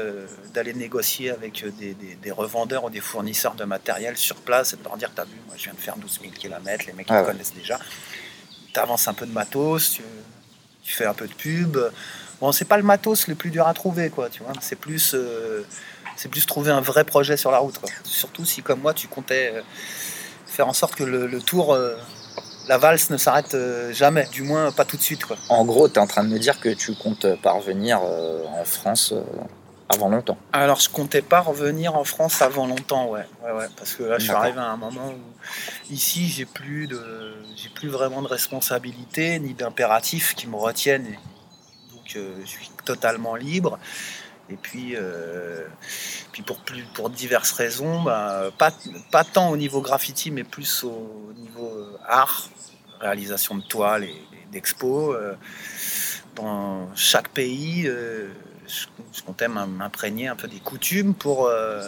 d'aller 0.53 0.73
négocier 0.73 1.29
avec 1.29 1.63
des, 1.79 1.93
des- 1.93 2.15
des 2.15 2.31
revendeurs 2.31 2.83
ou 2.83 2.89
des 2.89 2.99
fournisseurs 2.99 3.53
de 3.55 3.63
matériel 3.63 4.17
sur 4.17 4.35
place 4.35 4.73
et 4.73 4.75
de 4.77 4.83
leur 4.83 4.97
dire 4.97 5.09
T'as 5.15 5.23
vu, 5.23 5.37
moi 5.47 5.55
je 5.57 5.63
viens 5.63 5.73
de 5.73 5.79
faire 5.79 5.95
12 5.95 6.19
000 6.21 6.33
km, 6.33 6.85
les 6.87 6.91
mecs 6.93 7.07
Ah 7.09 7.21
ouais. 7.21 7.25
connaissent 7.31 7.53
déjà. 7.53 7.79
Tu 8.73 8.79
avances 8.81 9.07
un 9.07 9.13
peu 9.13 9.25
de 9.25 9.31
matos, 9.31 9.91
tu, 9.93 10.01
tu 10.91 10.97
fais 10.97 11.05
un 11.05 11.13
peu 11.13 11.27
de 11.27 11.33
pub. 11.33 11.77
Bon, 12.41 12.51
c'est 12.51 12.65
pas 12.65 12.77
le 12.77 12.83
matos 12.83 13.27
le 13.27 13.35
plus 13.35 13.49
dur 13.49 13.65
à 13.67 13.73
trouver, 13.73 14.09
quoi, 14.09 14.29
tu 14.29 14.43
vois. 14.43 14.51
C'est 14.59 14.75
plus, 14.75 15.13
euh, 15.13 15.65
c'est 16.17 16.27
plus 16.27 16.45
trouver 16.45 16.71
un 16.71 16.81
vrai 16.81 17.05
projet 17.05 17.37
sur 17.37 17.49
la 17.49 17.59
route, 17.59 17.77
quoi. 17.77 17.89
Surtout 18.03 18.43
si, 18.43 18.61
comme 18.61 18.81
moi, 18.81 18.93
tu 18.93 19.07
comptais 19.07 19.53
euh, 19.55 19.61
faire 20.47 20.67
en 20.67 20.73
sorte 20.73 20.95
que 20.95 21.03
le, 21.03 21.39
tour, 21.39 21.73
euh, 21.73 21.95
la 22.67 22.77
valse 22.77 23.09
ne 23.09 23.17
s'arrête 23.17 23.55
jamais, 23.91 24.27
du 24.33 24.41
moins 24.41 24.71
pas 24.71 24.83
tout 24.83 24.97
de 24.97 25.01
suite, 25.01 25.23
quoi. 25.23 25.37
En 25.47 25.63
gros, 25.63 25.87
tu 25.87 25.95
es 25.95 25.99
en 25.99 26.07
train 26.07 26.25
de 26.25 26.29
me 26.29 26.39
dire 26.39 26.59
que 26.59 26.69
tu 26.69 26.93
comptes 26.93 27.27
parvenir 27.41 28.01
en 28.01 28.65
France 28.65 29.13
avant 29.93 30.09
longtemps. 30.09 30.37
Alors, 30.53 30.79
je 30.79 30.89
comptais 30.89 31.21
pas 31.21 31.41
revenir 31.41 31.95
en 31.95 32.03
France 32.03 32.41
avant 32.41 32.67
longtemps, 32.67 33.09
ouais, 33.09 33.25
ouais, 33.43 33.51
ouais, 33.51 33.67
parce 33.77 33.93
que 33.93 34.03
là, 34.03 34.17
je 34.17 34.23
suis 34.23 34.31
arrivé 34.31 34.59
à 34.59 34.69
un 34.69 34.77
moment 34.77 35.09
où 35.09 35.93
ici, 35.93 36.27
j'ai 36.27 36.45
plus 36.45 36.87
de, 36.87 37.35
j'ai 37.55 37.69
plus 37.69 37.89
vraiment 37.89 38.21
de 38.21 38.27
responsabilité 38.27 39.39
ni 39.39 39.53
d'impératifs 39.53 40.33
qui 40.35 40.47
me 40.47 40.55
retiennent, 40.55 41.07
et 41.07 41.19
donc 41.93 42.15
euh, 42.15 42.35
je 42.43 42.49
suis 42.49 42.69
totalement 42.85 43.35
libre. 43.35 43.79
Et 44.49 44.57
puis, 44.57 44.95
euh, 44.95 45.65
puis 46.33 46.41
pour 46.41 46.57
plus, 46.57 46.83
pour 46.93 47.09
diverses 47.09 47.53
raisons, 47.53 48.01
bah, 48.01 48.49
pas, 48.57 48.71
pas 49.09 49.23
tant 49.23 49.49
au 49.49 49.55
niveau 49.55 49.81
graffiti, 49.81 50.29
mais 50.29 50.43
plus 50.43 50.83
au 50.83 51.33
niveau 51.37 51.67
euh, 51.67 51.97
art, 52.05 52.49
réalisation 52.99 53.55
de 53.55 53.61
toiles 53.61 54.03
et, 54.03 54.09
et 54.09 54.51
d'expos. 54.51 55.15
dans 56.35 56.89
chaque 56.95 57.29
pays, 57.29 57.83
euh, 57.87 58.29
je, 58.71 58.87
je 59.17 59.21
comptais 59.23 59.47
m'im- 59.47 59.67
m'imprégner 59.67 60.27
un 60.27 60.35
peu 60.35 60.47
des 60.47 60.59
coutumes 60.59 61.13
pour, 61.13 61.47
euh, 61.47 61.87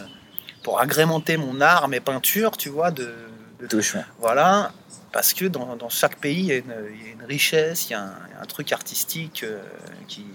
pour 0.64 0.80
agrémenter 0.80 1.38
mon 1.38 1.62
art, 1.62 1.88
mes 1.88 2.00
peintures, 2.00 2.58
tu 2.58 2.70
vois, 2.70 2.92
de, 2.92 3.14
de- 3.60 3.68
Touche. 3.68 3.96
voilà, 4.20 4.72
parce 5.12 5.34
que 5.34 5.46
dans, 5.46 5.76
dans 5.76 5.90
chaque 5.90 6.18
pays, 6.20 6.40
il 6.40 6.46
y, 6.46 6.52
a 6.52 6.56
une, 6.58 6.74
il 6.94 7.06
y 7.08 7.10
a 7.10 7.14
une 7.14 7.24
richesse, 7.26 7.90
il 7.90 7.92
y 7.92 7.96
a 7.96 8.02
un, 8.02 8.14
il 8.30 8.34
y 8.36 8.38
a 8.38 8.42
un 8.42 8.46
truc 8.46 8.72
artistique 8.72 9.44
euh, 9.44 9.62
qui, 10.08 10.26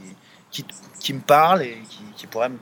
qui, 0.50 0.64
qui 1.00 1.12
me 1.12 1.20
parle 1.20 1.62
et 1.62 1.78
qui, 1.90 2.00
qui 2.16 2.26
pourrait 2.26 2.48
me 2.48 2.58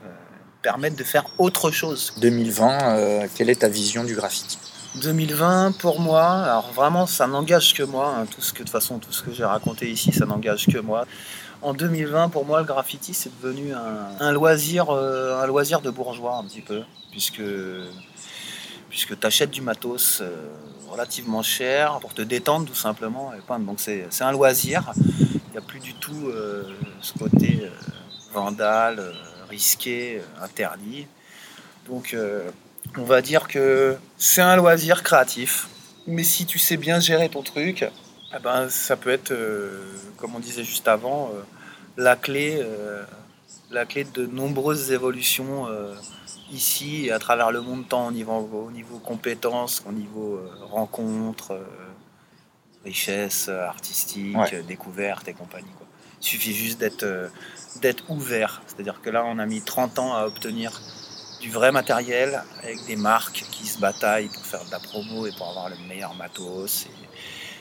permettre 0.61 0.95
de 0.97 1.03
faire 1.03 1.25
autre 1.37 1.71
chose. 1.71 2.13
2020, 2.17 2.97
euh, 2.97 3.27
quelle 3.35 3.49
est 3.49 3.61
ta 3.61 3.69
vision 3.69 4.03
du 4.03 4.15
graffiti 4.15 4.57
2020 4.95 5.73
pour 5.77 5.99
moi, 5.99 6.25
alors 6.43 6.71
vraiment 6.73 7.05
ça 7.05 7.27
n'engage 7.27 7.73
que 7.75 7.83
moi, 7.83 8.15
hein, 8.17 8.25
tout 8.25 8.41
ce 8.41 8.51
que 8.51 8.59
de 8.59 8.63
toute 8.63 8.71
façon 8.71 8.97
tout 8.97 9.11
ce 9.13 9.21
que 9.21 9.31
j'ai 9.31 9.45
raconté 9.45 9.89
ici 9.91 10.11
ça 10.11 10.25
n'engage 10.25 10.65
que 10.65 10.79
moi. 10.79 11.05
En 11.61 11.73
2020 11.73 12.29
pour 12.29 12.45
moi 12.45 12.59
le 12.59 12.65
graffiti 12.65 13.13
c'est 13.13 13.31
devenu 13.41 13.73
un, 13.73 14.31
loisir 14.31 14.89
euh, 14.89 15.41
un 15.41 15.47
loisir 15.47 15.81
de 15.81 15.89
bourgeois 15.89 16.35
un 16.35 16.43
petit 16.43 16.61
peu 16.61 16.83
puisque 17.09 17.41
puisque 18.89 19.19
tu 19.19 19.27
achètes 19.27 19.49
du 19.49 19.61
matos 19.61 20.21
euh, 20.21 20.29
relativement 20.89 21.41
cher 21.41 21.97
pour 21.99 22.13
te 22.13 22.21
détendre 22.21 22.67
tout 22.67 22.75
simplement 22.75 23.33
et 23.33 23.41
peindre. 23.41 23.65
Donc 23.65 23.79
c'est 23.79 24.07
un 24.21 24.31
loisir. 24.31 24.91
Il 24.97 25.51
n'y 25.51 25.57
a 25.57 25.61
plus 25.61 25.79
du 25.79 25.95
tout 25.95 26.27
euh, 26.27 26.63
ce 27.01 27.13
côté 27.17 27.63
vandale, 28.31 29.13
risqué, 29.49 30.21
interdit. 30.41 31.07
Donc 31.87 32.15
on 32.97 33.03
va 33.03 33.21
dire 33.21 33.47
que 33.47 33.97
c'est 34.17 34.41
un 34.41 34.55
loisir 34.55 35.01
créatif. 35.01 35.67
Mais 36.05 36.23
si 36.23 36.45
tu 36.45 36.59
sais 36.59 36.77
bien 36.77 36.99
gérer 36.99 37.29
ton 37.29 37.41
truc, 37.41 37.85
eh 38.35 38.39
ben, 38.39 38.69
ça 38.69 38.97
peut 38.97 39.09
être, 39.09 39.31
euh, 39.31 39.81
comme 40.17 40.35
on 40.35 40.39
disait 40.39 40.63
juste 40.63 40.87
avant, 40.87 41.29
euh, 41.33 41.41
la, 41.97 42.15
clé, 42.15 42.57
euh, 42.61 43.03
la 43.71 43.85
clé 43.85 44.03
de 44.03 44.25
nombreuses 44.25 44.91
évolutions 44.91 45.67
ici 46.51 47.07
et 47.07 47.11
à 47.11 47.19
travers 47.19 47.51
le 47.51 47.61
monde, 47.61 47.87
tant 47.87 48.07
au 48.07 48.11
niveau, 48.11 48.33
au 48.67 48.71
niveau 48.71 48.99
compétences 48.99 49.79
qu'au 49.81 49.91
niveau 49.91 50.39
rencontres, 50.69 51.51
euh, 51.51 51.63
richesse 52.85 53.47
euh, 53.49 53.65
artistique, 53.67 54.35
Ouais. 54.37 54.53
euh, 54.53 54.61
découverte 54.63 55.27
et 55.27 55.33
compagnie. 55.33 55.71
Quoi. 55.77 55.87
Il 56.21 56.25
suffit 56.25 56.53
juste 56.53 56.79
d'être 56.79 57.05
d'être 57.81 58.09
ouvert. 58.09 58.61
C'est-à-dire 58.65 59.01
que 59.01 59.09
là, 59.11 59.23
on 59.25 59.37
a 59.37 59.45
mis 59.45 59.61
30 59.61 59.99
ans 59.99 60.15
à 60.15 60.25
obtenir 60.25 60.81
du 61.41 61.51
vrai 61.51 61.71
matériel 61.71 62.41
avec 62.63 62.83
des 62.87 62.95
marques 62.95 63.45
qui 63.51 63.67
se 63.67 63.77
bataillent 63.79 64.29
pour 64.29 64.43
faire 64.43 64.65
de 64.65 64.71
la 64.71 64.79
promo 64.79 65.27
et 65.27 65.31
pour 65.37 65.47
avoir 65.49 65.69
le 65.69 65.75
meilleur 65.87 66.15
matos. 66.15 66.87
Et, 66.87 66.89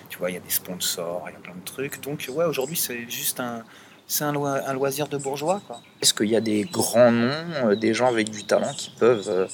tu 0.08 0.18
vois, 0.18 0.30
il 0.30 0.34
y 0.34 0.36
a 0.36 0.40
des 0.40 0.50
sponsors, 0.50 1.24
il 1.28 1.32
y 1.32 1.36
a 1.36 1.40
plein 1.40 1.54
de 1.54 1.64
trucs. 1.64 2.00
Donc, 2.02 2.28
ouais, 2.32 2.44
aujourd'hui, 2.44 2.76
c'est 2.76 3.08
juste 3.08 3.40
un, 3.40 3.62
c'est 4.06 4.24
un, 4.24 4.32
loi- 4.32 4.60
un 4.66 4.72
loisir 4.72 5.08
de 5.08 5.16
bourgeois. 5.18 5.60
Est-ce 6.02 6.14
qu'il 6.14 6.28
y 6.30 6.36
a 6.36 6.40
des 6.40 6.62
grands 6.64 7.12
noms, 7.12 7.32
euh, 7.64 7.74
des 7.76 7.94
gens 7.94 8.06
avec 8.08 8.30
du 8.30 8.44
talent 8.44 8.72
qui 8.76 8.90
peuvent 8.98 9.28
euh, 9.28 9.46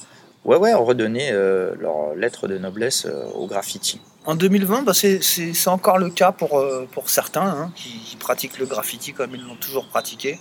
ouais, 0.45 0.57
ouais, 0.57 0.73
redonner 0.73 1.29
euh, 1.31 1.75
leur 1.79 2.15
lettre 2.15 2.47
de 2.47 2.57
noblesse 2.57 3.07
au 3.35 3.47
graffiti? 3.47 3.99
En 4.25 4.35
2020, 4.35 4.83
bah, 4.83 4.93
c'est- 4.93 5.67
encore 5.67 5.97
le 5.97 6.09
cas 6.09 6.31
pour, 6.31 6.63
pour 6.93 7.09
certains 7.09 7.45
hein, 7.45 7.71
qui, 7.75 7.89
qui 7.99 8.15
pratiquent 8.15 8.57
le 8.57 8.65
graffiti 8.65 9.11
comme 9.11 9.35
ils 9.35 9.43
l'ont 9.43 9.55
toujours 9.57 9.87
pratiqué. 9.87 10.39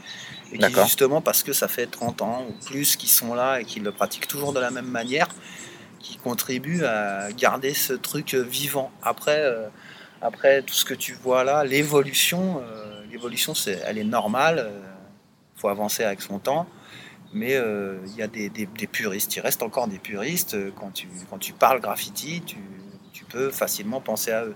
Et 0.53 0.59
qui, 0.59 0.65
justement, 0.85 1.21
parce 1.23 1.43
que 1.43 1.53
ça 1.55 1.67
fait 1.67 1.87
30 1.87 2.21
ans 2.23 2.45
ou 2.49 2.53
plus 2.67 2.95
qu'ils 2.97 3.09
sont 3.09 3.35
là 3.35 3.61
et 3.61 3.65
qu'ils 3.65 3.83
le 3.83 3.91
pratiquent 3.91 4.29
toujours 4.29 4.53
de 4.53 4.61
la 4.61 4.71
même 4.71 4.85
manière, 4.87 5.27
qui 5.99 6.17
contribuent 6.19 6.85
à 6.85 7.33
garder 7.33 7.73
ce 7.75 7.95
truc 7.95 8.35
vivant. 8.35 8.91
Après, 9.03 9.41
après 10.23 10.63
tout 10.63 10.75
ce 10.75 10.85
que 10.85 10.95
tu 10.95 11.13
vois 11.15 11.45
là, 11.45 11.65
l'évolution, 11.65 12.63
euh, 12.63 13.03
l'évolution, 13.11 13.55
c'est, 13.55 13.81
elle 13.85 13.99
est 13.99 14.05
normale. 14.05 14.71
Il 15.57 15.61
faut 15.61 15.69
avancer 15.69 16.05
avec 16.05 16.23
son 16.23 16.39
temps. 16.39 16.67
Mais 17.35 17.55
euh, 17.57 17.97
il 18.09 18.17
y 18.17 18.23
a 18.23 18.27
des, 18.27 18.51
des- 18.51 18.67
des 18.67 18.87
puristes, 18.87 19.35
il 19.37 19.41
reste 19.41 19.63
encore 19.63 19.89
des 19.89 19.99
puristes. 19.99 20.55
euh, 20.55 20.71
Quand 20.79 20.91
tu, 20.93 21.09
quand 21.31 21.39
tu 21.39 21.53
parles 21.55 21.81
graffiti, 21.81 22.43
tu, 22.45 22.57
tu 23.13 23.25
peux 23.25 23.51
facilement 23.51 24.01
penser 24.03 24.33
à 24.33 24.45
eux. 24.45 24.55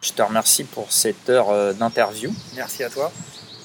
Je 0.00 0.12
te 0.12 0.22
remercie 0.22 0.64
pour 0.64 0.90
cette 0.92 1.28
heure 1.28 1.50
euh, 1.50 1.72
d'interview. 1.74 2.32
Merci 2.54 2.84
à 2.84 2.88
toi. 2.90 3.12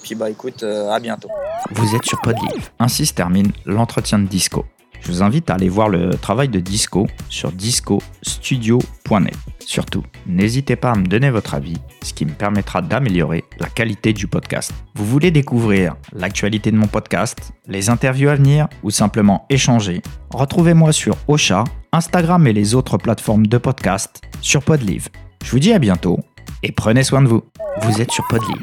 Puis 0.04 0.16
bah 0.16 0.30
écoute, 0.30 0.64
euh, 0.64 0.89
à 0.89 1.00
bientôt. 1.00 1.30
Vous 1.72 1.96
êtes 1.96 2.04
sur 2.06 2.20
Podlive. 2.22 2.72
Ainsi 2.80 3.06
se 3.06 3.14
termine 3.14 3.52
l'entretien 3.66 4.20
de 4.20 4.28
Disco. 4.28 4.66
Je 5.02 5.12
vous 5.12 5.24
invite 5.24 5.49
à 5.49 5.56
aller 5.56 5.70
voir 5.70 5.89
le 5.89 6.12
travail 6.12 6.47
de 6.47 6.60
Disco 6.60 7.08
sur 7.28 7.52
discostudio.net. 7.52 9.36
Surtout, 9.60 10.04
n'hésitez 10.28 10.76
pas 10.76 10.91
à 10.91 10.95
me 10.95 11.06
donner 11.06 11.30
votre 11.30 11.54
avis, 11.54 11.78
ce 12.02 12.14
qui 12.14 12.26
me 12.26 12.32
permettra 12.32 12.82
d'améliorer 12.82 13.43
la 13.60 13.68
qualité 13.68 14.14
du 14.14 14.28
podcast. 14.28 14.74
Vous 14.95 15.06
voulez 15.06 15.32
découvrir 15.32 15.95
l'actualité 16.14 16.72
de 16.72 16.78
mon 16.78 16.88
podcast, 16.88 17.52
les 17.68 17.89
interviews 17.89 18.30
à 18.30 18.36
venir 18.36 18.68
ou 18.84 18.91
simplement 18.91 19.45
échanger? 19.49 20.02
Retrouvez-moi 20.30 20.91
sur 20.91 21.18
Ocha, 21.28 21.64
Instagram 21.91 22.45
et 22.47 22.54
les 22.54 22.76
autres 22.76 22.97
plateformes 22.97 23.47
de 23.47 23.58
podcast 23.58 24.22
sur 24.41 24.64
Podlive. 24.64 25.10
Je 25.43 25.52
vous 25.52 25.60
dis 25.60 25.74
à 25.74 25.80
bientôt 25.80 26.20
et 26.64 26.72
prenez 26.72 27.04
soin 27.04 27.22
de 27.22 27.28
vous. 27.28 27.43
Vous 27.82 28.02
êtes 28.02 28.12
sur 28.12 28.28
Podlive. 28.28 28.62